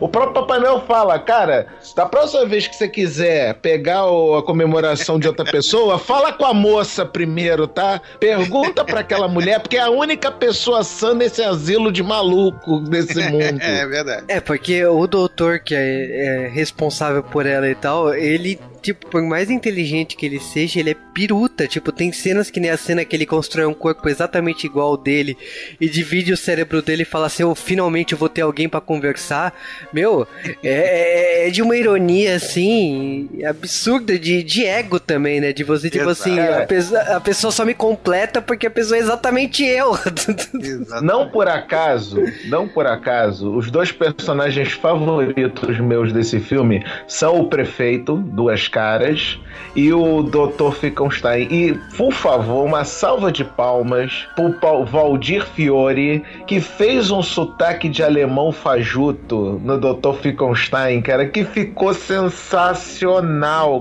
O 0.00 0.08
próprio 0.08 0.34
Papai 0.34 0.58
Noel 0.58 0.84
fala, 0.86 1.18
cara, 1.18 1.66
da 1.94 2.04
próxima 2.06 2.44
vez 2.46 2.66
que 2.66 2.74
você 2.76 2.88
quiser 2.88 3.35
pegar 3.54 4.06
o- 4.06 4.36
a 4.36 4.42
comemoração 4.42 5.18
de 5.18 5.26
outra 5.28 5.44
pessoa, 5.44 5.98
fala 6.00 6.32
com 6.32 6.44
a 6.44 6.54
moça 6.54 7.04
primeiro, 7.04 7.66
tá? 7.66 8.00
Pergunta 8.20 8.84
pra 8.84 9.00
aquela 9.00 9.28
mulher, 9.28 9.60
porque 9.60 9.76
é 9.76 9.80
a 9.80 9.90
única 9.90 10.30
pessoa 10.30 10.82
sã 10.84 11.14
nesse 11.14 11.42
asilo 11.42 11.90
de 11.92 12.02
maluco 12.02 12.80
desse 12.80 13.18
mundo. 13.30 13.60
É 13.60 13.86
verdade. 13.86 14.24
É, 14.28 14.40
porque 14.40 14.84
o 14.84 15.06
doutor 15.06 15.60
que 15.60 15.74
é, 15.74 16.44
é 16.44 16.48
responsável 16.48 17.22
por 17.22 17.46
ela 17.46 17.68
e 17.68 17.74
tal, 17.74 18.14
ele, 18.14 18.58
tipo, 18.82 19.06
por 19.08 19.22
mais 19.22 19.50
inteligente 19.50 20.16
que 20.16 20.26
ele 20.26 20.40
seja, 20.40 20.80
ele 20.80 20.90
é 20.90 20.96
piruta. 21.14 21.66
Tipo, 21.66 21.90
tem 21.92 22.12
cenas 22.12 22.50
que 22.50 22.60
nem 22.60 22.70
a 22.70 22.76
cena 22.76 23.04
que 23.04 23.16
ele 23.16 23.26
constrói 23.26 23.66
um 23.66 23.74
corpo 23.74 24.08
exatamente 24.08 24.66
igual 24.66 24.88
ao 24.88 24.96
dele 24.96 25.36
e 25.80 25.88
divide 25.88 26.32
o 26.32 26.36
cérebro 26.36 26.82
dele 26.82 27.02
e 27.02 27.06
fala 27.06 27.26
assim: 27.26 27.42
Eu 27.42 27.54
finalmente 27.54 28.14
vou 28.14 28.28
ter 28.28 28.42
alguém 28.42 28.68
pra 28.68 28.80
conversar. 28.80 29.54
Meu, 29.92 30.26
é, 30.62 31.44
é- 31.44 31.48
é 31.48 31.50
de 31.50 31.62
uma 31.62 31.76
ironia 31.76 32.34
assim, 32.36 33.25
absurda, 33.44 34.18
de, 34.18 34.42
de 34.42 34.64
ego 34.64 34.98
também, 34.98 35.40
né? 35.40 35.52
De 35.52 35.64
você, 35.64 35.90
tipo 35.90 36.08
Exato. 36.08 36.30
assim, 36.30 36.38
a 36.38 36.66
pessoa, 36.66 37.00
a 37.00 37.20
pessoa 37.20 37.50
só 37.50 37.64
me 37.64 37.74
completa 37.74 38.40
porque 38.40 38.66
a 38.66 38.70
pessoa 38.70 38.96
é 38.96 39.00
exatamente 39.00 39.64
eu. 39.64 39.96
Exato. 40.60 41.04
Não 41.04 41.28
por 41.28 41.48
acaso, 41.48 42.22
não 42.46 42.68
por 42.68 42.86
acaso, 42.86 43.54
os 43.54 43.70
dois 43.70 43.92
personagens 43.92 44.72
favoritos 44.72 45.78
meus 45.78 46.12
desse 46.12 46.40
filme 46.40 46.84
são 47.06 47.40
o 47.40 47.48
prefeito, 47.48 48.16
duas 48.16 48.68
caras, 48.68 49.38
e 49.74 49.92
o 49.92 50.22
Dr. 50.22 50.72
Fickenstein. 50.72 51.48
E, 51.50 51.74
por 51.96 52.12
favor, 52.12 52.64
uma 52.64 52.84
salva 52.84 53.30
de 53.30 53.44
palmas 53.44 54.26
pro 54.34 54.84
Valdir 54.84 55.44
Fiore, 55.46 56.22
que 56.46 56.60
fez 56.60 57.10
um 57.10 57.22
sotaque 57.22 57.88
de 57.88 58.02
alemão 58.02 58.52
fajuto 58.52 59.60
no 59.62 59.78
Dr. 59.78 60.14
Fickenstein, 60.20 61.02
cara, 61.02 61.26
que 61.26 61.44
ficou 61.44 61.92
sensacional, 61.92 63.15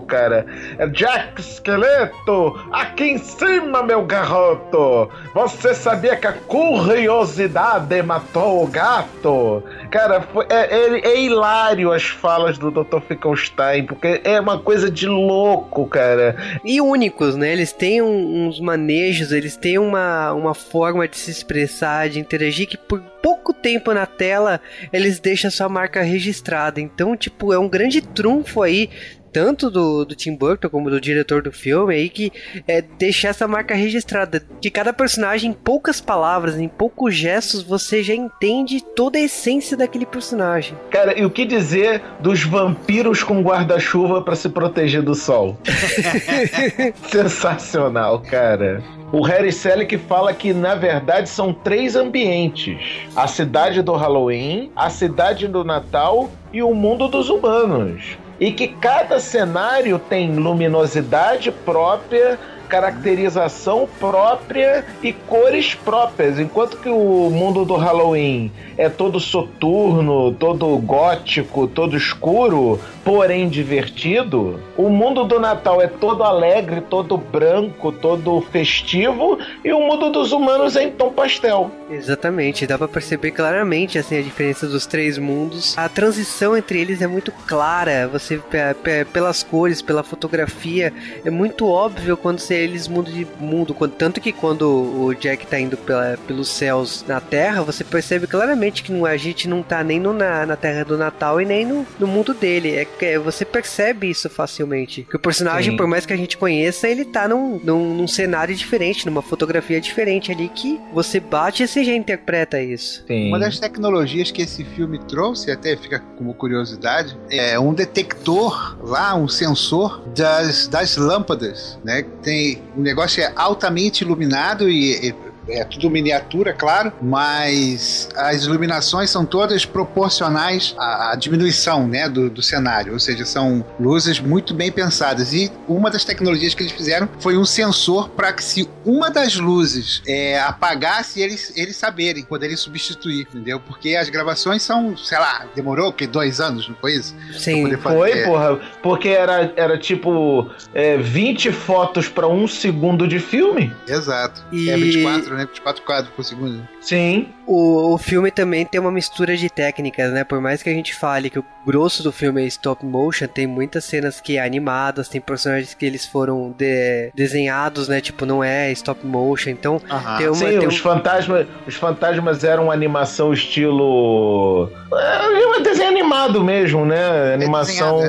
cara. 0.08 0.46
É 0.78 0.88
Jack 0.88 1.40
Esqueleto, 1.42 2.60
aqui 2.72 3.04
em 3.12 3.18
cima, 3.18 3.84
meu 3.84 4.04
garoto! 4.04 5.10
Você 5.34 5.74
sabia 5.74 6.16
que 6.16 6.28
a 6.28 6.34
curiosidade 6.34 8.02
matou 8.02 8.64
o 8.64 8.68
gato? 8.68 9.64
Cara, 9.92 10.22
foi- 10.22 10.46
é, 10.50 10.76
é- 10.76 11.00
é 11.08 11.22
hilário 11.22 11.92
as 11.92 12.04
falas 12.04 12.58
do 12.58 12.72
Dr. 12.72 13.00
Finkelstein, 13.08 13.86
porque 13.86 14.22
é 14.24 14.40
uma 14.40 14.60
coisa 14.60 14.90
de 14.90 15.08
louco, 15.08 15.86
cara. 15.88 16.36
E 16.64 16.80
únicos, 16.82 17.36
né? 17.36 17.52
Eles 17.52 17.72
têm 17.72 18.02
um- 18.02 18.48
uns 18.48 18.60
manejos, 18.60 19.32
eles 19.32 19.56
têm 19.58 19.78
uma, 19.78 20.32
uma 20.34 20.54
forma 20.54 21.08
de 21.08 21.18
se 21.18 21.32
expressar, 21.32 22.10
de 22.10 22.20
interagir, 22.20 22.68
que 22.68 22.78
por 22.78 23.02
pouco 23.22 23.54
tempo 23.54 23.92
na 23.94 24.06
tela 24.06 24.62
eles 24.94 25.20
deixam 25.20 25.50
sua 25.50 25.68
marca 25.70 26.02
registrada. 26.02 26.80
Então, 26.80 27.16
tipo, 27.18 27.52
é 27.54 27.60
um 27.60 27.68
grande 27.68 28.02
trunfo 28.02 28.62
aí. 28.62 28.90
Tanto 29.36 29.70
do, 29.70 30.06
do 30.06 30.16
Tim 30.16 30.34
Burton 30.34 30.70
como 30.70 30.90
do 30.90 31.02
diretor 31.02 31.42
do 31.42 31.52
filme 31.52 31.94
aí, 31.94 32.08
que 32.08 32.32
é 32.66 32.82
deixar 32.82 33.28
essa 33.28 33.46
marca 33.46 33.76
registrada. 33.76 34.42
De 34.62 34.70
cada 34.72 34.94
personagem, 34.94 35.50
em 35.50 35.54
poucas 35.54 36.00
palavras, 36.00 36.58
em 36.58 36.70
poucos 36.70 37.14
gestos, 37.14 37.62
você 37.62 38.02
já 38.02 38.14
entende 38.14 38.82
toda 38.96 39.18
a 39.18 39.22
essência 39.22 39.76
daquele 39.76 40.06
personagem. 40.06 40.78
Cara, 40.90 41.20
e 41.20 41.26
o 41.26 41.30
que 41.30 41.44
dizer 41.44 42.02
dos 42.22 42.46
vampiros 42.46 43.24
com 43.24 43.42
guarda-chuva 43.42 44.22
pra 44.22 44.38
se 44.38 44.48
proteger 44.48 45.02
do 45.02 45.14
sol? 45.14 45.58
Sensacional, 47.12 48.20
cara. 48.20 48.82
O 49.12 49.22
Harry 49.22 49.52
Selick 49.52 49.98
fala 49.98 50.34
que, 50.34 50.54
na 50.54 50.76
verdade, 50.76 51.28
são 51.28 51.54
três 51.54 51.98
ambientes: 51.98 52.78
a 53.14 53.28
cidade 53.28 53.82
do 53.82 53.92
Halloween, 53.96 54.72
a 54.74 54.90
cidade 54.90 55.46
do 55.46 55.66
Natal 55.66 56.32
e 56.54 56.64
o 56.64 56.74
mundo 56.74 57.10
dos 57.10 57.30
humanos. 57.30 58.18
E 58.40 58.52
que 58.52 58.68
cada 58.68 59.20
cenário 59.20 59.98
tem 60.00 60.36
luminosidade 60.36 61.52
própria, 61.52 62.40
caracterização 62.66 63.88
própria 64.00 64.86
e 65.02 65.14
cores 65.14 65.74
próprias. 65.76 66.40
Enquanto 66.40 66.78
que 66.78 66.90
o 66.90 67.30
mundo 67.30 67.64
do 67.66 67.76
Halloween 67.76 68.52
é 68.78 68.90
todo 68.90 69.20
soturno, 69.20 70.34
todo 70.34 70.78
gótico, 70.78 71.68
todo 71.68 71.96
escuro, 71.96 72.80
porém 73.04 73.48
divertido, 73.48 74.60
o 74.76 74.90
mundo 74.90 75.24
do 75.24 75.40
Natal 75.40 75.82
é 75.82 75.88
todo 75.88 76.24
alegre, 76.24 76.82
todo 76.82 77.18
branco, 77.18 77.92
todo 77.92 78.42
festivo, 78.52 79.38
e 79.64 79.72
o 79.72 79.80
mundo 79.80 80.10
dos 80.10 80.32
humanos 80.32 80.76
é 80.76 80.84
em 80.84 80.92
tom 80.92 81.12
pastel. 81.12 81.72
Exatamente, 81.90 82.66
dá 82.68 82.78
pra 82.78 82.88
perceber 82.88 83.32
claramente 83.32 83.98
assim 83.98 84.18
a 84.18 84.22
diferença 84.22 84.68
dos 84.68 84.86
três 84.86 85.18
mundos. 85.18 85.78
A 85.78 85.88
transição 85.88 86.58
entre 86.58 86.80
eles 86.82 87.02
é 87.02 87.08
muito 87.08 87.32
clara. 87.32 88.08
Você 88.12 88.38
pe- 88.38 88.74
pe- 88.84 89.06
pelas 89.06 89.44
cores, 89.44 89.82
pela 89.82 90.04
fotografia, 90.04 90.92
é 91.24 91.30
muito 91.30 91.68
óbvio 91.68 92.18
quando 92.18 92.40
você, 92.40 92.55
eles 92.56 92.88
mudam 92.88 93.14
de 93.14 93.28
mundo. 93.40 93.76
Tanto 93.98 94.20
que 94.22 94.32
quando 94.32 94.64
o 94.70 95.14
Jack 95.14 95.46
tá 95.48 95.60
indo 95.60 95.78
pela- 95.78 96.18
pelos 96.28 96.48
céus 96.50 97.04
na 97.08 97.20
Terra, 97.20 97.62
você 97.64 97.84
percebe 97.84 98.28
claramente 98.28 98.84
que 98.84 98.92
não- 98.92 99.06
a 99.06 99.18
gente 99.18 99.48
não 99.48 99.62
tá 99.62 99.84
nem 99.84 100.00
no, 100.00 100.14
na, 100.14 100.46
na 100.46 100.56
Terra 100.56 100.84
do 100.84 100.98
Natal 100.98 101.40
e 101.42 101.46
nem 101.46 101.66
no, 101.66 101.86
no 102.00 102.08
mundo 102.08 102.34
dele. 102.34 102.76
É, 102.76 102.86
que- 102.86 103.06
é, 103.06 103.20
você 103.20 103.44
percebe 103.46 104.10
isso 104.10 104.30
facilmente. 104.30 105.06
Que 105.10 105.16
o 105.16 105.20
personagem, 105.20 105.72
Sim. 105.72 105.78
por 105.78 105.88
mais 105.88 106.06
que 106.06 106.14
a 106.14 106.18
gente 106.18 106.38
conheça, 106.38 106.88
ele 106.88 107.06
tá 107.06 107.28
num, 107.28 107.60
num, 107.64 107.94
num 107.96 108.08
cenário 108.08 108.56
diferente, 108.56 109.06
numa 109.06 109.22
fotografia 109.22 109.80
diferente 109.82 110.32
ali 110.32 110.50
que 110.50 110.80
você 110.94 111.20
bate 111.20 111.64
e 111.64 111.68
você 111.68 111.84
já 111.84 111.94
interpreta 111.94 112.62
isso. 112.62 113.04
Sim. 113.08 113.28
Uma 113.30 113.40
das 113.40 113.60
tecnologias 113.60 114.32
que 114.32 114.42
esse 114.42 114.64
filme 114.64 115.00
trouxe, 115.08 115.52
até 115.52 115.76
fica 115.76 116.00
como 116.18 116.34
curiosidade, 116.34 117.18
é 117.30 117.60
um 117.60 117.74
detector 117.74 118.78
lá, 118.84 119.16
um 119.16 119.28
sensor 119.28 120.02
das, 120.16 120.68
das 120.68 120.98
lâmpadas, 120.98 121.78
né? 121.84 122.04
Tem, 122.22 122.45
o 122.76 122.82
negócio 122.82 123.24
é 123.24 123.32
altamente 123.36 124.04
iluminado 124.04 124.70
e, 124.70 125.10
e 125.10 125.16
é 125.48 125.64
tudo 125.64 125.90
miniatura, 125.90 126.54
claro, 126.54 126.92
mas 127.02 128.10
as 128.16 128.44
iluminações 128.44 129.10
são 129.10 129.26
todas 129.26 129.66
proporcionais 129.66 130.76
à, 130.78 131.12
à 131.12 131.16
diminuição 131.16 131.88
né, 131.88 132.08
do, 132.10 132.30
do 132.30 132.42
cenário, 132.42 132.94
ou 132.94 133.00
seja, 133.00 133.26
são 133.26 133.66
luzes 133.80 134.20
muito 134.20 134.54
bem 134.54 134.72
pensadas. 134.72 135.34
E 135.34 135.52
uma 135.68 135.90
das 135.90 136.04
tecnologias 136.04 136.54
que 136.54 136.64
eles 136.64 136.72
fizeram 136.74 137.08
foi 137.20 137.38
um 137.38 137.46
sensor 137.46 138.10
para 138.10 138.32
que 138.34 138.44
se 138.44 138.70
uma 138.86 139.10
das 139.10 139.36
luzes 139.36 140.02
é, 140.08 140.40
apagasse, 140.40 141.22
eles, 141.22 141.52
eles 141.56 141.76
saberem, 141.76 142.24
poderem 142.24 142.56
substituir, 142.56 143.22
entendeu? 143.22 143.60
Porque 143.60 143.96
as 143.96 144.10
gravações 144.10 144.62
são, 144.62 144.96
sei 144.98 145.18
lá, 145.18 145.46
demorou 145.56 145.92
que 145.92 146.06
dois 146.08 146.40
anos, 146.40 146.68
não 146.68 146.76
foi 146.76 146.94
isso? 146.94 147.16
Sim. 147.38 147.76
Foi, 147.78 148.24
porra, 148.24 148.60
porque 148.82 149.10
era, 149.10 149.52
era 149.56 149.78
tipo 149.78 150.50
é, 150.74 150.98
20 150.98 151.52
fotos 151.52 152.08
pra 152.08 152.28
um 152.28 152.48
segundo 152.48 153.08
de 153.08 153.20
filme. 153.20 153.74
Exato. 153.88 154.44
E- 154.52 154.70
É 154.70 154.78
24, 154.78 155.35
né? 155.36 155.46
24 155.46 155.84
quadros 155.84 156.14
por 156.14 156.24
segundo. 156.24 156.68
Sim. 156.86 157.28
O, 157.48 157.94
o 157.94 157.98
filme 157.98 158.32
também 158.32 158.66
tem 158.66 158.80
uma 158.82 158.92
mistura 158.92 159.36
de 159.38 159.50
técnicas, 159.50 160.12
né? 160.12 160.24
Por 160.24 160.42
mais 160.42 160.64
que 160.64 160.70
a 160.70 160.74
gente 160.74 160.96
fale 160.96 161.30
que 161.30 161.38
o 161.40 161.46
grosso 161.66 162.02
do 162.04 162.12
filme 162.12 162.44
é 162.44 162.46
stop 162.48 162.86
motion, 162.86 163.28
tem 163.28 163.46
muitas 163.48 163.86
cenas 163.86 164.20
que 164.22 164.38
é 164.38 164.44
animadas, 164.44 165.08
tem 165.10 165.20
personagens 165.22 165.74
que 165.74 165.86
eles 165.86 166.06
foram 166.06 166.54
de- 166.58 167.12
desenhados, 167.14 167.88
né? 167.88 168.02
Tipo, 168.02 168.26
não 168.26 168.44
é 168.44 168.72
stop 168.72 169.06
motion. 169.06 169.50
Então, 169.52 169.80
Aham. 169.90 170.18
tem 170.18 170.28
uma. 170.28 170.36
Sim, 170.36 170.60
tem 170.60 170.68
os, 170.68 170.76
um- 170.76 170.78
fantasmas, 170.80 171.48
os 171.68 171.76
fantasmas 171.76 172.44
eram 172.44 172.72
animação 172.72 173.32
estilo. 173.34 174.70
É, 174.94 175.58
um 175.60 175.62
desenho 175.64 175.90
animado 175.90 176.44
mesmo, 176.44 176.86
né? 176.86 177.34
Animação. 177.34 178.00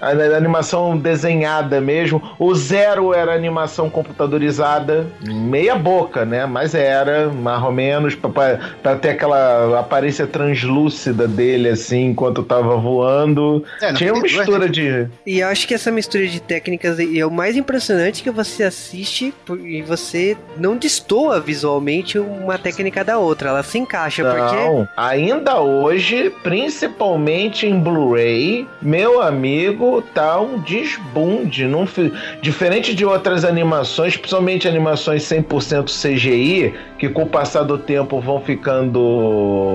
a- 0.00 0.08
a- 0.08 0.36
animação 0.36 0.96
desenhada 0.98 1.80
mesmo. 1.80 2.22
O 2.38 2.54
Zero 2.54 3.14
era 3.14 3.34
animação 3.34 3.88
computadorizada. 3.90 5.06
Meia 5.22 5.74
boca, 5.76 6.24
né? 6.24 6.46
Mas 6.46 6.74
era, 6.74 7.28
mais 7.30 7.62
ou 7.62 7.72
menos, 7.72 8.05
pra, 8.14 8.30
pra- 8.30 8.58
pra 8.82 8.96
ter 8.96 9.10
aquela 9.10 9.80
aparência 9.80 10.26
translúcida 10.26 11.26
dele, 11.26 11.68
assim, 11.68 12.06
enquanto 12.06 12.42
tava 12.42 12.76
voando. 12.76 13.64
É, 13.82 13.92
Tinha 13.92 14.12
uma 14.12 14.20
92, 14.22 14.32
mistura 14.38 14.68
de. 14.68 15.06
E 15.26 15.40
eu 15.40 15.48
acho 15.48 15.66
que 15.66 15.74
essa 15.74 15.90
mistura 15.90 16.26
de 16.26 16.40
técnicas 16.40 16.98
e 16.98 17.18
é 17.18 17.26
o 17.26 17.30
mais 17.30 17.56
impressionante 17.56 18.22
que 18.22 18.30
você 18.30 18.62
assiste 18.64 19.32
por- 19.44 19.58
e 19.60 19.82
você 19.82 20.36
não 20.56 20.76
destoa 20.76 21.40
visualmente 21.40 22.18
uma 22.18 22.58
técnica 22.58 23.04
da 23.04 23.18
outra, 23.18 23.48
ela 23.50 23.62
se 23.62 23.78
encaixa, 23.78 24.22
porque 24.24 24.56
Não, 24.56 24.88
ainda 24.96 25.60
hoje, 25.60 26.30
principalmente 26.42 27.66
em 27.66 27.78
Blu-ray, 27.78 28.66
meu 28.80 29.20
amigo, 29.22 30.02
tá 30.14 30.40
um 30.40 30.58
desbunde. 30.58 31.66
Não 31.66 31.86
fi- 31.86 32.12
Diferente 32.42 32.94
de 32.94 33.04
outras 33.04 33.44
animações, 33.44 34.16
principalmente 34.16 34.68
animações 34.68 35.22
100% 35.24 35.90
CGI, 35.90 36.74
que 36.98 37.08
com 37.08 37.22
o 37.22 37.26
passar 37.26 37.62
do 37.62 37.78
tempo 37.78 38.20
vão 38.20 38.40
ficando 38.40 39.00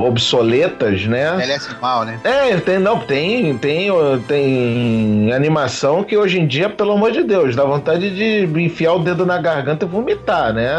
obsoletas, 0.06 1.06
né? 1.06 1.34
Envelhece 1.36 1.70
mal, 1.82 2.04
né? 2.04 2.20
É, 2.24 2.58
tem, 2.58 2.80
não, 2.80 3.00
tem, 3.00 3.58
tem, 3.58 3.90
tem 4.28 5.32
animação 5.34 6.04
que 6.04 6.18
hoje 6.18 6.40
em 6.40 6.48
dia, 6.48 6.70
pelo 6.70 6.94
amor 6.94 7.12
de 7.12 7.24
Deus, 7.24 7.56
dá 7.56 7.64
vontade 7.64 8.10
de 8.10 8.62
enfiar 8.62 8.94
o 8.94 9.00
dedo 9.00 9.26
na 9.26 9.38
garganta 9.38 9.86
e 9.86 9.88
vomitar, 9.88 10.54
né? 10.54 10.70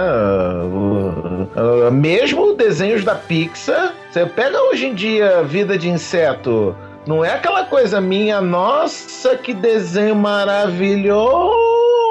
Mesmo 1.93 2.55
desenhos 2.55 3.05
da 3.05 3.15
Pixar, 3.15 3.95
você 4.11 4.27
pega 4.27 4.61
hoje 4.71 4.87
em 4.87 4.95
dia 4.95 5.43
Vida 5.43 5.79
de 5.79 5.89
Inseto, 5.89 6.75
não 7.07 7.25
é 7.25 7.33
aquela 7.33 7.65
coisa 7.65 8.01
minha, 8.01 8.41
nossa, 8.41 9.37
que 9.37 9.53
desenho 9.53 10.15
maravilhoso! 10.15 12.02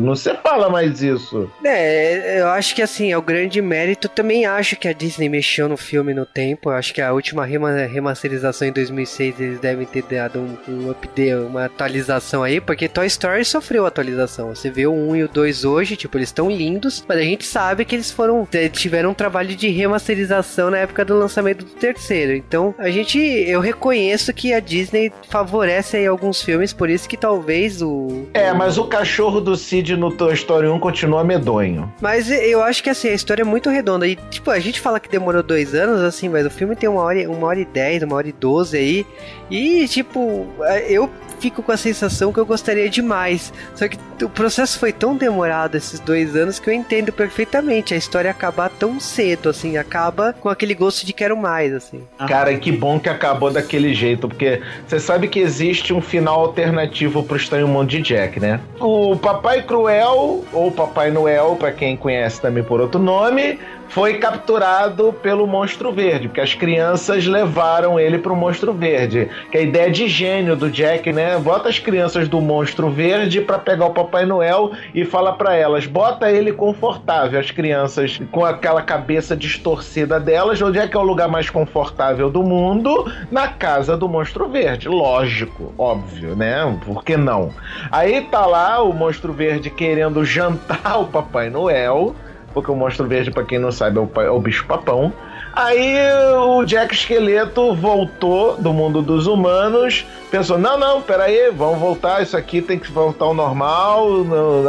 Não 0.00 0.14
se 0.14 0.32
fala 0.36 0.68
mais 0.68 1.02
isso. 1.02 1.50
É, 1.64 2.40
eu 2.40 2.48
acho 2.48 2.74
que 2.74 2.82
assim, 2.82 3.10
é 3.12 3.18
o 3.18 3.22
grande 3.22 3.60
mérito. 3.60 4.08
Também 4.08 4.46
acho 4.46 4.76
que 4.76 4.88
a 4.88 4.92
Disney 4.92 5.28
mexeu 5.28 5.68
no 5.68 5.76
filme 5.76 6.14
no 6.14 6.24
tempo. 6.26 6.70
Eu 6.70 6.74
acho 6.74 6.92
que 6.94 7.00
a 7.00 7.12
última 7.12 7.44
rema- 7.44 7.84
remasterização 7.86 8.68
em 8.68 8.72
2006 8.72 9.40
eles 9.40 9.60
devem 9.60 9.86
ter 9.86 10.02
dado 10.02 10.38
um, 10.38 10.56
um 10.68 10.90
update, 10.90 11.34
uma 11.34 11.64
atualização 11.64 12.42
aí, 12.42 12.60
porque 12.60 12.88
Toy 12.88 13.06
Story 13.06 13.44
sofreu 13.44 13.86
atualização. 13.86 14.54
Você 14.54 14.70
vê 14.70 14.86
o 14.86 14.92
1 14.92 15.16
e 15.16 15.24
o 15.24 15.28
2 15.28 15.64
hoje, 15.64 15.96
tipo, 15.96 16.16
eles 16.18 16.28
estão 16.28 16.50
lindos, 16.50 17.04
mas 17.08 17.18
a 17.18 17.22
gente 17.22 17.44
sabe 17.44 17.84
que 17.84 17.94
eles 17.94 18.10
foram 18.10 18.46
eh, 18.52 18.68
tiveram 18.68 19.10
um 19.10 19.14
trabalho 19.14 19.54
de 19.56 19.68
remasterização 19.68 20.70
na 20.70 20.78
época 20.78 21.04
do 21.04 21.18
lançamento 21.18 21.64
do 21.64 21.70
terceiro. 21.72 22.32
Então, 22.32 22.74
a 22.78 22.90
gente 22.90 23.18
eu 23.18 23.60
reconheço 23.60 24.32
que 24.32 24.52
a 24.52 24.60
Disney 24.60 25.12
favorece 25.28 25.96
aí 25.96 26.06
alguns 26.06 26.42
filmes, 26.42 26.72
por 26.72 26.88
isso 26.90 27.08
que 27.08 27.16
talvez 27.16 27.82
o 27.82 28.26
É, 28.36 28.52
mas 28.52 28.78
o 28.78 28.84
cachorro 28.84 29.40
do 29.40 29.56
Cid 29.56 29.96
no 29.96 30.10
Toy 30.10 30.34
Story 30.34 30.68
1 30.68 30.78
continua 30.78 31.24
medonho. 31.24 31.92
Mas 32.00 32.30
eu 32.30 32.62
acho 32.62 32.82
que 32.82 32.90
assim, 32.90 33.08
a 33.08 33.14
história 33.14 33.42
é 33.42 33.44
muito 33.44 33.70
redonda. 33.70 34.06
E, 34.06 34.16
tipo, 34.30 34.50
a 34.50 34.58
gente 34.58 34.80
fala 34.80 35.00
que 35.00 35.08
demorou 35.08 35.42
dois 35.42 35.74
anos, 35.74 36.00
assim, 36.02 36.28
mas 36.28 36.46
o 36.46 36.50
filme 36.50 36.76
tem 36.76 36.88
uma 36.88 37.02
hora, 37.02 37.30
uma 37.30 37.46
hora 37.46 37.60
e 37.60 37.64
dez, 37.64 38.02
uma 38.02 38.16
hora 38.16 38.28
e 38.28 38.32
doze 38.32 38.76
aí. 38.76 39.06
E, 39.50 39.86
tipo, 39.88 40.46
eu 40.88 41.10
fico 41.38 41.62
com 41.62 41.72
a 41.72 41.76
sensação 41.76 42.32
que 42.32 42.38
eu 42.38 42.46
gostaria 42.46 42.88
demais. 42.88 43.52
Só 43.74 43.88
que 43.88 43.98
o 44.22 44.28
processo 44.28 44.78
foi 44.78 44.92
tão 44.92 45.16
demorado 45.16 45.76
esses 45.76 46.00
dois 46.00 46.34
anos 46.34 46.58
que 46.58 46.70
eu 46.70 46.74
entendo 46.74 47.12
perfeitamente 47.12 47.94
a 47.94 47.96
história 47.96 48.30
acabar 48.30 48.68
tão 48.68 48.98
cedo, 48.98 49.48
assim, 49.48 49.76
acaba 49.76 50.32
com 50.32 50.48
aquele 50.48 50.74
gosto 50.74 51.04
de 51.04 51.12
quero 51.12 51.36
mais, 51.36 51.72
assim. 51.72 52.02
Cara, 52.26 52.56
que 52.56 52.72
bom 52.72 52.98
que 52.98 53.08
acabou 53.08 53.50
daquele 53.50 53.94
jeito, 53.94 54.28
porque 54.28 54.60
você 54.86 54.98
sabe 54.98 55.28
que 55.28 55.38
existe 55.38 55.92
um 55.92 56.00
final 56.00 56.40
alternativo 56.40 57.22
pro 57.22 57.36
Estranho 57.36 57.68
Mundo 57.68 57.88
de 57.88 58.00
Jack, 58.00 58.40
né? 58.40 58.60
O 58.80 59.16
Papai 59.16 59.62
Cruel, 59.62 60.44
ou 60.52 60.70
Papai 60.70 61.10
Noel, 61.10 61.56
pra 61.56 61.72
quem 61.72 61.96
conhece 61.96 62.40
também 62.40 62.62
por 62.62 62.80
outro 62.80 63.00
nome, 63.00 63.58
foi 63.88 64.14
capturado 64.14 65.12
pelo 65.22 65.46
Monstro 65.46 65.92
Verde, 65.92 66.28
porque 66.28 66.40
as 66.40 66.54
crianças 66.54 67.26
levaram 67.26 67.98
ele 67.98 68.18
pro 68.18 68.36
Monstro 68.36 68.72
Verde. 68.72 69.28
Que 69.50 69.58
a 69.58 69.62
ideia 69.62 69.90
de 69.90 70.08
gênio 70.08 70.56
do 70.56 70.70
Jack, 70.70 71.12
né? 71.12 71.38
Bota 71.38 71.68
as 71.68 71.78
crianças 71.78 72.28
do 72.28 72.40
Monstro 72.40 72.90
Verde 72.90 73.40
pra 73.40 73.58
pegar 73.58 73.86
o 73.86 73.94
Papai 73.94 74.26
Noel 74.26 74.72
e 74.94 75.04
fala 75.04 75.32
pra 75.32 75.54
elas: 75.54 75.86
bota 75.86 76.30
ele 76.30 76.52
confortável. 76.52 77.38
As 77.38 77.50
crianças 77.50 78.20
com 78.30 78.44
aquela 78.44 78.82
cabeça 78.82 79.36
distorcida 79.36 80.18
delas, 80.18 80.60
onde 80.60 80.78
é 80.78 80.86
que 80.86 80.96
é 80.96 81.00
o 81.00 81.02
lugar 81.02 81.28
mais 81.28 81.50
confortável 81.50 82.30
do 82.30 82.42
mundo? 82.42 83.10
Na 83.30 83.48
casa 83.48 83.96
do 83.96 84.08
Monstro 84.08 84.48
Verde. 84.48 84.88
Lógico, 84.88 85.72
óbvio, 85.78 86.34
né? 86.36 86.78
Por 86.84 87.04
que 87.04 87.16
não? 87.16 87.50
Aí 87.90 88.22
tá 88.22 88.46
lá 88.46 88.82
o 88.82 88.92
Monstro 88.92 89.32
Verde 89.32 89.70
querendo 89.70 90.24
jantar 90.26 91.00
o 91.00 91.06
Papai 91.06 91.50
Noel 91.50 92.14
porque 92.56 92.70
o 92.70 92.74
monstro 92.74 93.06
verde, 93.06 93.30
pra 93.30 93.44
quem 93.44 93.58
não 93.58 93.70
sabe, 93.70 93.98
é 93.98 94.00
o, 94.00 94.10
é 94.22 94.30
o 94.30 94.40
bicho 94.40 94.64
papão. 94.64 95.12
Aí 95.56 95.96
o 96.36 96.66
Jack 96.66 96.94
Esqueleto 96.94 97.74
voltou 97.74 98.58
do 98.58 98.74
mundo 98.74 99.00
dos 99.00 99.26
humanos, 99.26 100.04
pensou: 100.30 100.58
não, 100.58 100.78
não, 100.78 101.00
peraí, 101.00 101.50
vamos 101.50 101.78
voltar, 101.78 102.22
isso 102.22 102.36
aqui 102.36 102.60
tem 102.60 102.78
que 102.78 102.92
voltar 102.92 103.24
ao 103.24 103.32
normal. 103.32 104.06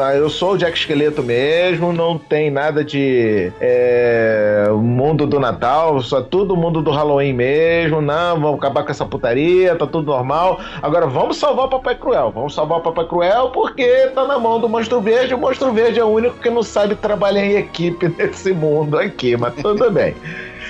ah, 0.02 0.16
eu 0.16 0.30
sou 0.30 0.54
o 0.54 0.58
Jack 0.58 0.78
Esqueleto 0.78 1.22
mesmo, 1.22 1.92
não 1.92 2.18
tem 2.18 2.50
nada 2.50 2.86
de 2.86 3.52
é, 3.60 4.70
mundo 4.72 5.28
do 5.28 5.42
Natal, 5.42 6.02
só 6.02 6.22
tudo 6.22 6.56
mundo 6.56 6.82
do 6.82 6.90
Halloween 6.90 7.34
mesmo. 7.34 8.00
Não, 8.00 8.40
vamos 8.40 8.58
acabar 8.58 8.84
com 8.84 8.92
essa 8.92 9.06
putaria, 9.06 9.76
tá 9.76 9.86
tudo 9.86 10.14
normal. 10.14 10.62
Agora 10.82 11.06
vamos 11.06 11.36
salvar 11.36 11.66
o 11.66 11.70
Papai 11.70 11.96
Cruel, 11.96 12.32
vamos 12.34 12.56
salvar 12.56 12.78
o 12.78 12.82
Papai 12.82 13.04
Cruel 13.04 13.50
porque 13.50 14.10
tá 14.16 14.26
na 14.26 14.40
mão 14.40 14.58
do 14.58 14.70
Monstro 14.70 15.02
Verde. 15.02 15.34
O 15.34 15.38
Monstro 15.38 15.74
Verde 15.74 16.00
é 16.00 16.04
o 16.06 16.08
único 16.08 16.38
que 16.40 16.50
não 16.50 16.64
sabe 16.64 16.96
trabalhar 16.96 17.46
em 17.46 17.58
equipe 17.58 18.08
nesse 18.18 18.54
mundo 18.54 18.98
aqui, 18.98 19.36
mas 19.36 19.54
tudo 19.56 19.92
bem. 19.92 20.16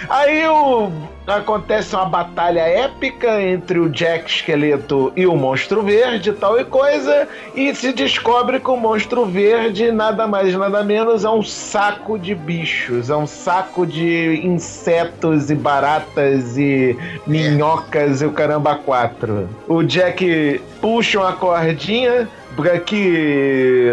Aí 0.10 0.48
o- 0.48 0.92
acontece 1.26 1.94
uma 1.96 2.06
batalha 2.06 2.62
épica 2.62 3.42
entre 3.42 3.80
o 3.80 3.90
Jack 3.90 4.30
Esqueleto 4.30 5.12
e 5.16 5.28
o 5.28 5.36
Monstro 5.36 5.82
Verde, 5.84 6.32
tal 6.32 6.58
e 6.60 6.64
coisa, 6.64 7.28
e 7.54 7.74
se 7.76 7.92
descobre 7.92 8.60
que 8.60 8.70
o 8.70 8.78
Monstro 8.78 9.26
Verde 9.26 9.92
nada 9.92 10.26
mais 10.26 10.54
nada 10.56 10.84
menos 10.84 11.26
é 11.26 11.30
um 11.30 11.44
saco 11.44 12.18
de 12.18 12.34
bichos, 12.34 13.10
é 13.10 13.16
um 13.16 13.28
saco 13.28 13.86
de 13.86 14.40
insetos 14.44 15.50
e 15.50 15.56
baratas 15.56 16.58
e 16.58 16.98
minhocas 17.26 18.22
e 18.22 18.26
o 18.26 18.32
caramba 18.32 18.76
quatro. 18.76 19.50
O 19.68 19.84
Jack 19.84 20.62
puxa 20.82 21.20
uma 21.20 21.34
cordinha 21.34 22.30
que 22.86 23.92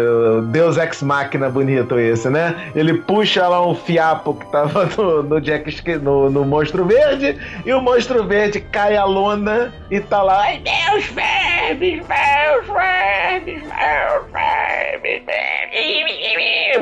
Deus 0.51 0.77
Ex 0.77 1.01
Machina 1.01 1.49
bonito 1.49 1.99
esse, 1.99 2.29
né? 2.29 2.71
Ele 2.75 2.95
puxa 2.95 3.47
lá 3.47 3.65
um 3.65 3.75
fiapo 3.75 4.33
que 4.33 4.45
tava 4.51 4.85
no, 4.97 5.23
no 5.23 5.41
Jack 5.41 5.65
no, 5.99 6.29
no 6.29 6.45
Monstro 6.45 6.85
Verde 6.85 7.37
e 7.65 7.73
o 7.73 7.81
Monstro 7.81 8.23
Verde 8.25 8.59
cai 8.59 8.95
a 8.95 9.05
lona 9.05 9.73
e 9.89 9.99
tá 9.99 10.21
lá. 10.21 10.41
Ai, 10.41 10.61
meus 10.63 11.05
vermes, 11.05 12.03
meus 12.07 12.67
vermes, 12.67 13.61
meus. 13.63 14.25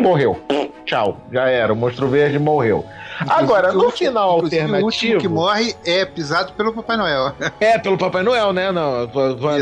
Morreu. 0.02 0.40
Tchau. 0.86 1.18
Já 1.32 1.50
era. 1.50 1.72
O 1.72 1.76
Monstro 1.76 2.08
Verde 2.08 2.38
morreu. 2.38 2.86
Agora, 3.28 3.72
no 3.74 3.86
último- 3.86 3.92
final 4.10 4.36
inclusive, 4.38 4.62
O 4.62 4.64
último 4.66 4.76
alternativo. 4.86 5.20
que 5.22 5.28
morre 5.28 5.76
é 5.86 6.06
pisado 6.06 6.54
pelo 6.54 6.74
Papai 6.74 6.98
Noel. 6.98 7.34
É, 7.60 7.78
pelo 7.78 7.98
Papai 7.98 8.24
Noel, 8.24 8.52
né? 8.54 8.72
Não, 8.72 9.10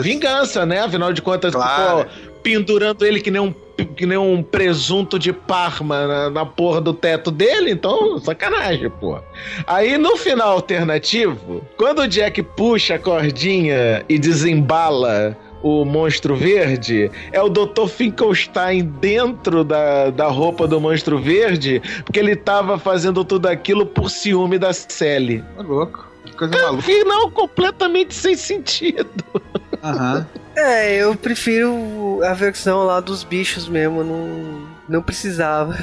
vingança, 0.01 0.65
né? 0.65 0.79
Afinal 0.81 1.11
de 1.13 1.21
contas, 1.21 1.53
Claro. 1.53 1.99
ficou 1.99 2.31
pendurando 2.43 3.05
ele 3.05 3.19
que 3.21 3.29
nem 3.29 3.41
um, 3.41 3.53
que 3.95 4.05
nem 4.05 4.17
um 4.17 4.41
presunto 4.41 5.19
de 5.19 5.31
Parma 5.31 6.07
na, 6.07 6.29
na 6.29 6.45
porra 6.45 6.81
do 6.81 6.93
teto 6.93 7.29
dele, 7.29 7.71
então, 7.71 8.17
sacanagem, 8.19 8.89
pô. 8.89 9.19
Aí 9.67 9.97
no 9.97 10.17
final 10.17 10.51
alternativo, 10.53 11.61
quando 11.77 11.99
o 11.99 12.07
Jack 12.07 12.41
puxa 12.41 12.95
a 12.95 12.99
cordinha 12.99 14.03
e 14.09 14.17
desembala 14.17 15.37
o 15.63 15.85
monstro 15.85 16.35
verde, 16.35 17.11
é 17.31 17.41
o 17.41 17.49
Dr. 17.49 17.87
Finkelstein 17.87 18.83
dentro 18.99 19.63
da, 19.63 20.09
da 20.09 20.27
roupa 20.27 20.67
do 20.67 20.79
monstro 20.79 21.19
verde, 21.19 21.81
porque 22.03 22.19
ele 22.19 22.35
tava 22.35 22.77
fazendo 22.79 23.23
tudo 23.23 23.47
aquilo 23.47 23.85
por 23.85 24.09
ciúme 24.09 24.57
da 24.57 24.73
Sally. 24.73 25.43
Ô, 25.57 25.61
louco. 25.61 26.07
Que 26.25 26.33
coisa 26.33 26.55
É 26.55 26.61
maluca. 26.61 26.83
final 26.83 27.31
completamente 27.31 28.13
sem 28.13 28.35
sentido. 28.35 29.09
Aham. 29.83 30.27
É, 30.55 30.95
eu 30.97 31.15
prefiro 31.15 32.19
a 32.23 32.33
versão 32.33 32.83
lá 32.83 32.99
dos 32.99 33.23
bichos 33.23 33.67
mesmo, 33.69 34.03
não, 34.03 34.67
não 34.87 35.01
precisava. 35.01 35.75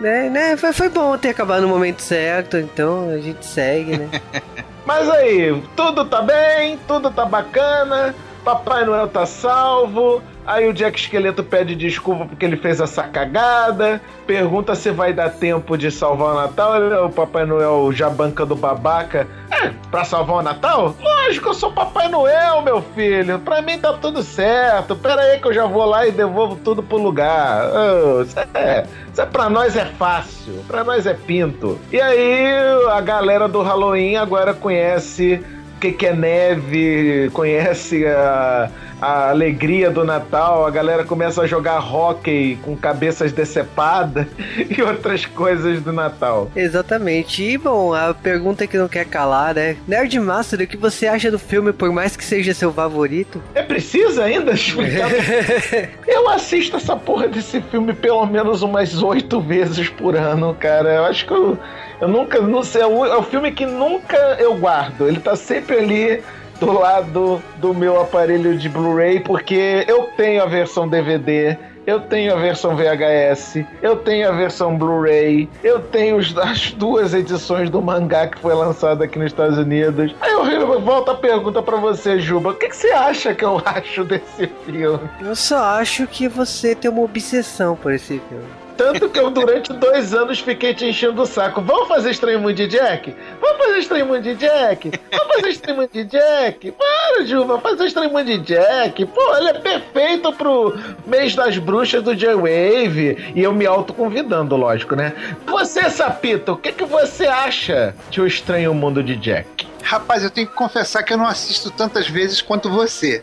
né, 0.00 0.28
né, 0.28 0.56
foi, 0.56 0.72
foi 0.72 0.88
bom 0.88 1.16
ter 1.16 1.28
acabado 1.30 1.62
no 1.62 1.68
momento 1.68 2.00
certo, 2.02 2.56
então 2.56 3.08
a 3.10 3.18
gente 3.18 3.44
segue, 3.46 3.96
né? 3.98 4.08
Mas 4.84 5.08
aí, 5.08 5.62
tudo 5.76 6.04
tá 6.04 6.22
bem, 6.22 6.78
tudo 6.88 7.10
tá 7.10 7.24
bacana, 7.24 8.14
Papai 8.44 8.84
Noel 8.84 9.08
tá 9.08 9.24
salvo. 9.26 10.22
Aí 10.44 10.68
o 10.68 10.72
Jack 10.72 10.98
Esqueleto 10.98 11.44
pede 11.44 11.76
desculpa 11.76 12.26
porque 12.26 12.44
ele 12.44 12.56
fez 12.56 12.80
essa 12.80 13.04
cagada. 13.04 14.00
Pergunta 14.26 14.74
se 14.74 14.90
vai 14.90 15.12
dar 15.12 15.30
tempo 15.30 15.78
de 15.78 15.90
salvar 15.90 16.34
o 16.34 16.34
Natal. 16.34 17.06
O 17.06 17.10
Papai 17.10 17.44
Noel 17.44 17.92
já 17.92 18.10
banca 18.10 18.44
do 18.44 18.56
babaca. 18.56 19.28
É, 19.50 19.70
pra 19.90 20.04
salvar 20.04 20.38
o 20.38 20.42
Natal? 20.42 20.96
Lógico, 21.00 21.50
eu 21.50 21.54
sou 21.54 21.70
Papai 21.70 22.08
Noel, 22.08 22.60
meu 22.62 22.82
filho. 22.82 23.38
Pra 23.38 23.62
mim 23.62 23.78
tá 23.78 23.92
tudo 23.92 24.22
certo. 24.22 24.96
Pera 24.96 25.22
aí 25.22 25.38
que 25.38 25.46
eu 25.46 25.52
já 25.52 25.66
vou 25.66 25.84
lá 25.84 26.06
e 26.08 26.10
devolvo 26.10 26.56
tudo 26.56 26.82
pro 26.82 26.98
lugar. 26.98 27.70
Oh, 27.72 28.22
é, 28.54 28.84
isso 29.12 29.22
é 29.22 29.26
pra 29.26 29.48
nós 29.48 29.76
é 29.76 29.84
fácil. 29.84 30.54
Pra 30.66 30.82
nós 30.82 31.06
é 31.06 31.14
pinto. 31.14 31.78
E 31.92 32.00
aí 32.00 32.46
a 32.90 33.00
galera 33.00 33.46
do 33.46 33.62
Halloween 33.62 34.16
agora 34.16 34.52
conhece 34.52 35.40
que, 35.82 35.90
que 35.90 36.06
é 36.06 36.14
neve, 36.14 37.28
conhece 37.32 38.06
a, 38.06 38.70
a 39.02 39.30
alegria 39.30 39.90
do 39.90 40.04
Natal, 40.04 40.64
a 40.64 40.70
galera 40.70 41.02
começa 41.02 41.42
a 41.42 41.46
jogar 41.46 41.80
hóquei 41.92 42.56
com 42.62 42.76
cabeças 42.76 43.32
decepadas 43.32 44.28
e 44.70 44.80
outras 44.80 45.26
coisas 45.26 45.80
do 45.82 45.92
Natal. 45.92 46.48
Exatamente. 46.54 47.42
E 47.42 47.58
bom, 47.58 47.92
a 47.92 48.14
pergunta 48.14 48.64
que 48.64 48.78
não 48.78 48.86
quer 48.86 49.04
calar, 49.04 49.56
né? 49.56 49.76
Nerd 49.88 50.20
Master, 50.20 50.60
o 50.60 50.66
que 50.68 50.76
você 50.76 51.08
acha 51.08 51.32
do 51.32 51.38
filme, 51.38 51.72
por 51.72 51.90
mais 51.90 52.14
que 52.14 52.24
seja 52.24 52.54
seu 52.54 52.72
favorito? 52.72 53.42
É 53.56 53.62
preciso 53.62 54.22
ainda 54.22 54.52
explicar? 54.52 55.10
Eu 56.06 56.28
assisto 56.28 56.76
essa 56.76 56.94
porra 56.94 57.26
desse 57.26 57.60
filme 57.60 57.92
pelo 57.92 58.24
menos 58.26 58.62
umas 58.62 59.02
oito 59.02 59.40
vezes 59.40 59.88
por 59.88 60.14
ano, 60.14 60.54
cara. 60.54 60.94
Eu 60.94 61.04
acho 61.06 61.26
que 61.26 61.32
eu, 61.32 61.58
eu 62.00 62.06
nunca, 62.06 62.40
não 62.40 62.62
sei, 62.62 62.82
é 62.82 62.86
o, 62.86 63.04
é 63.04 63.16
o 63.16 63.22
filme 63.22 63.50
que 63.50 63.66
nunca 63.66 64.16
eu 64.38 64.54
guardo. 64.56 65.08
Ele 65.08 65.18
tá 65.18 65.34
sempre 65.34 65.78
ali 65.78 66.22
do 66.66 66.72
lado 66.72 67.42
do 67.56 67.74
meu 67.74 68.00
aparelho 68.00 68.56
de 68.56 68.68
Blu-ray, 68.68 69.18
porque 69.18 69.84
eu 69.88 70.04
tenho 70.16 70.42
a 70.42 70.46
versão 70.46 70.88
DVD. 70.88 71.58
Eu 71.84 71.98
tenho 71.98 72.32
a 72.32 72.36
versão 72.36 72.76
VHS, 72.76 73.64
eu 73.82 73.96
tenho 73.96 74.28
a 74.28 74.30
versão 74.30 74.78
Blu-ray, 74.78 75.48
eu 75.64 75.80
tenho 75.80 76.18
as 76.18 76.70
duas 76.70 77.12
edições 77.12 77.68
do 77.68 77.82
mangá 77.82 78.28
que 78.28 78.38
foi 78.38 78.54
lançado 78.54 79.02
aqui 79.02 79.18
nos 79.18 79.32
Estados 79.32 79.58
Unidos. 79.58 80.14
Aí 80.20 80.30
eu, 80.30 80.80
volto 80.80 81.10
a 81.10 81.16
pergunta 81.16 81.60
pra 81.60 81.78
você, 81.78 82.20
Juba: 82.20 82.50
o 82.50 82.54
que, 82.54 82.68
que 82.68 82.76
você 82.76 82.92
acha 82.92 83.34
que 83.34 83.44
eu 83.44 83.60
acho 83.66 84.04
desse 84.04 84.46
filme? 84.64 85.10
Eu 85.20 85.34
só 85.34 85.58
acho 85.58 86.06
que 86.06 86.28
você 86.28 86.72
tem 86.72 86.88
uma 86.88 87.02
obsessão 87.02 87.74
por 87.74 87.92
esse 87.92 88.22
filme. 88.28 88.61
Tanto 88.76 89.08
que 89.08 89.18
eu 89.18 89.30
durante 89.30 89.72
dois 89.72 90.14
anos 90.14 90.40
fiquei 90.40 90.74
te 90.74 90.86
enchendo 90.86 91.22
o 91.22 91.26
saco. 91.26 91.60
Vamos 91.60 91.88
fazer 91.88 92.10
Estranho 92.10 92.40
Mundo 92.40 92.54
de 92.54 92.66
Jack? 92.66 93.14
Vamos 93.40 93.58
fazer 93.58 93.78
Estranho 93.78 94.06
Mundo 94.06 94.22
de 94.22 94.34
Jack? 94.34 94.92
Vamos 95.10 95.34
fazer 95.34 95.48
Estranho 95.48 95.76
Mundo 95.80 95.90
de 95.92 96.04
Jack? 96.04 96.72
Para, 96.72 97.24
Juba, 97.24 97.58
fazer 97.60 97.84
Estranho 97.84 98.10
Mundo 98.10 98.24
de 98.24 98.38
Jack. 98.38 99.06
Pô, 99.06 99.36
ele 99.36 99.50
é 99.50 99.54
perfeito 99.54 100.32
pro 100.32 100.76
mês 101.06 101.34
das 101.34 101.58
bruxas 101.58 102.02
do 102.02 102.14
J-Wave. 102.14 103.32
E 103.34 103.42
eu 103.42 103.52
me 103.52 103.66
autoconvidando, 103.66 104.56
lógico, 104.56 104.96
né? 104.96 105.12
Você, 105.46 105.88
Sapito, 105.90 106.52
o 106.52 106.56
que, 106.56 106.72
que 106.72 106.84
você 106.84 107.26
acha 107.26 107.94
de 108.10 108.20
O 108.20 108.26
Estranho 108.26 108.74
Mundo 108.74 109.02
de 109.02 109.16
Jack? 109.16 109.71
Rapaz, 109.82 110.22
eu 110.22 110.30
tenho 110.30 110.46
que 110.46 110.54
confessar 110.54 111.02
que 111.02 111.12
eu 111.12 111.18
não 111.18 111.26
assisto 111.26 111.70
tantas 111.70 112.08
vezes 112.08 112.40
quanto 112.40 112.70
você. 112.70 113.22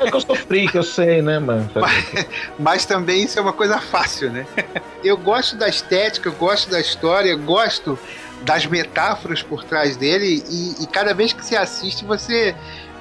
É 0.00 0.10
que 0.10 0.16
eu 0.16 0.20
sou 0.20 0.34
freak, 0.34 0.74
eu 0.74 0.82
sei, 0.82 1.20
né, 1.20 1.38
mano? 1.38 1.68
Mas 2.58 2.84
também 2.84 3.24
isso 3.24 3.38
é 3.38 3.42
uma 3.42 3.52
coisa 3.52 3.78
fácil, 3.78 4.30
né? 4.30 4.46
Eu 5.04 5.18
gosto 5.18 5.54
da 5.56 5.68
estética, 5.68 6.30
eu 6.30 6.32
gosto 6.32 6.70
da 6.70 6.80
história, 6.80 7.28
eu 7.28 7.38
gosto 7.38 7.98
das 8.40 8.64
metáforas 8.64 9.42
por 9.42 9.62
trás 9.62 9.98
dele 9.98 10.42
e, 10.48 10.82
e 10.82 10.86
cada 10.86 11.12
vez 11.12 11.34
que 11.34 11.44
você 11.44 11.56
assiste 11.56 12.06
você 12.06 12.54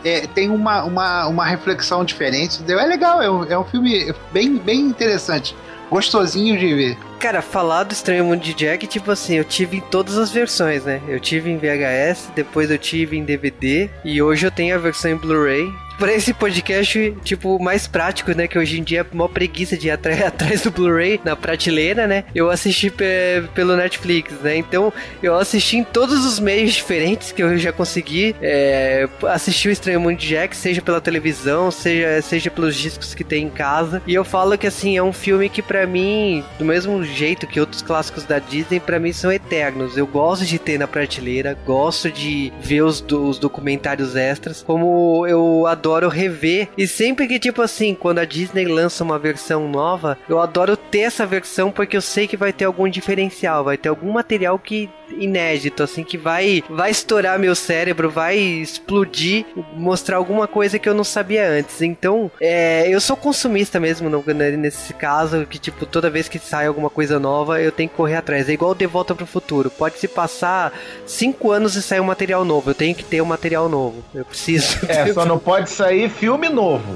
é, 0.03 0.27
tem 0.27 0.49
uma, 0.49 0.83
uma, 0.83 1.27
uma 1.27 1.45
reflexão 1.45 2.03
diferente. 2.03 2.59
É 2.67 2.85
legal, 2.85 3.21
é 3.21 3.31
um, 3.31 3.43
é 3.45 3.57
um 3.57 3.63
filme 3.63 4.13
bem, 4.33 4.57
bem 4.57 4.81
interessante. 4.81 5.55
Gostosinho 5.93 6.57
de 6.57 6.73
ver. 6.73 6.97
Cara, 7.19 7.39
falar 7.39 7.83
do 7.83 7.93
Estranho 7.93 8.25
Mundo 8.25 8.41
de 8.41 8.55
Jack, 8.55 8.87
tipo 8.87 9.11
assim, 9.11 9.35
eu 9.35 9.43
tive 9.43 9.77
em 9.77 9.79
todas 9.79 10.17
as 10.17 10.31
versões, 10.31 10.83
né? 10.83 10.99
Eu 11.07 11.19
tive 11.19 11.51
em 11.51 11.57
VHS, 11.59 12.31
depois 12.35 12.71
eu 12.71 12.79
tive 12.79 13.15
em 13.15 13.23
DVD 13.23 13.87
e 14.03 14.19
hoje 14.19 14.43
eu 14.43 14.49
tenho 14.49 14.73
a 14.73 14.79
versão 14.79 15.11
em 15.11 15.15
Blu-ray. 15.15 15.71
Pra 15.97 16.11
esse 16.13 16.33
podcast, 16.33 17.15
tipo, 17.23 17.61
mais 17.61 17.87
prático, 17.87 18.31
né? 18.35 18.47
Que 18.47 18.57
hoje 18.57 18.79
em 18.79 18.83
dia 18.83 19.01
é 19.01 19.15
mó 19.15 19.27
preguiça 19.27 19.77
de 19.77 19.87
ir 19.87 19.91
atrás 20.25 20.61
do 20.61 20.71
Blu-ray 20.71 21.19
na 21.23 21.35
prateleira, 21.35 22.07
né? 22.07 22.23
Eu 22.33 22.49
assisti 22.49 22.89
pe- 22.89 23.43
pelo 23.53 23.75
Netflix, 23.77 24.33
né? 24.41 24.57
Então, 24.57 24.91
eu 25.21 25.37
assisti 25.37 25.77
em 25.77 25.83
todos 25.83 26.25
os 26.25 26.39
meios 26.39 26.73
diferentes 26.73 27.31
que 27.31 27.41
eu 27.43 27.57
já 27.57 27.71
consegui 27.71 28.35
é, 28.41 29.07
assistir 29.29 29.69
o 29.69 29.71
Estranho 29.71 29.99
Mundo 30.01 30.17
de 30.17 30.27
Jack, 30.29 30.55
seja 30.55 30.81
pela 30.81 30.99
televisão, 30.99 31.69
seja, 31.71 32.21
seja 32.21 32.49
pelos 32.49 32.75
discos 32.75 33.13
que 33.13 33.23
tem 33.23 33.45
em 33.45 33.49
casa. 33.49 34.01
E 34.07 34.13
eu 34.13 34.25
falo 34.25 34.57
que, 34.57 34.67
assim, 34.67 34.97
é 34.97 35.03
um 35.03 35.13
filme 35.13 35.47
que 35.47 35.61
pra 35.61 35.85
mim, 35.85 36.43
do 36.57 36.65
mesmo 36.65 37.03
jeito 37.03 37.45
que 37.47 37.59
outros 37.59 37.81
clássicos 37.81 38.23
da 38.25 38.39
Disney, 38.39 38.79
pra 38.79 38.99
mim 38.99 39.13
são 39.13 39.31
eternos. 39.31 39.95
Eu 39.97 40.07
gosto 40.07 40.43
de 40.45 40.57
ter 40.57 40.77
na 40.79 40.87
prateleira, 40.87 41.57
gosto 41.65 42.11
de 42.11 42.51
ver 42.61 42.81
os, 42.83 42.99
os 43.09 43.37
documentários 43.37 44.15
extras, 44.15 44.63
como 44.63 45.25
eu 45.27 45.65
adoro 45.67 45.82
rever. 46.09 46.69
E 46.77 46.87
sempre 46.87 47.27
que, 47.27 47.39
tipo 47.39 47.61
assim, 47.61 47.93
quando 47.93 48.19
a 48.19 48.25
Disney 48.25 48.65
lança 48.65 49.03
uma 49.03 49.19
versão 49.19 49.67
nova, 49.67 50.17
eu 50.27 50.39
adoro 50.39 50.75
ter 50.77 50.99
essa 51.01 51.25
versão 51.25 51.71
porque 51.71 51.95
eu 51.97 52.01
sei 52.01 52.27
que 52.27 52.37
vai 52.37 52.51
ter 52.53 52.65
algum 52.65 52.87
diferencial, 52.87 53.63
vai 53.63 53.77
ter 53.77 53.89
algum 53.89 54.11
material 54.11 54.57
que 54.59 54.89
inédito, 55.17 55.83
assim, 55.83 56.03
que 56.03 56.17
vai, 56.17 56.63
vai 56.69 56.89
estourar 56.89 57.37
meu 57.37 57.53
cérebro, 57.55 58.09
vai 58.09 58.35
explodir, 58.37 59.45
mostrar 59.75 60.17
alguma 60.17 60.47
coisa 60.47 60.79
que 60.79 60.89
eu 60.89 60.93
não 60.93 61.03
sabia 61.03 61.47
antes. 61.47 61.81
Então, 61.81 62.31
é, 62.41 62.87
eu 62.89 62.99
sou 62.99 63.15
consumista 63.15 63.79
mesmo 63.79 64.09
no- 64.09 64.23
né, 64.33 64.51
nesse 64.51 64.93
caso, 64.93 65.45
que 65.45 65.59
tipo, 65.59 65.85
toda 65.85 66.09
vez 66.09 66.27
que 66.27 66.39
sai 66.39 66.65
alguma 66.67 66.89
coisa 66.89 67.19
nova, 67.19 67.61
eu 67.61 67.71
tenho 67.71 67.89
que 67.89 67.95
correr 67.95 68.15
atrás. 68.15 68.49
É 68.49 68.53
igual 68.53 68.73
De 68.73 68.85
Volta 68.87 69.13
pro 69.13 69.25
Futuro. 69.25 69.69
Pode 69.69 69.99
se 69.99 70.07
passar 70.07 70.73
cinco 71.05 71.51
anos 71.51 71.75
e 71.75 71.81
sair 71.81 71.99
um 71.99 72.05
material 72.05 72.43
novo. 72.43 72.71
Eu 72.71 72.75
tenho 72.75 72.95
que 72.95 73.03
ter 73.03 73.21
um 73.21 73.25
material 73.25 73.69
novo. 73.69 74.03
Eu 74.13 74.25
preciso. 74.25 74.79
É, 74.87 75.11
só 75.13 75.25
não 75.25 75.37
pode 75.39 75.69
sair 75.73 76.09
filme 76.09 76.49
novo. 76.49 76.95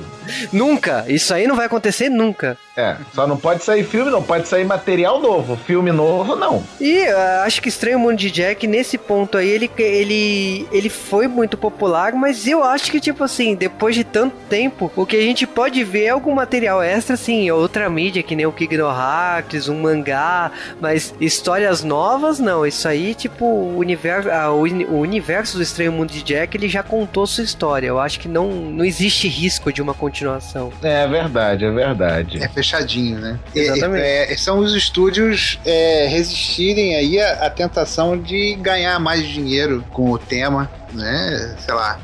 Nunca! 0.54 1.06
Isso 1.08 1.34
aí 1.34 1.48
não 1.48 1.56
vai 1.56 1.66
acontecer 1.66 2.10
nunca. 2.10 2.58
É, 2.78 2.96
só 3.12 3.26
não 3.26 3.38
pode 3.38 3.64
sair 3.64 3.84
filme, 3.84 4.12
não 4.12 4.22
pode 4.22 4.48
sair 4.48 4.64
material 4.64 5.20
novo. 5.20 5.56
Filme 5.56 5.92
novo, 5.92 6.36
não. 6.36 6.64
E 6.80 7.08
ah, 7.08 7.42
acho 7.44 7.60
que 7.60 7.70
Estranho 7.70 7.98
Mundo 7.98 8.18
de 8.18 8.30
Jack, 8.30 8.68
nesse 8.68 9.00
ponto 9.00 9.36
aí, 9.36 9.50
ele, 9.50 9.72
ele, 9.80 10.68
ele 10.72 10.88
foi 10.88 11.28
muito 11.28 11.58
popular, 11.58 12.14
mas 12.14 12.46
eu 12.46 12.64
acho 12.64 12.92
que, 12.92 13.00
tipo 13.00 13.24
assim, 13.24 13.56
depois 13.56 13.96
de 13.96 14.04
tanto 14.04 14.36
tempo, 14.48 14.92
o 14.96 15.08
que 15.08 15.16
a 15.16 15.22
gente 15.22 15.48
pode 15.48 15.84
ver 15.84 16.04
é 16.04 16.10
algum 16.10 16.36
material 16.36 16.84
extra, 16.84 17.16
assim, 17.16 17.50
outra 17.50 17.90
mídia, 17.90 18.22
que 18.22 18.36
nem 18.36 18.46
o 18.46 18.52
Kingdom 18.52 18.92
Hearts, 18.92 19.68
um 19.68 19.82
mangá, 19.82 20.52
mas 20.80 21.16
histórias 21.20 21.84
novas, 21.84 22.40
não. 22.40 22.64
Isso 22.64 22.88
aí, 22.88 23.16
tipo, 23.16 23.44
o 23.44 23.80
universo, 23.80 24.30
ah, 24.30 24.54
o, 24.54 24.62
o 24.62 25.00
universo 25.00 25.58
do 25.58 25.64
Estranho 25.64 25.92
Mundo 25.92 26.12
de 26.12 26.22
Jack, 26.22 26.56
ele 26.56 26.70
já 26.70 26.84
contou 26.84 27.26
sua 27.26 27.44
história. 27.44 27.88
Eu 27.88 28.00
acho 28.00 28.20
que 28.20 28.28
não, 28.28 28.52
não 28.52 28.86
existe 28.86 29.28
risco 29.28 29.74
de 29.74 29.82
uma 29.82 29.96
continuação. 29.96 30.72
É 30.84 31.08
verdade, 31.08 31.66
é 31.66 31.72
verdade. 31.72 32.44
É 32.44 32.48
fechadinho, 32.68 33.20
né? 33.20 33.39
Exatamente. 33.55 34.03
é, 34.03 34.38
são 34.38 34.59
os 34.59 34.74
estúdios 34.76 35.59
é, 35.65 36.07
resistirem 36.07 36.95
aí 36.95 37.20
à, 37.20 37.45
à 37.45 37.49
tentação 37.49 38.18
de 38.18 38.55
ganhar 38.55 38.99
mais 38.99 39.26
dinheiro 39.26 39.84
com 39.91 40.11
o 40.11 40.18
tema, 40.18 40.70
né? 40.93 41.55
Sei 41.63 41.74
lá. 41.74 41.99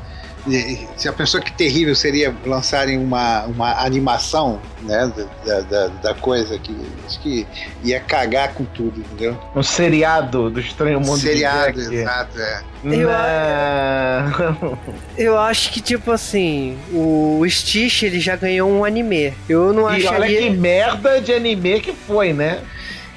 Se 0.96 1.08
a 1.08 1.12
pessoa 1.12 1.42
que 1.42 1.50
terrível 1.52 1.94
seria 1.94 2.34
lançarem 2.44 2.98
uma, 2.98 3.44
uma 3.44 3.72
animação 3.84 4.60
né, 4.82 5.10
da, 5.46 5.60
da, 5.62 5.86
da 5.88 6.14
coisa 6.14 6.58
que 6.58 6.76
acho 7.06 7.18
que 7.20 7.46
ia 7.82 7.98
cagar 8.00 8.52
com 8.52 8.64
tudo, 8.64 9.00
entendeu? 9.00 9.38
Um 9.56 9.62
seriado 9.62 10.50
do 10.50 10.60
Estranho 10.60 11.00
Mundo 11.00 11.18
Seriado, 11.18 11.72
de 11.72 11.82
Jack. 11.84 11.94
exato, 11.94 12.38
é. 12.40 12.62
Eu- 12.84 13.08
Não. 13.08 14.78
Eu 15.16 15.38
acho 15.38 15.72
que, 15.72 15.80
tipo 15.80 16.10
assim, 16.10 16.76
o 16.92 17.42
Stitch, 17.48 18.02
ele 18.02 18.20
já 18.20 18.36
ganhou 18.36 18.70
um 18.70 18.84
anime. 18.84 19.32
Eu 19.48 19.72
não 19.72 19.82
E 19.90 20.06
olha 20.06 20.10
acharia... 20.10 20.42
que 20.42 20.50
merda 20.50 21.20
de 21.20 21.32
anime 21.32 21.80
que 21.80 21.92
foi, 21.92 22.32
né? 22.32 22.60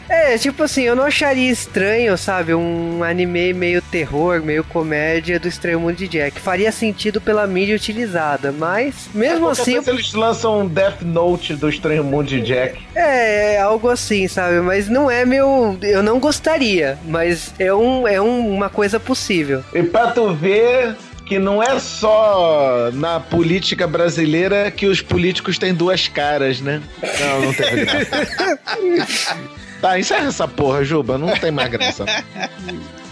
É, 0.10 0.38
tipo 0.38 0.64
assim, 0.64 0.84
eu 0.84 0.96
não 0.96 1.04
acharia 1.04 1.52
estranho, 1.52 2.18
sabe? 2.18 2.54
Um 2.54 3.04
anime 3.04 3.54
meio 3.54 3.82
terror, 3.82 4.42
meio 4.42 4.64
comédia 4.64 5.40
do 5.40 5.48
Estranho 5.48 5.80
Mundo 5.80 5.96
de 5.98 6.08
Jack. 6.08 6.40
Faria 6.40 6.72
sentido 6.72 7.20
pela 7.20 7.46
mídia 7.46 7.76
utilizada, 7.76 8.52
mas 8.52 9.10
mesmo 9.14 9.48
Qualquer 9.48 9.62
assim, 9.62 9.74
coisa 9.76 9.92
eles 9.92 10.14
lançam 10.14 10.62
um 10.62 10.68
Death 10.68 11.02
Note 11.02 11.56
do 11.56 11.68
Estranho 11.70 12.04
Mundo 12.04 12.28
de 12.28 12.42
Jack. 12.42 12.80
é, 12.96 13.56
é 13.56 13.62
algo 13.62 13.90
assim, 13.90 14.28
sabe? 14.28 14.60
Mas 14.62 14.88
não 14.88 15.12
é 15.12 15.26
meu. 15.26 15.78
Eu 15.82 16.02
não 16.02 16.20
gostaria, 16.20 16.98
mas 17.06 17.54
é, 17.60 17.74
um, 17.74 18.08
é 18.08 18.22
um- 18.22 18.54
uma 18.54 18.70
coisa 18.70 19.00
possível. 19.00 19.64
E 19.74 19.84
pra 19.84 20.12
tu 20.12 20.34
ver 20.34 20.96
que 21.26 21.38
não 21.38 21.62
é 21.62 21.78
só 21.80 22.90
na 22.94 23.20
política 23.20 23.86
brasileira 23.86 24.72
que 24.72 24.86
os 24.86 25.02
políticos 25.02 25.58
têm 25.58 25.74
duas 25.74 26.08
caras, 26.08 26.62
né? 26.62 26.82
Não, 27.20 27.42
não 27.42 27.54
tem. 27.54 27.68
Tá, 29.82 30.00
encerra 30.00 30.28
essa 30.28 30.48
porra, 30.48 30.84
Juba. 30.84 31.18
Não 31.18 31.36
tem 31.38 31.52
mais 31.52 31.70
graça. 31.70 32.06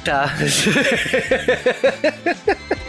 Tá. 0.03 0.33